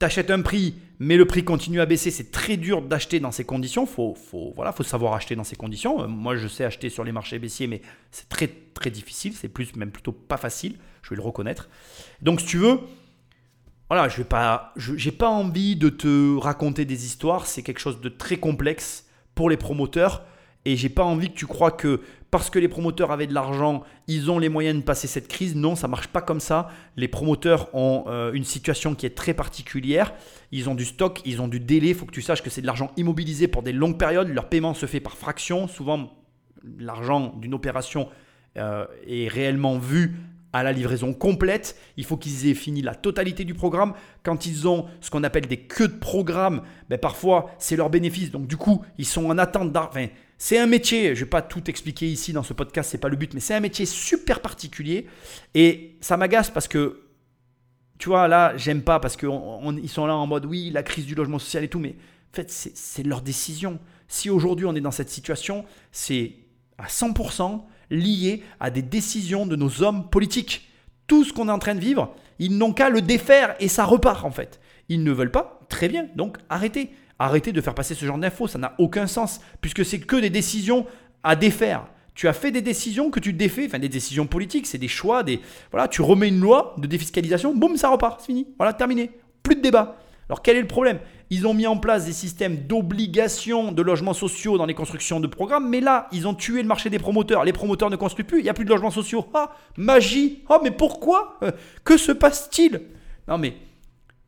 tu 0.00 0.04
achètes 0.04 0.32
un 0.32 0.42
prix, 0.42 0.74
mais 1.02 1.16
le 1.16 1.24
prix 1.24 1.42
continue 1.42 1.80
à 1.80 1.86
baisser, 1.86 2.10
c'est 2.10 2.30
très 2.30 2.58
dur 2.58 2.82
d'acheter 2.82 3.20
dans 3.20 3.32
ces 3.32 3.44
conditions. 3.44 3.86
Faut, 3.86 4.14
faut, 4.14 4.52
voilà, 4.54 4.70
faut 4.70 4.82
savoir 4.82 5.14
acheter 5.14 5.34
dans 5.34 5.44
ces 5.44 5.56
conditions. 5.56 6.02
Euh, 6.02 6.06
moi, 6.06 6.36
je 6.36 6.46
sais 6.46 6.62
acheter 6.62 6.90
sur 6.90 7.04
les 7.04 7.10
marchés 7.10 7.38
baissiers, 7.38 7.66
mais 7.66 7.80
c'est 8.10 8.28
très 8.28 8.48
très 8.74 8.90
difficile. 8.90 9.32
C'est 9.34 9.48
plus, 9.48 9.74
même 9.76 9.90
plutôt 9.90 10.12
pas 10.12 10.36
facile. 10.36 10.76
Je 11.02 11.10
vais 11.10 11.16
le 11.16 11.22
reconnaître. 11.22 11.70
Donc, 12.20 12.42
si 12.42 12.46
tu 12.46 12.58
veux, 12.58 12.80
voilà, 13.88 14.10
je 14.10 14.18
n'ai 14.18 14.24
pas, 14.24 14.74
pas 15.18 15.28
envie 15.30 15.74
de 15.74 15.88
te 15.88 16.36
raconter 16.36 16.84
des 16.84 17.06
histoires. 17.06 17.46
C'est 17.46 17.62
quelque 17.62 17.80
chose 17.80 18.02
de 18.02 18.10
très 18.10 18.36
complexe 18.36 19.06
pour 19.34 19.48
les 19.48 19.56
promoteurs. 19.56 20.26
Et 20.64 20.76
j'ai 20.76 20.88
pas 20.90 21.04
envie 21.04 21.30
que 21.30 21.36
tu 21.36 21.46
crois 21.46 21.70
que 21.70 22.00
parce 22.30 22.48
que 22.48 22.58
les 22.58 22.68
promoteurs 22.68 23.10
avaient 23.10 23.26
de 23.26 23.34
l'argent, 23.34 23.82
ils 24.06 24.30
ont 24.30 24.38
les 24.38 24.48
moyens 24.48 24.76
de 24.76 24.82
passer 24.84 25.08
cette 25.08 25.26
crise. 25.26 25.56
Non, 25.56 25.74
ça 25.74 25.88
marche 25.88 26.08
pas 26.08 26.22
comme 26.22 26.38
ça. 26.38 26.68
Les 26.96 27.08
promoteurs 27.08 27.74
ont 27.74 28.04
euh, 28.06 28.32
une 28.32 28.44
situation 28.44 28.94
qui 28.94 29.06
est 29.06 29.16
très 29.16 29.34
particulière. 29.34 30.12
Ils 30.52 30.68
ont 30.68 30.74
du 30.74 30.84
stock, 30.84 31.22
ils 31.24 31.40
ont 31.40 31.48
du 31.48 31.58
délai. 31.58 31.88
Il 31.88 31.94
faut 31.94 32.06
que 32.06 32.12
tu 32.12 32.22
saches 32.22 32.42
que 32.42 32.50
c'est 32.50 32.60
de 32.60 32.66
l'argent 32.66 32.92
immobilisé 32.96 33.48
pour 33.48 33.62
des 33.62 33.72
longues 33.72 33.98
périodes. 33.98 34.28
Leur 34.28 34.48
paiement 34.48 34.74
se 34.74 34.86
fait 34.86 35.00
par 35.00 35.16
fraction. 35.16 35.66
Souvent, 35.66 36.12
l'argent 36.78 37.34
d'une 37.36 37.54
opération 37.54 38.08
euh, 38.56 38.86
est 39.08 39.26
réellement 39.26 39.78
vu 39.78 40.16
à 40.52 40.62
la 40.62 40.72
livraison 40.72 41.12
complète. 41.12 41.76
Il 41.96 42.04
faut 42.04 42.16
qu'ils 42.16 42.48
aient 42.48 42.54
fini 42.54 42.82
la 42.82 42.94
totalité 42.94 43.44
du 43.44 43.54
programme. 43.54 43.94
Quand 44.22 44.46
ils 44.46 44.68
ont 44.68 44.86
ce 45.00 45.10
qu'on 45.10 45.24
appelle 45.24 45.46
des 45.46 45.58
queues 45.58 45.88
de 45.88 45.98
programme, 45.98 46.62
ben 46.88 46.98
parfois 46.98 47.50
c'est 47.58 47.76
leur 47.76 47.90
bénéfice. 47.90 48.30
Donc 48.30 48.46
du 48.46 48.56
coup, 48.56 48.82
ils 48.98 49.06
sont 49.06 49.26
en 49.26 49.38
attente 49.38 49.72
d'argent. 49.72 50.06
C'est 50.42 50.58
un 50.58 50.66
métier, 50.66 51.14
je 51.14 51.20
ne 51.20 51.24
vais 51.26 51.28
pas 51.28 51.42
tout 51.42 51.68
expliquer 51.68 52.10
ici 52.10 52.32
dans 52.32 52.42
ce 52.42 52.54
podcast, 52.54 52.90
c'est 52.90 52.98
pas 52.98 53.10
le 53.10 53.16
but, 53.16 53.34
mais 53.34 53.40
c'est 53.40 53.52
un 53.52 53.60
métier 53.60 53.84
super 53.84 54.40
particulier. 54.40 55.06
Et 55.54 55.98
ça 56.00 56.16
m'agace 56.16 56.48
parce 56.48 56.66
que, 56.66 57.02
tu 57.98 58.08
vois, 58.08 58.26
là, 58.26 58.56
j'aime 58.56 58.80
pas 58.80 59.00
parce 59.00 59.18
qu'ils 59.18 59.88
sont 59.88 60.06
là 60.06 60.16
en 60.16 60.26
mode 60.26 60.46
oui, 60.46 60.70
la 60.70 60.82
crise 60.82 61.04
du 61.04 61.14
logement 61.14 61.38
social 61.38 61.62
et 61.62 61.68
tout, 61.68 61.78
mais 61.78 61.90
en 62.32 62.36
fait, 62.36 62.50
c'est 62.50 63.02
leur 63.02 63.20
décision. 63.20 63.78
Si 64.08 64.30
aujourd'hui 64.30 64.64
on 64.64 64.74
est 64.74 64.80
dans 64.80 64.90
cette 64.90 65.10
situation, 65.10 65.66
c'est 65.92 66.32
à 66.78 66.86
100% 66.86 67.60
lié 67.90 68.42
à 68.60 68.70
des 68.70 68.82
décisions 68.82 69.44
de 69.44 69.56
nos 69.56 69.82
hommes 69.82 70.08
politiques. 70.08 70.70
Tout 71.06 71.22
ce 71.22 71.34
qu'on 71.34 71.50
est 71.50 71.52
en 71.52 71.58
train 71.58 71.74
de 71.74 71.80
vivre, 71.80 72.14
ils 72.38 72.56
n'ont 72.56 72.72
qu'à 72.72 72.88
le 72.88 73.02
défaire 73.02 73.56
et 73.60 73.68
ça 73.68 73.84
repart 73.84 74.24
en 74.24 74.30
fait. 74.30 74.58
Ils 74.88 75.04
ne 75.04 75.12
veulent 75.12 75.30
pas, 75.30 75.60
très 75.68 75.90
bien, 75.90 76.08
donc 76.16 76.38
arrêtez. 76.48 76.92
Arrêtez 77.22 77.52
de 77.52 77.60
faire 77.60 77.74
passer 77.74 77.94
ce 77.94 78.06
genre 78.06 78.16
d'infos, 78.16 78.48
ça 78.48 78.58
n'a 78.58 78.74
aucun 78.78 79.06
sens, 79.06 79.42
puisque 79.60 79.84
c'est 79.84 80.00
que 80.00 80.16
des 80.16 80.30
décisions 80.30 80.86
à 81.22 81.36
défaire. 81.36 81.84
Tu 82.14 82.28
as 82.28 82.32
fait 82.32 82.50
des 82.50 82.62
décisions 82.62 83.10
que 83.10 83.20
tu 83.20 83.34
défais, 83.34 83.66
enfin 83.66 83.78
des 83.78 83.90
décisions 83.90 84.26
politiques, 84.26 84.66
c'est 84.66 84.78
des 84.78 84.88
choix, 84.88 85.22
des 85.22 85.38
voilà, 85.70 85.86
tu 85.86 86.00
remets 86.00 86.28
une 86.28 86.40
loi 86.40 86.74
de 86.78 86.86
défiscalisation, 86.86 87.54
boum, 87.54 87.76
ça 87.76 87.90
repart, 87.90 88.20
c'est 88.20 88.26
fini, 88.26 88.46
voilà, 88.56 88.72
terminé, 88.72 89.10
plus 89.42 89.54
de 89.54 89.60
débat. 89.60 89.98
Alors 90.30 90.40
quel 90.40 90.56
est 90.56 90.62
le 90.62 90.66
problème? 90.66 90.98
Ils 91.28 91.46
ont 91.46 91.52
mis 91.52 91.66
en 91.66 91.76
place 91.76 92.06
des 92.06 92.14
systèmes 92.14 92.66
d'obligation 92.66 93.70
de 93.70 93.82
logements 93.82 94.14
sociaux 94.14 94.56
dans 94.56 94.64
les 94.64 94.74
constructions 94.74 95.20
de 95.20 95.26
programmes, 95.26 95.68
mais 95.68 95.80
là, 95.80 96.08
ils 96.12 96.26
ont 96.26 96.34
tué 96.34 96.62
le 96.62 96.68
marché 96.68 96.88
des 96.88 96.98
promoteurs. 96.98 97.44
Les 97.44 97.52
promoteurs 97.52 97.90
ne 97.90 97.96
construisent 97.96 98.26
plus, 98.26 98.38
il 98.38 98.44
n'y 98.44 98.48
a 98.48 98.54
plus 98.54 98.64
de 98.64 98.70
logements 98.70 98.90
sociaux. 98.90 99.26
Ah, 99.34 99.52
magie 99.76 100.42
Oh, 100.48 100.58
mais 100.62 100.70
pourquoi? 100.70 101.38
Euh, 101.42 101.50
Que 101.84 101.98
se 101.98 102.12
passe-t-il? 102.12 102.80
Non, 103.28 103.36
mais 103.36 103.54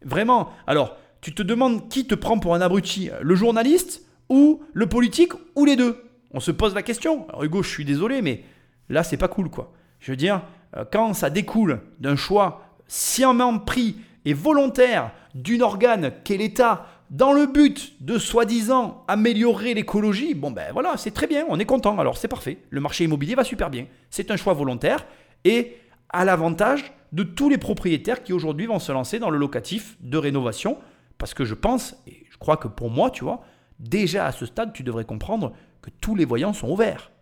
vraiment, 0.05 0.51
alors, 0.67 0.97
tu 1.23 1.33
te 1.33 1.43
demandes 1.43 1.89
qui 1.89 2.07
te 2.07 2.15
prend 2.15 2.39
pour 2.39 2.55
un 2.55 2.61
abruti 2.61 3.11
Le 3.23 3.35
journaliste 3.35 4.05
ou 4.29 4.63
le 4.75 4.87
politique 4.87 5.33
ou 5.55 5.65
les 5.65 5.77
deux? 5.77 6.05
On 6.33 6.41
se 6.41 6.51
pose 6.51 6.75
la 6.75 6.83
question. 6.83 7.27
Hugo, 7.41 7.63
je 7.63 7.71
suis 7.71 7.85
désolé, 7.85 8.21
mais 8.21 8.43
là, 8.89 9.03
c'est 9.03 9.17
pas 9.17 9.29
cool, 9.29 9.49
quoi. 9.49 9.73
Je 10.01 10.11
veux 10.11 10.17
dire, 10.17 10.43
euh, 10.77 10.85
quand 10.91 11.15
ça 11.15 11.31
découle 11.31 11.81
d'un 12.01 12.17
choix 12.17 12.63
sciemment 12.89 13.59
pris 13.59 13.97
et 14.25 14.35
volontaire 14.35 15.13
d'un 15.35 15.61
organe 15.61 16.13
qu'est 16.25 16.37
l'État 16.37 16.87
dans 17.11 17.33
le 17.33 17.47
but 17.47 17.95
de 18.01 18.19
soi-disant 18.19 19.05
améliorer 19.07 19.75
l'écologie, 19.75 20.35
bon 20.35 20.51
ben 20.51 20.73
voilà, 20.73 20.97
c'est 20.97 21.11
très 21.11 21.27
bien, 21.27 21.45
on 21.49 21.59
est 21.59 21.67
content, 21.67 21.99
alors 21.99 22.17
c'est 22.17 22.29
parfait. 22.29 22.59
Le 22.71 22.81
marché 22.81 23.05
immobilier 23.05 23.35
va 23.35 23.45
super 23.45 23.71
bien. 23.71 23.87
C'est 24.11 24.31
un 24.31 24.37
choix 24.37 24.55
volontaire 24.55 25.07
et 25.45 25.77
à 26.09 26.25
l'avantage 26.25 26.93
de 27.13 27.23
tous 27.23 27.49
les 27.51 27.59
propriétaires 27.59 28.23
qui 28.23 28.33
aujourd'hui 28.33 28.67
vont 28.67 28.79
se 28.79 28.93
lancer 28.93 29.19
dans 29.19 29.31
le 29.31 29.39
locatif 29.39 29.97
de 30.01 30.17
rénovation. 30.17 30.79
Parce 31.23 31.35
que 31.35 31.45
je 31.45 31.55
pense, 31.55 31.95
et 32.09 32.27
je 32.33 32.37
crois 32.37 32.57
que 32.57 32.67
pour 32.67 32.91
moi, 32.91 33.09
tu 33.09 33.23
vois, 33.23 33.45
déjà 33.79 34.27
à 34.27 34.33
ce 34.33 34.45
stade, 34.45 34.73
tu 34.73 34.83
devrais 34.83 35.05
comprendre 35.05 35.53
que 35.81 35.89
tous 36.01 36.17
les 36.17 36.25
voyants 36.25 36.53
sont 36.53 36.69
ouverts. 36.69 37.13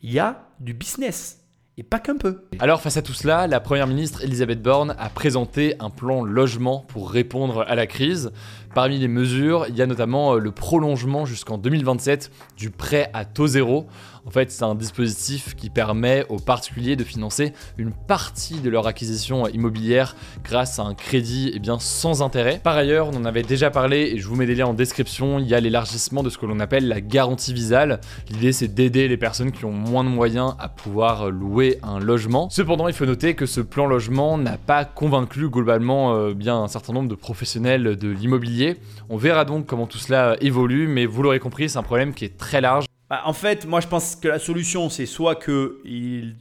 Il 0.00 0.12
y 0.12 0.20
a 0.20 0.44
du 0.60 0.74
business 0.74 1.44
et 1.76 1.82
pas 1.82 1.98
qu'un 1.98 2.16
peu. 2.16 2.44
Alors 2.60 2.80
face 2.80 2.98
à 2.98 3.02
tout 3.02 3.14
cela, 3.14 3.48
la 3.48 3.58
Première 3.58 3.88
ministre 3.88 4.22
Elisabeth 4.22 4.62
Borne 4.62 4.94
a 4.96 5.08
présenté 5.08 5.74
un 5.80 5.90
plan 5.90 6.22
logement 6.22 6.84
pour 6.86 7.10
répondre 7.10 7.64
à 7.66 7.74
la 7.74 7.88
crise. 7.88 8.30
Parmi 8.74 8.98
les 8.98 9.08
mesures, 9.08 9.66
il 9.68 9.76
y 9.76 9.82
a 9.82 9.86
notamment 9.86 10.34
euh, 10.34 10.38
le 10.38 10.50
prolongement 10.50 11.26
jusqu'en 11.26 11.58
2027 11.58 12.30
du 12.56 12.70
prêt 12.70 13.10
à 13.12 13.26
taux 13.26 13.46
zéro. 13.46 13.86
En 14.24 14.30
fait, 14.30 14.52
c'est 14.52 14.62
un 14.62 14.76
dispositif 14.76 15.56
qui 15.56 15.68
permet 15.68 16.24
aux 16.28 16.38
particuliers 16.38 16.94
de 16.94 17.02
financer 17.02 17.52
une 17.76 17.92
partie 17.92 18.60
de 18.60 18.70
leur 18.70 18.86
acquisition 18.86 19.48
immobilière 19.48 20.14
grâce 20.44 20.78
à 20.78 20.84
un 20.84 20.94
crédit 20.94 21.50
eh 21.54 21.58
bien, 21.58 21.78
sans 21.80 22.22
intérêt. 22.22 22.60
Par 22.62 22.76
ailleurs, 22.76 23.08
on 23.08 23.16
en 23.16 23.24
avait 23.24 23.42
déjà 23.42 23.70
parlé 23.70 24.12
et 24.14 24.18
je 24.18 24.28
vous 24.28 24.36
mets 24.36 24.46
des 24.46 24.54
liens 24.54 24.68
en 24.68 24.74
description, 24.74 25.40
il 25.40 25.48
y 25.48 25.54
a 25.54 25.60
l'élargissement 25.60 26.22
de 26.22 26.30
ce 26.30 26.38
que 26.38 26.46
l'on 26.46 26.60
appelle 26.60 26.86
la 26.86 27.00
garantie 27.00 27.52
visale. 27.52 28.00
L'idée 28.30 28.52
c'est 28.52 28.68
d'aider 28.68 29.08
les 29.08 29.16
personnes 29.16 29.50
qui 29.50 29.64
ont 29.64 29.72
moins 29.72 30.04
de 30.04 30.08
moyens 30.08 30.54
à 30.60 30.68
pouvoir 30.68 31.30
louer 31.30 31.78
un 31.82 31.98
logement. 31.98 32.48
Cependant, 32.48 32.86
il 32.86 32.94
faut 32.94 33.06
noter 33.06 33.34
que 33.34 33.46
ce 33.46 33.60
plan 33.60 33.86
logement 33.86 34.38
n'a 34.38 34.56
pas 34.56 34.84
convaincu 34.84 35.48
globalement 35.48 36.14
euh, 36.14 36.32
bien 36.32 36.56
un 36.56 36.68
certain 36.68 36.92
nombre 36.92 37.08
de 37.08 37.16
professionnels 37.16 37.96
de 37.96 38.08
l'immobilier. 38.08 38.61
On 39.08 39.16
verra 39.16 39.44
donc 39.44 39.66
comment 39.66 39.86
tout 39.86 39.98
cela 39.98 40.36
évolue, 40.40 40.86
mais 40.88 41.06
vous 41.06 41.22
l'aurez 41.22 41.40
compris, 41.40 41.68
c'est 41.68 41.78
un 41.78 41.82
problème 41.82 42.14
qui 42.14 42.24
est 42.24 42.36
très 42.36 42.60
large. 42.60 42.86
Bah, 43.10 43.22
en 43.24 43.32
fait, 43.32 43.66
moi 43.66 43.80
je 43.80 43.88
pense 43.88 44.16
que 44.16 44.28
la 44.28 44.38
solution, 44.38 44.88
c'est 44.88 45.06
soit 45.06 45.36
qu'ils 45.36 46.36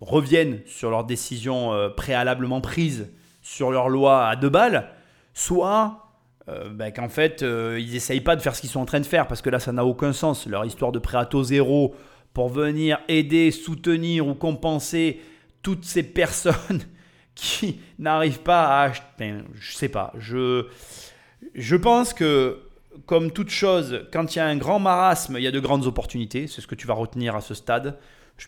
reviennent 0.00 0.60
sur 0.66 0.90
leurs 0.90 1.04
décisions 1.04 1.72
euh, 1.72 1.88
préalablement 1.88 2.60
prises 2.60 3.12
sur 3.42 3.70
leur 3.70 3.88
loi 3.88 4.26
à 4.26 4.36
deux 4.36 4.48
balles, 4.48 4.90
soit 5.34 6.06
euh, 6.48 6.68
bah, 6.70 6.90
qu'en 6.90 7.08
fait, 7.08 7.42
euh, 7.42 7.78
ils 7.80 7.92
n'essayent 7.92 8.20
pas 8.20 8.36
de 8.36 8.42
faire 8.42 8.54
ce 8.54 8.60
qu'ils 8.60 8.70
sont 8.70 8.80
en 8.80 8.86
train 8.86 9.00
de 9.00 9.06
faire, 9.06 9.26
parce 9.26 9.42
que 9.42 9.50
là, 9.50 9.58
ça 9.58 9.72
n'a 9.72 9.84
aucun 9.84 10.12
sens. 10.12 10.46
Leur 10.46 10.64
histoire 10.64 10.92
de 10.92 10.98
prêt 10.98 11.18
à 11.18 11.26
taux 11.26 11.42
zéro 11.42 11.94
pour 12.34 12.48
venir 12.48 12.98
aider, 13.08 13.50
soutenir 13.50 14.26
ou 14.26 14.34
compenser 14.34 15.20
toutes 15.62 15.84
ces 15.84 16.02
personnes 16.14 16.82
qui 17.34 17.80
n'arrivent 17.98 18.42
pas 18.42 18.64
à 18.64 18.82
acheter. 18.84 19.34
Je 19.54 19.72
sais 19.74 19.88
pas. 19.88 20.12
Je, 20.18 20.66
je 21.54 21.76
pense 21.76 22.14
que 22.14 22.62
comme 23.04 23.30
toute 23.30 23.50
chose, 23.50 24.06
quand 24.12 24.34
il 24.34 24.38
y 24.38 24.40
a 24.40 24.46
un 24.46 24.56
grand 24.56 24.78
marasme, 24.78 25.36
il 25.36 25.42
y 25.42 25.46
a 25.46 25.50
de 25.50 25.60
grandes 25.60 25.86
opportunités. 25.86 26.46
C'est 26.46 26.60
ce 26.60 26.66
que 26.66 26.74
tu 26.74 26.86
vas 26.86 26.94
retenir 26.94 27.36
à 27.36 27.40
ce 27.40 27.54
stade. 27.54 27.98
Je, 28.38 28.46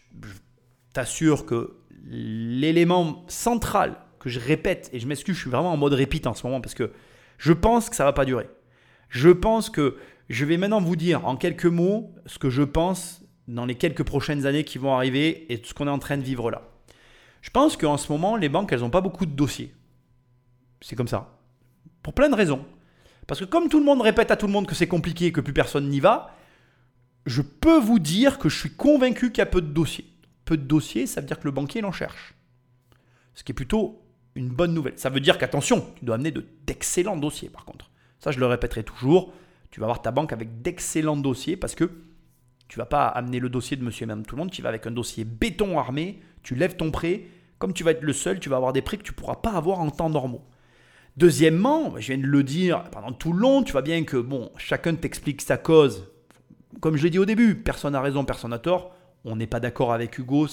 t'assure 0.93 1.45
que 1.45 1.77
l'élément 2.07 3.25
central 3.29 3.97
que 4.19 4.29
je 4.29 4.41
répète, 4.41 4.91
et 4.93 4.99
je 4.99 5.07
m'excuse, 5.07 5.37
je 5.37 5.41
suis 5.43 5.51
vraiment 5.51 5.73
en 5.73 5.77
mode 5.77 5.93
répite 5.93 6.27
en 6.27 6.35
ce 6.35 6.47
moment 6.47 6.61
parce 6.61 6.75
que 6.75 6.93
je 7.37 7.53
pense 7.53 7.89
que 7.91 7.95
ça 7.95 8.05
va 8.05 8.13
pas 8.13 8.25
durer. 8.25 8.49
Je 9.11 9.29
pense 9.29 9.71
que 9.71 9.97
je 10.29 10.45
vais 10.45 10.57
maintenant 10.57 10.81
vous 10.81 10.97
dire 10.97 11.27
en 11.27 11.37
quelques 11.37 11.67
mots 11.67 12.13
ce 12.27 12.39
que 12.39 12.51
je 12.51 12.63
pense 12.63 13.23
dans 13.47 13.65
les 13.65 13.77
quelques 13.77 14.03
prochaines 14.03 14.45
années 14.45 14.65
qui 14.65 14.79
vont 14.79 14.95
arriver 14.95 15.53
et 15.53 15.63
ce 15.63 15.73
qu'on 15.73 15.87
est 15.87 15.91
en 15.91 15.99
train 15.99 16.17
de 16.17 16.23
vivre 16.23 16.51
là. 16.51 16.63
Je 17.43 17.51
pense 17.51 17.77
qu'en 17.77 17.97
ce 17.97 18.11
moment, 18.11 18.37
les 18.37 18.49
banques, 18.49 18.73
elles 18.73 18.81
n'ont 18.81 18.91
pas 18.91 19.01
beaucoup 19.01 19.25
de 19.25 19.31
dossiers. 19.31 19.73
C'est 20.81 20.97
comme 20.97 21.09
ça. 21.09 21.39
Pour 22.03 22.13
plein 22.13 22.29
de 22.29 22.35
raisons. 22.35 22.65
Parce 23.29 23.41
que 23.41 23.45
comme 23.45 23.69
tout 23.69 23.79
le 23.79 23.85
monde 23.85 24.01
répète 24.01 24.33
à 24.33 24.37
tout 24.37 24.47
le 24.47 24.53
monde 24.53 24.67
que 24.67 24.75
c'est 24.75 24.89
compliqué 24.89 25.27
et 25.27 25.33
que 25.33 25.43
plus 25.43 25.53
personne 25.53 25.89
n'y 25.89 26.01
va, 26.01 26.35
je 27.27 27.43
peux 27.43 27.79
vous 27.79 27.99
dire 27.99 28.39
que 28.39 28.49
je 28.49 28.59
suis 28.59 28.73
convaincu 28.73 29.31
qu'il 29.31 29.39
y 29.39 29.43
a 29.43 29.47
peu 29.47 29.61
de 29.61 29.69
dossiers. 29.69 30.07
Peu 30.47 30.57
de 30.57 30.63
dossiers, 30.63 31.07
ça 31.07 31.21
veut 31.21 31.27
dire 31.27 31.39
que 31.39 31.45
le 31.45 31.51
banquier 31.53 31.83
l'en 31.83 31.93
cherche. 31.93 32.35
Ce 33.35 33.45
qui 33.45 33.53
est 33.53 33.55
plutôt 33.55 34.03
une 34.35 34.49
bonne 34.49 34.73
nouvelle. 34.73 34.95
Ça 34.97 35.11
veut 35.11 35.21
dire 35.21 35.37
qu'attention, 35.37 35.93
tu 35.97 36.07
dois 36.07 36.15
amener 36.15 36.33
d'excellents 36.67 37.19
dossiers 37.19 37.51
par 37.51 37.67
contre. 37.67 37.91
Ça, 38.19 38.31
je 38.31 38.41
le 38.41 38.47
répéterai 38.47 38.83
toujours. 38.83 39.35
Tu 39.71 39.79
vas 39.79 39.85
avoir 39.85 40.01
ta 40.01 40.11
banque 40.11 40.33
avec 40.33 40.63
d'excellents 40.63 41.17
dossiers 41.17 41.59
parce 41.59 41.75
que 41.75 41.91
Tu 42.69 42.79
vas 42.79 42.87
pas 42.87 43.07
amener 43.07 43.41
le 43.41 43.49
dossier 43.49 43.77
de 43.77 43.85
monsieur 43.85 44.05
et 44.05 44.07
madame 44.07 44.27
tout 44.27 44.37
le 44.37 44.41
monde, 44.41 44.51
tu 44.51 44.61
vas 44.61 44.69
avec 44.69 44.87
un 44.87 44.91
dossier 44.91 45.25
béton 45.25 45.79
armé, 45.79 46.21
tu 46.43 46.55
lèves 46.55 46.77
ton 46.77 46.91
prêt. 46.91 47.25
Comme 47.59 47.73
tu 47.73 47.83
vas 47.83 47.93
être 47.93 48.03
le 48.03 48.13
seul, 48.13 48.41
tu 48.41 48.51
vas 48.51 48.57
avoir 48.57 48.75
des 48.75 48.83
prêts 48.83 48.99
que 48.99 49.03
tu 49.03 49.13
pourras 49.13 49.37
pas 49.37 49.53
avoir 49.53 49.81
en 49.81 49.91
temps 49.91 50.11
normaux. 50.11 50.47
Deuxièmement, 51.19 51.99
je 51.99 52.13
viens 52.13 52.19
de 52.19 52.29
le 52.29 52.45
dire 52.45 52.85
pendant 52.93 53.11
tout 53.11 53.33
le 53.33 53.41
long, 53.41 53.65
tu 53.65 53.73
vois 53.73 53.83
bien 53.83 54.05
que 54.05 54.17
bon, 54.17 54.53
chacun 54.57 54.95
t'explique 54.95 55.43
sa 55.43 55.57
cause. 55.57 56.05
Comme 56.79 56.97
je 56.97 57.03
l'ai 57.03 57.11
dit 57.11 57.19
au 57.19 57.25
début, 57.25 57.57
personne 57.57 57.95
n'a 57.95 58.01
raison, 58.01 58.25
personne 58.25 58.53
n'a 58.53 58.61
tort. 58.61 58.95
On 59.25 59.35
n'est 59.35 59.49
pas 59.49 59.59
d'accord 59.59 59.93
avec 59.93 60.17
Hugo. 60.17 60.47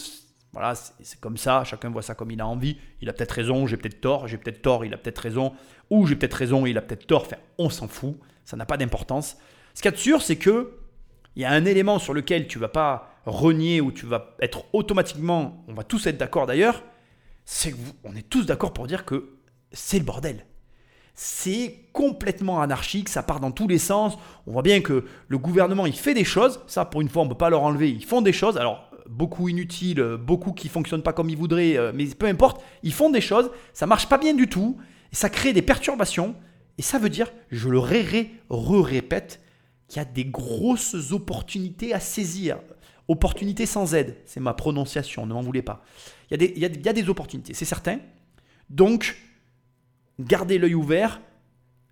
Voilà, 0.54 0.74
c'est 0.74 1.20
comme 1.20 1.38
ça, 1.38 1.64
chacun 1.66 1.92
voit 1.92 2.02
ça 2.02 2.16
comme 2.16 2.32
il 2.32 2.42
a 2.42 2.48
envie. 2.48 2.78
Il 3.00 3.10
a 3.10 3.14
peut-être 3.14 3.34
raison, 3.34 3.68
j'ai 3.68 3.78
peut-être 3.78 4.02
tort, 4.02 4.28
j'ai 4.28 4.40
peut-être 4.40 4.64
tort, 4.64 4.84
il 4.84 4.92
a 4.96 4.98
peut-être 4.98 5.20
raison, 5.20 5.54
ou 5.92 6.08
j'ai 6.08 6.16
peut-être 6.16 6.34
raison, 6.34 6.66
il 6.66 6.80
a 6.80 6.82
peut-être 6.82 7.06
tort. 7.06 7.28
On 7.60 7.70
s'en 7.70 7.88
fout, 7.88 8.18
ça 8.44 8.58
n'a 8.58 8.66
pas 8.66 8.78
d'importance. 8.78 9.38
Ce 9.76 9.84
qu'il 9.84 9.92
y 9.92 9.94
a 9.94 9.96
de 9.96 9.98
sûr, 9.98 10.24
c'est 10.24 10.38
que 10.38 10.80
il 11.36 11.44
y 11.44 11.46
a 11.46 11.52
un 11.52 11.66
élément 11.66 12.00
sur 12.00 12.16
lequel 12.16 12.48
tu 12.48 12.58
vas 12.58 12.70
pas 12.70 13.12
renier 13.28 13.82
ou 13.82 13.92
tu 13.92 14.08
vas 14.08 14.36
être 14.42 14.66
automatiquement, 14.74 15.64
on 15.68 15.76
va 15.76 15.84
tous 15.84 16.08
être 16.08 16.18
d'accord 16.18 16.48
d'ailleurs, 16.48 16.82
c'est 17.44 17.72
qu'on 18.02 18.16
est 18.16 18.28
tous 18.28 18.48
d'accord 18.48 18.74
pour 18.74 18.88
dire 18.88 19.06
que 19.06 19.36
c'est 19.72 20.00
le 20.00 20.06
bordel. 20.06 20.44
C'est 21.16 21.80
complètement 21.94 22.62
anarchique, 22.62 23.08
ça 23.08 23.24
part 23.24 23.40
dans 23.40 23.52
tous 23.52 23.68
les 23.68 23.78
sens. 23.78 24.18
On 24.46 24.52
voit 24.52 24.62
bien 24.62 24.82
que 24.82 25.06
le 25.28 25.38
gouvernement, 25.38 25.86
il 25.86 25.96
fait 25.96 26.14
des 26.14 26.26
choses, 26.26 26.60
ça 26.68 26.84
pour 26.86 27.02
une 27.02 27.10
fois 27.10 27.22
on 27.22 27.26
ne 27.26 27.30
peut 27.30 27.38
pas 27.38 27.50
leur 27.50 27.64
enlever, 27.64 27.90
ils 27.90 28.04
font 28.04 28.22
des 28.22 28.34
choses, 28.34 28.58
alors 28.58 28.92
beaucoup 29.10 29.48
inutiles, 29.50 30.18
beaucoup 30.20 30.52
qui 30.52 30.68
fonctionnent 30.68 31.04
pas 31.04 31.14
comme 31.14 31.30
ils 31.30 31.38
voudraient, 31.38 31.78
euh, 31.78 31.92
mais 31.94 32.06
peu 32.08 32.26
importe, 32.26 32.62
ils 32.84 32.94
font 32.94 33.10
des 33.10 33.22
choses, 33.22 33.50
ça 33.74 33.86
marche 33.86 34.10
pas 34.10 34.18
bien 34.18 34.34
du 34.34 34.48
tout, 34.48 34.78
et 35.12 35.16
ça 35.16 35.30
crée 35.30 35.54
des 35.54 35.62
perturbations, 35.62 36.36
et 36.78 36.82
ça 36.82 37.00
veut 37.00 37.10
dire, 37.10 37.32
je 37.52 37.70
le 37.70 37.80
ré, 37.80 38.32
répète, 38.50 39.42
qu'il 39.88 39.98
y 39.98 40.02
a 40.02 40.06
des 40.06 40.26
grosses 40.26 41.12
opportunités 41.12 41.94
à 41.94 42.00
saisir. 42.00 42.58
Opportunités 43.08 43.68
sans 43.68 43.94
aide, 43.94 44.18
c'est 44.26 44.40
ma 44.40 44.54
prononciation, 44.54 45.28
ne 45.28 45.34
m'en 45.34 45.42
voulez 45.42 45.62
pas. 45.62 45.84
Il 46.32 46.58
y 46.58 46.90
a 46.90 46.94
des 46.94 47.10
opportunités, 47.10 47.54
c'est 47.54 47.66
certain. 47.66 48.00
Donc, 48.70 49.16
gardez 50.20 50.58
l'œil 50.58 50.76
ouvert, 50.76 51.22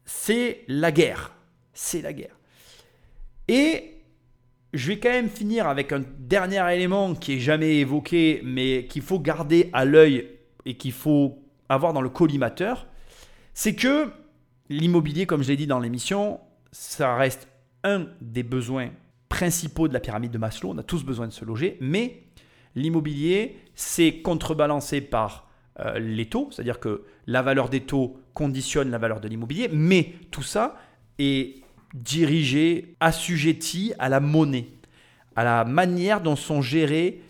c'est 0.06 0.64
la 0.68 0.92
guerre. 0.92 1.34
C'est 1.74 2.02
la 2.02 2.14
guerre. 2.14 2.38
Et 3.48 3.94
je 4.74 4.88
vais 4.88 5.00
quand 5.00 5.10
même 5.10 5.30
finir 5.30 5.68
avec 5.68 5.92
un 5.92 6.04
dernier 6.20 6.74
élément 6.74 7.14
qui 7.16 7.34
est 7.34 7.40
jamais 7.40 7.78
évoqué, 7.78 8.42
mais 8.44 8.86
qu'il 8.88 9.02
faut 9.02 9.20
garder 9.20 9.70
à 9.74 9.86
l'œil 9.86 10.30
et 10.66 10.76
qu'il 10.78 10.94
faut 10.94 11.44
avoir 11.70 11.94
dans 11.94 12.02
le 12.02 12.10
collimateur. 12.10 12.88
C'est 13.54 13.76
que 13.76 14.12
l'immobilier, 14.70 15.26
comme 15.26 15.44
je 15.44 15.50
l'ai 15.50 15.58
dit 15.58 15.68
dans 15.68 15.80
l'émission, 15.80 16.40
ça 16.72 17.16
reste 17.16 17.48
un 17.84 18.08
des 18.22 18.44
besoins 18.44 18.90
principaux 19.30 19.88
de 19.88 19.94
la 19.94 20.00
pyramide 20.00 20.32
de 20.32 20.38
Maslow. 20.38 20.72
On 20.72 20.78
a 20.78 20.84
tous 20.84 21.04
besoin 21.04 21.28
de 21.28 21.34
se 21.34 21.46
loger, 21.46 21.78
mais 21.82 22.24
l'immobilier, 22.76 23.58
c'est 23.76 24.22
contrebalancé 24.22 25.02
par 25.02 25.50
euh, 25.80 25.98
les 25.98 26.28
taux, 26.28 26.50
c'est-à-dire 26.52 26.80
que 26.80 27.04
la 27.26 27.42
valeur 27.42 27.70
des 27.70 27.82
taux 27.82 28.20
conditionne 28.34 28.92
la 28.92 28.98
valeur 28.98 29.22
de 29.22 29.28
l'immobilier, 29.28 29.70
mais 29.72 30.14
tout 30.30 30.44
ça 30.44 30.76
est 31.18 31.64
dirigé, 31.94 32.96
assujetti 33.00 33.94
à 33.98 34.10
la 34.10 34.20
monnaie, 34.20 34.68
à 35.36 35.44
la 35.44 35.66
manière 35.66 36.22
dont 36.22 36.36
sont 36.36 36.62
gérés 36.62 37.22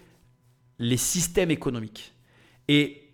les 0.80 0.98
systèmes 0.98 1.52
économiques. 1.52 2.14
Et 2.68 3.12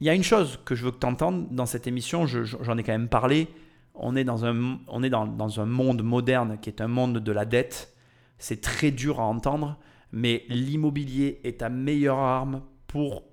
il 0.00 0.06
y 0.06 0.10
a 0.10 0.14
une 0.14 0.22
chose 0.22 0.58
que 0.64 0.74
je 0.74 0.84
veux 0.84 0.90
que 0.90 0.98
tu 0.98 1.06
entendes 1.06 1.48
dans 1.50 1.66
cette 1.66 1.86
émission, 1.86 2.26
j'en 2.26 2.78
ai 2.78 2.82
quand 2.82 2.92
même 2.92 3.08
parlé, 3.08 3.48
on 3.94 4.16
est, 4.16 4.24
dans 4.24 4.46
un, 4.46 4.78
on 4.88 5.02
est 5.02 5.10
dans, 5.10 5.26
dans 5.26 5.60
un 5.60 5.66
monde 5.66 6.02
moderne 6.02 6.58
qui 6.60 6.70
est 6.70 6.80
un 6.80 6.88
monde 6.88 7.18
de 7.18 7.32
la 7.32 7.44
dette, 7.44 7.94
c'est 8.38 8.62
très 8.62 8.90
dur 8.90 9.20
à 9.20 9.24
entendre, 9.24 9.78
mais 10.12 10.44
l'immobilier 10.48 11.40
est 11.44 11.60
ta 11.60 11.68
meilleure 11.68 12.18
arme 12.18 12.62
pour 12.86 13.24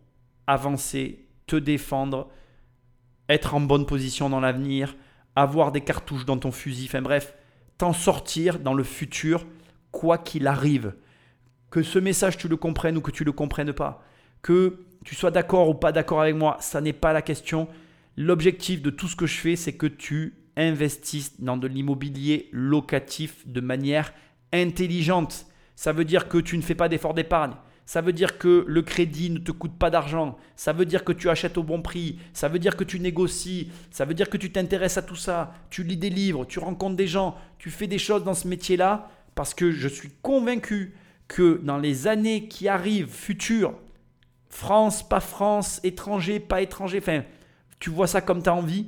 avancer 0.47 1.28
te 1.49 1.55
défendre, 1.55 2.29
être 3.27 3.55
en 3.55 3.61
bonne 3.61 3.85
position 3.85 4.29
dans 4.29 4.39
l'avenir, 4.39 4.95
avoir 5.35 5.71
des 5.71 5.81
cartouches 5.81 6.25
dans 6.25 6.37
ton 6.37 6.51
fusil, 6.51 6.85
enfin 6.85 7.01
bref, 7.01 7.33
t'en 7.77 7.93
sortir 7.93 8.59
dans 8.59 8.73
le 8.73 8.83
futur, 8.83 9.45
quoi 9.91 10.17
qu'il 10.17 10.47
arrive. 10.47 10.93
Que 11.71 11.83
ce 11.83 11.99
message 11.99 12.37
tu 12.37 12.47
le 12.47 12.57
comprennes 12.57 12.97
ou 12.97 13.01
que 13.01 13.11
tu 13.11 13.23
le 13.23 13.31
comprennes 13.31 13.73
pas, 13.73 14.03
que 14.41 14.85
tu 15.03 15.15
sois 15.15 15.31
d'accord 15.31 15.69
ou 15.69 15.73
pas 15.73 15.91
d'accord 15.91 16.21
avec 16.21 16.35
moi, 16.35 16.57
ça 16.59 16.81
n'est 16.81 16.93
pas 16.93 17.13
la 17.13 17.21
question. 17.21 17.67
L'objectif 18.15 18.81
de 18.81 18.89
tout 18.89 19.07
ce 19.07 19.15
que 19.15 19.27
je 19.27 19.37
fais, 19.37 19.55
c'est 19.55 19.73
que 19.73 19.87
tu 19.87 20.35
investisses 20.57 21.39
dans 21.41 21.57
de 21.57 21.67
l'immobilier 21.67 22.49
locatif 22.51 23.47
de 23.47 23.61
manière 23.61 24.13
intelligente. 24.51 25.45
Ça 25.75 25.93
veut 25.93 26.05
dire 26.05 26.27
que 26.27 26.37
tu 26.37 26.57
ne 26.57 26.61
fais 26.61 26.75
pas 26.75 26.89
d'effort 26.89 27.13
d'épargne. 27.13 27.53
Ça 27.89 28.01
veut 28.01 28.13
dire 28.13 28.37
que 28.37 28.63
le 28.67 28.83
crédit 28.83 29.31
ne 29.31 29.39
te 29.39 29.51
coûte 29.51 29.75
pas 29.75 29.89
d'argent. 29.89 30.37
Ça 30.55 30.73
veut 30.73 30.85
dire 30.85 31.03
que 31.03 31.11
tu 31.11 31.27
achètes 31.27 31.57
au 31.57 31.63
bon 31.63 31.81
prix. 31.81 32.19
Ça 32.33 32.47
veut 32.47 32.59
dire 32.59 32.77
que 32.77 32.83
tu 32.83 32.99
négocies. 32.99 33.71
Ça 33.89 34.05
veut 34.05 34.13
dire 34.13 34.29
que 34.29 34.37
tu 34.37 34.51
t'intéresses 34.51 34.99
à 34.99 35.01
tout 35.01 35.15
ça. 35.15 35.55
Tu 35.71 35.83
lis 35.83 35.97
des 35.97 36.11
livres, 36.11 36.45
tu 36.45 36.59
rencontres 36.59 36.95
des 36.95 37.07
gens, 37.07 37.35
tu 37.57 37.71
fais 37.71 37.87
des 37.87 37.97
choses 37.97 38.23
dans 38.23 38.35
ce 38.35 38.47
métier-là 38.47 39.09
parce 39.33 39.55
que 39.55 39.71
je 39.71 39.87
suis 39.87 40.11
convaincu 40.21 40.93
que 41.27 41.59
dans 41.63 41.79
les 41.79 42.05
années 42.05 42.47
qui 42.47 42.67
arrivent, 42.67 43.09
futures, 43.11 43.73
France, 44.49 45.01
pas 45.01 45.19
France, 45.19 45.79
étranger, 45.83 46.39
pas 46.39 46.61
étranger, 46.61 46.99
enfin, 46.99 47.23
tu 47.79 47.89
vois 47.89 48.05
ça 48.05 48.21
comme 48.21 48.43
tu 48.43 48.49
as 48.49 48.53
envie. 48.53 48.85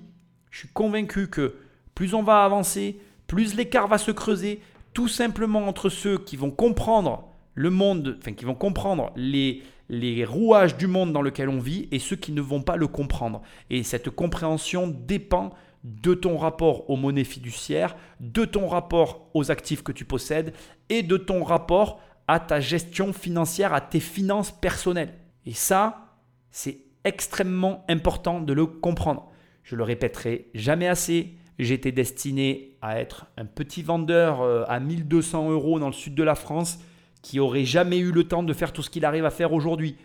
Je 0.51 0.59
suis 0.59 0.69
convaincu 0.75 1.27
que 1.27 1.55
plus 1.95 2.13
on 2.13 2.21
va 2.21 2.43
avancer, 2.43 2.99
plus 3.25 3.55
l'écart 3.55 3.87
va 3.87 3.97
se 3.97 4.11
creuser, 4.11 4.61
tout 4.93 5.07
simplement 5.07 5.67
entre 5.67 5.89
ceux 5.89 6.19
qui 6.19 6.37
vont 6.37 6.51
comprendre 6.51 7.30
le 7.53 7.69
monde, 7.69 8.17
enfin 8.19 8.33
qui 8.33 8.45
vont 8.45 8.55
comprendre 8.55 9.11
les, 9.15 9.63
les 9.89 10.23
rouages 10.25 10.77
du 10.77 10.87
monde 10.87 11.11
dans 11.11 11.21
lequel 11.21 11.49
on 11.49 11.59
vit 11.59 11.87
et 11.91 11.99
ceux 11.99 12.15
qui 12.15 12.31
ne 12.31 12.41
vont 12.41 12.61
pas 12.61 12.77
le 12.77 12.87
comprendre. 12.87 13.41
Et 13.69 13.83
cette 13.83 14.09
compréhension 14.09 14.87
dépend 14.87 15.51
de 15.83 16.13
ton 16.13 16.37
rapport 16.37 16.89
aux 16.89 16.95
monnaies 16.95 17.23
fiduciaires, 17.23 17.95
de 18.19 18.45
ton 18.45 18.67
rapport 18.67 19.29
aux 19.33 19.51
actifs 19.51 19.83
que 19.83 19.91
tu 19.91 20.05
possèdes 20.05 20.53
et 20.89 21.03
de 21.03 21.17
ton 21.17 21.43
rapport 21.43 21.99
à 22.27 22.39
ta 22.39 22.59
gestion 22.59 23.13
financière, 23.13 23.73
à 23.73 23.81
tes 23.81 23.99
finances 23.99 24.51
personnelles. 24.51 25.13
Et 25.45 25.53
ça, 25.53 26.17
c'est 26.51 26.77
extrêmement 27.03 27.83
important 27.89 28.39
de 28.39 28.53
le 28.53 28.65
comprendre. 28.65 29.31
Je 29.63 29.75
le 29.75 29.83
répéterai 29.83 30.47
jamais 30.53 30.87
assez. 30.87 31.33
J'étais 31.59 31.91
destiné 31.91 32.77
à 32.81 32.99
être 32.99 33.27
un 33.37 33.45
petit 33.45 33.83
vendeur 33.83 34.41
euh, 34.41 34.63
à 34.67 34.79
1200 34.79 35.51
euros 35.51 35.79
dans 35.79 35.87
le 35.87 35.93
sud 35.93 36.15
de 36.15 36.23
la 36.23 36.35
France 36.35 36.79
qui 37.21 37.39
aurait 37.39 37.65
jamais 37.65 37.99
eu 37.99 38.11
le 38.11 38.23
temps 38.23 38.43
de 38.43 38.53
faire 38.53 38.73
tout 38.73 38.81
ce 38.81 38.89
qu'il 38.89 39.05
arrive 39.05 39.25
à 39.25 39.29
faire 39.29 39.53
aujourd'hui. 39.53 39.95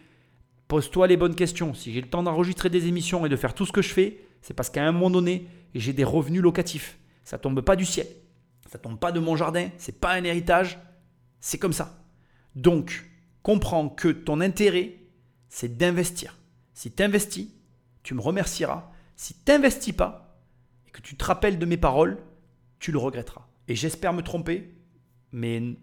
Pose-toi 0.68 1.06
les 1.06 1.16
bonnes 1.16 1.34
questions. 1.34 1.74
Si 1.74 1.92
j'ai 1.92 2.00
le 2.00 2.08
temps 2.08 2.22
d'enregistrer 2.22 2.70
des 2.70 2.88
émissions 2.88 3.24
et 3.24 3.28
de 3.28 3.36
faire 3.36 3.54
tout 3.54 3.66
ce 3.66 3.72
que 3.72 3.82
je 3.82 3.92
fais, 3.92 4.20
c'est 4.42 4.54
parce 4.54 4.70
qu'à 4.70 4.84
un 4.84 4.92
moment 4.92 5.10
donné, 5.10 5.48
j'ai 5.74 5.92
des 5.92 6.04
revenus 6.04 6.42
locatifs. 6.42 6.98
Ça 7.24 7.38
tombe 7.38 7.60
pas 7.60 7.76
du 7.76 7.84
ciel. 7.84 8.06
Ça 8.70 8.78
tombe 8.78 8.98
pas 8.98 9.12
de 9.12 9.20
mon 9.20 9.36
jardin. 9.36 9.68
C'est 9.78 10.00
pas 10.00 10.12
un 10.12 10.24
héritage. 10.24 10.78
C'est 11.40 11.58
comme 11.58 11.72
ça. 11.72 11.98
Donc, 12.54 13.08
comprends 13.42 13.88
que 13.88 14.08
ton 14.08 14.40
intérêt, 14.40 14.94
c'est 15.48 15.76
d'investir. 15.76 16.36
Si 16.74 16.92
tu 16.92 17.02
investis, 17.02 17.48
tu 18.02 18.14
me 18.14 18.20
remercieras. 18.20 18.90
Si 19.14 19.34
tu 19.34 19.50
n'investis 19.50 19.94
pas 19.94 20.40
et 20.86 20.90
que 20.90 21.00
tu 21.00 21.16
te 21.16 21.24
rappelles 21.24 21.58
de 21.58 21.66
mes 21.66 21.76
paroles, 21.76 22.18
tu 22.78 22.92
le 22.92 22.98
regretteras. 22.98 23.46
Et 23.68 23.74
j'espère 23.74 24.12
me 24.12 24.22
tromper, 24.22 24.74
mais 25.32 25.76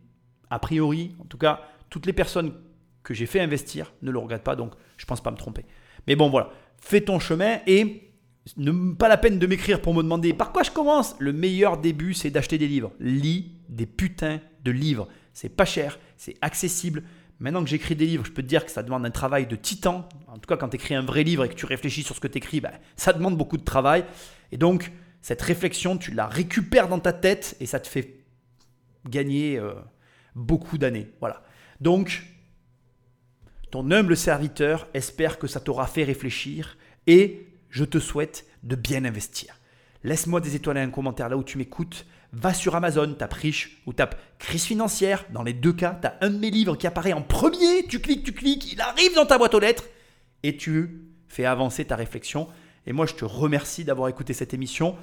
a 0.53 0.59
priori, 0.59 1.15
en 1.19 1.25
tout 1.25 1.39
cas, 1.39 1.61
toutes 1.89 2.05
les 2.05 2.13
personnes 2.13 2.53
que 3.01 3.13
j'ai 3.13 3.25
fait 3.25 3.39
investir 3.39 3.91
ne 4.03 4.11
le 4.11 4.19
regrettent 4.19 4.43
pas, 4.43 4.55
donc 4.55 4.73
je 4.97 5.05
ne 5.05 5.07
pense 5.07 5.21
pas 5.21 5.31
me 5.31 5.37
tromper. 5.37 5.65
Mais 6.05 6.15
bon, 6.15 6.29
voilà, 6.29 6.51
fais 6.79 7.01
ton 7.01 7.19
chemin 7.19 7.59
et 7.65 8.11
ne 8.57 8.93
pas 8.93 9.07
la 9.07 9.17
peine 9.17 9.39
de 9.39 9.47
m'écrire 9.47 9.81
pour 9.81 9.95
me 9.95 10.03
demander 10.03 10.31
par 10.33 10.51
quoi 10.51 10.61
je 10.61 10.69
commence. 10.69 11.15
Le 11.17 11.33
meilleur 11.33 11.77
début, 11.77 12.13
c'est 12.13 12.29
d'acheter 12.29 12.59
des 12.59 12.67
livres. 12.67 12.91
Lis 12.99 13.51
des 13.67 13.87
putains 13.87 14.41
de 14.63 14.69
livres. 14.69 15.07
C'est 15.33 15.49
pas 15.49 15.65
cher, 15.65 15.97
c'est 16.17 16.35
accessible. 16.41 17.01
Maintenant 17.39 17.63
que 17.63 17.69
j'écris 17.69 17.95
des 17.95 18.05
livres, 18.05 18.25
je 18.25 18.31
peux 18.31 18.43
te 18.43 18.47
dire 18.47 18.63
que 18.63 18.71
ça 18.71 18.83
demande 18.83 19.05
un 19.07 19.11
travail 19.11 19.47
de 19.47 19.55
titan. 19.55 20.07
En 20.27 20.37
tout 20.37 20.47
cas, 20.47 20.55
quand 20.55 20.69
tu 20.69 20.75
écris 20.75 20.93
un 20.93 21.01
vrai 21.01 21.23
livre 21.23 21.45
et 21.45 21.49
que 21.49 21.55
tu 21.55 21.65
réfléchis 21.65 22.03
sur 22.03 22.15
ce 22.15 22.19
que 22.19 22.27
tu 22.27 22.37
écris, 22.37 22.61
ben, 22.61 22.71
ça 22.95 23.11
demande 23.11 23.37
beaucoup 23.37 23.57
de 23.57 23.63
travail. 23.63 24.05
Et 24.51 24.57
donc, 24.57 24.91
cette 25.21 25.41
réflexion, 25.41 25.97
tu 25.97 26.11
la 26.11 26.27
récupères 26.27 26.89
dans 26.89 26.99
ta 26.99 27.11
tête 27.11 27.57
et 27.59 27.65
ça 27.65 27.79
te 27.79 27.87
fait 27.87 28.19
gagner 29.09 29.57
euh, 29.57 29.73
beaucoup 30.35 30.77
d'années. 30.77 31.11
Voilà. 31.19 31.43
Donc, 31.81 32.23
ton 33.71 33.89
humble 33.91 34.15
serviteur 34.15 34.87
espère 34.93 35.39
que 35.39 35.47
ça 35.47 35.59
t'aura 35.59 35.87
fait 35.87 36.03
réfléchir 36.03 36.77
et 37.07 37.47
je 37.69 37.83
te 37.83 37.99
souhaite 37.99 38.45
de 38.63 38.75
bien 38.75 39.03
investir. 39.03 39.59
Laisse-moi 40.03 40.41
des 40.41 40.55
étoiles 40.55 40.77
et 40.77 40.81
un 40.81 40.89
commentaire 40.89 41.29
là 41.29 41.37
où 41.37 41.43
tu 41.43 41.57
m'écoutes. 41.57 42.05
Va 42.33 42.53
sur 42.53 42.75
Amazon, 42.75 43.13
tape 43.13 43.33
riche 43.33 43.81
ou 43.85 43.93
tape 43.93 44.19
crise 44.39 44.65
financière. 44.65 45.25
Dans 45.31 45.43
les 45.43 45.53
deux 45.53 45.73
cas, 45.73 45.97
tu 46.01 46.07
as 46.07 46.17
un 46.21 46.29
de 46.29 46.37
mes 46.37 46.49
livres 46.49 46.75
qui 46.75 46.87
apparaît 46.87 47.13
en 47.13 47.21
premier. 47.21 47.85
Tu 47.87 47.99
cliques, 47.99 48.23
tu 48.23 48.33
cliques, 48.33 48.73
il 48.73 48.81
arrive 48.81 49.15
dans 49.15 49.25
ta 49.25 49.37
boîte 49.37 49.53
aux 49.53 49.59
lettres 49.59 49.85
et 50.41 50.57
tu 50.57 51.05
fais 51.27 51.45
avancer 51.45 51.85
ta 51.85 51.95
réflexion. 51.95 52.47
Et 52.85 52.93
moi, 52.93 53.05
je 53.05 53.13
te 53.13 53.25
remercie 53.25 53.85
d'avoir 53.85 54.09
écouté 54.09 54.33
cette 54.33 54.53
émission. 54.53 54.97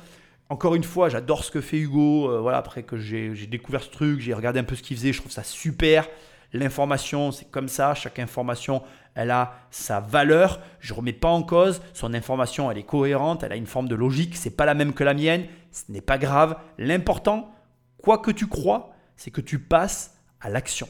Encore 0.51 0.75
une 0.75 0.83
fois, 0.83 1.09
j'adore 1.09 1.45
ce 1.45 1.51
que 1.53 1.61
fait 1.61 1.79
Hugo. 1.79 2.29
Euh, 2.29 2.41
voilà, 2.41 2.59
après 2.59 2.83
que 2.83 2.99
j'ai 2.99 3.47
découvert 3.47 3.85
ce 3.85 3.89
truc, 3.89 4.21
j'ai 4.21 4.35
regardé 4.35 4.59
un 4.59 4.65
peu 4.65 4.75
ce 4.75 4.83
qu'il 4.83 4.97
faisait, 4.97 5.13
je 5.13 5.21
trouve 5.21 5.31
ça 5.31 5.45
super. 5.45 6.09
L'information, 6.53 7.31
c'est 7.31 7.49
comme 7.49 7.69
ça. 7.69 7.95
Chaque 7.95 8.19
information, 8.19 8.83
elle 9.15 9.31
a 9.31 9.55
sa 9.71 10.01
valeur. 10.01 10.61
Je 10.81 10.93
ne 10.93 10.97
remets 10.99 11.13
pas 11.13 11.29
en 11.29 11.45
cause. 11.45 11.81
Son 11.93 12.13
information, 12.15 12.69
elle 12.69 12.79
est 12.79 12.83
cohérente, 12.83 13.45
elle 13.45 13.53
a 13.53 13.57
une 13.57 13.67
forme 13.69 13.87
de 13.87 13.95
logique. 13.95 14.35
C'est 14.35 14.57
pas 14.57 14.67
la 14.67 14.75
même 14.75 14.93
que 14.93 15.05
la 15.05 15.15
mienne. 15.15 15.47
Ce 15.71 15.85
n'est 15.89 16.01
pas 16.01 16.19
grave. 16.19 16.57
L'important, 16.79 17.55
quoi 18.03 18.19
que 18.19 18.33
tu 18.33 18.49
crois, 18.49 18.93
c'est 19.17 19.31
que 19.31 19.41
tu 19.41 19.61
passes 19.61 20.19
à 20.41 20.51
l'action. 20.51 20.89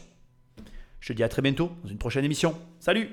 Je 1.00 1.08
te 1.08 1.12
dis 1.12 1.22
à 1.22 1.28
très 1.28 1.42
bientôt 1.42 1.70
dans 1.84 1.90
une 1.90 1.98
prochaine 1.98 2.24
émission. 2.24 2.58
Salut 2.78 3.10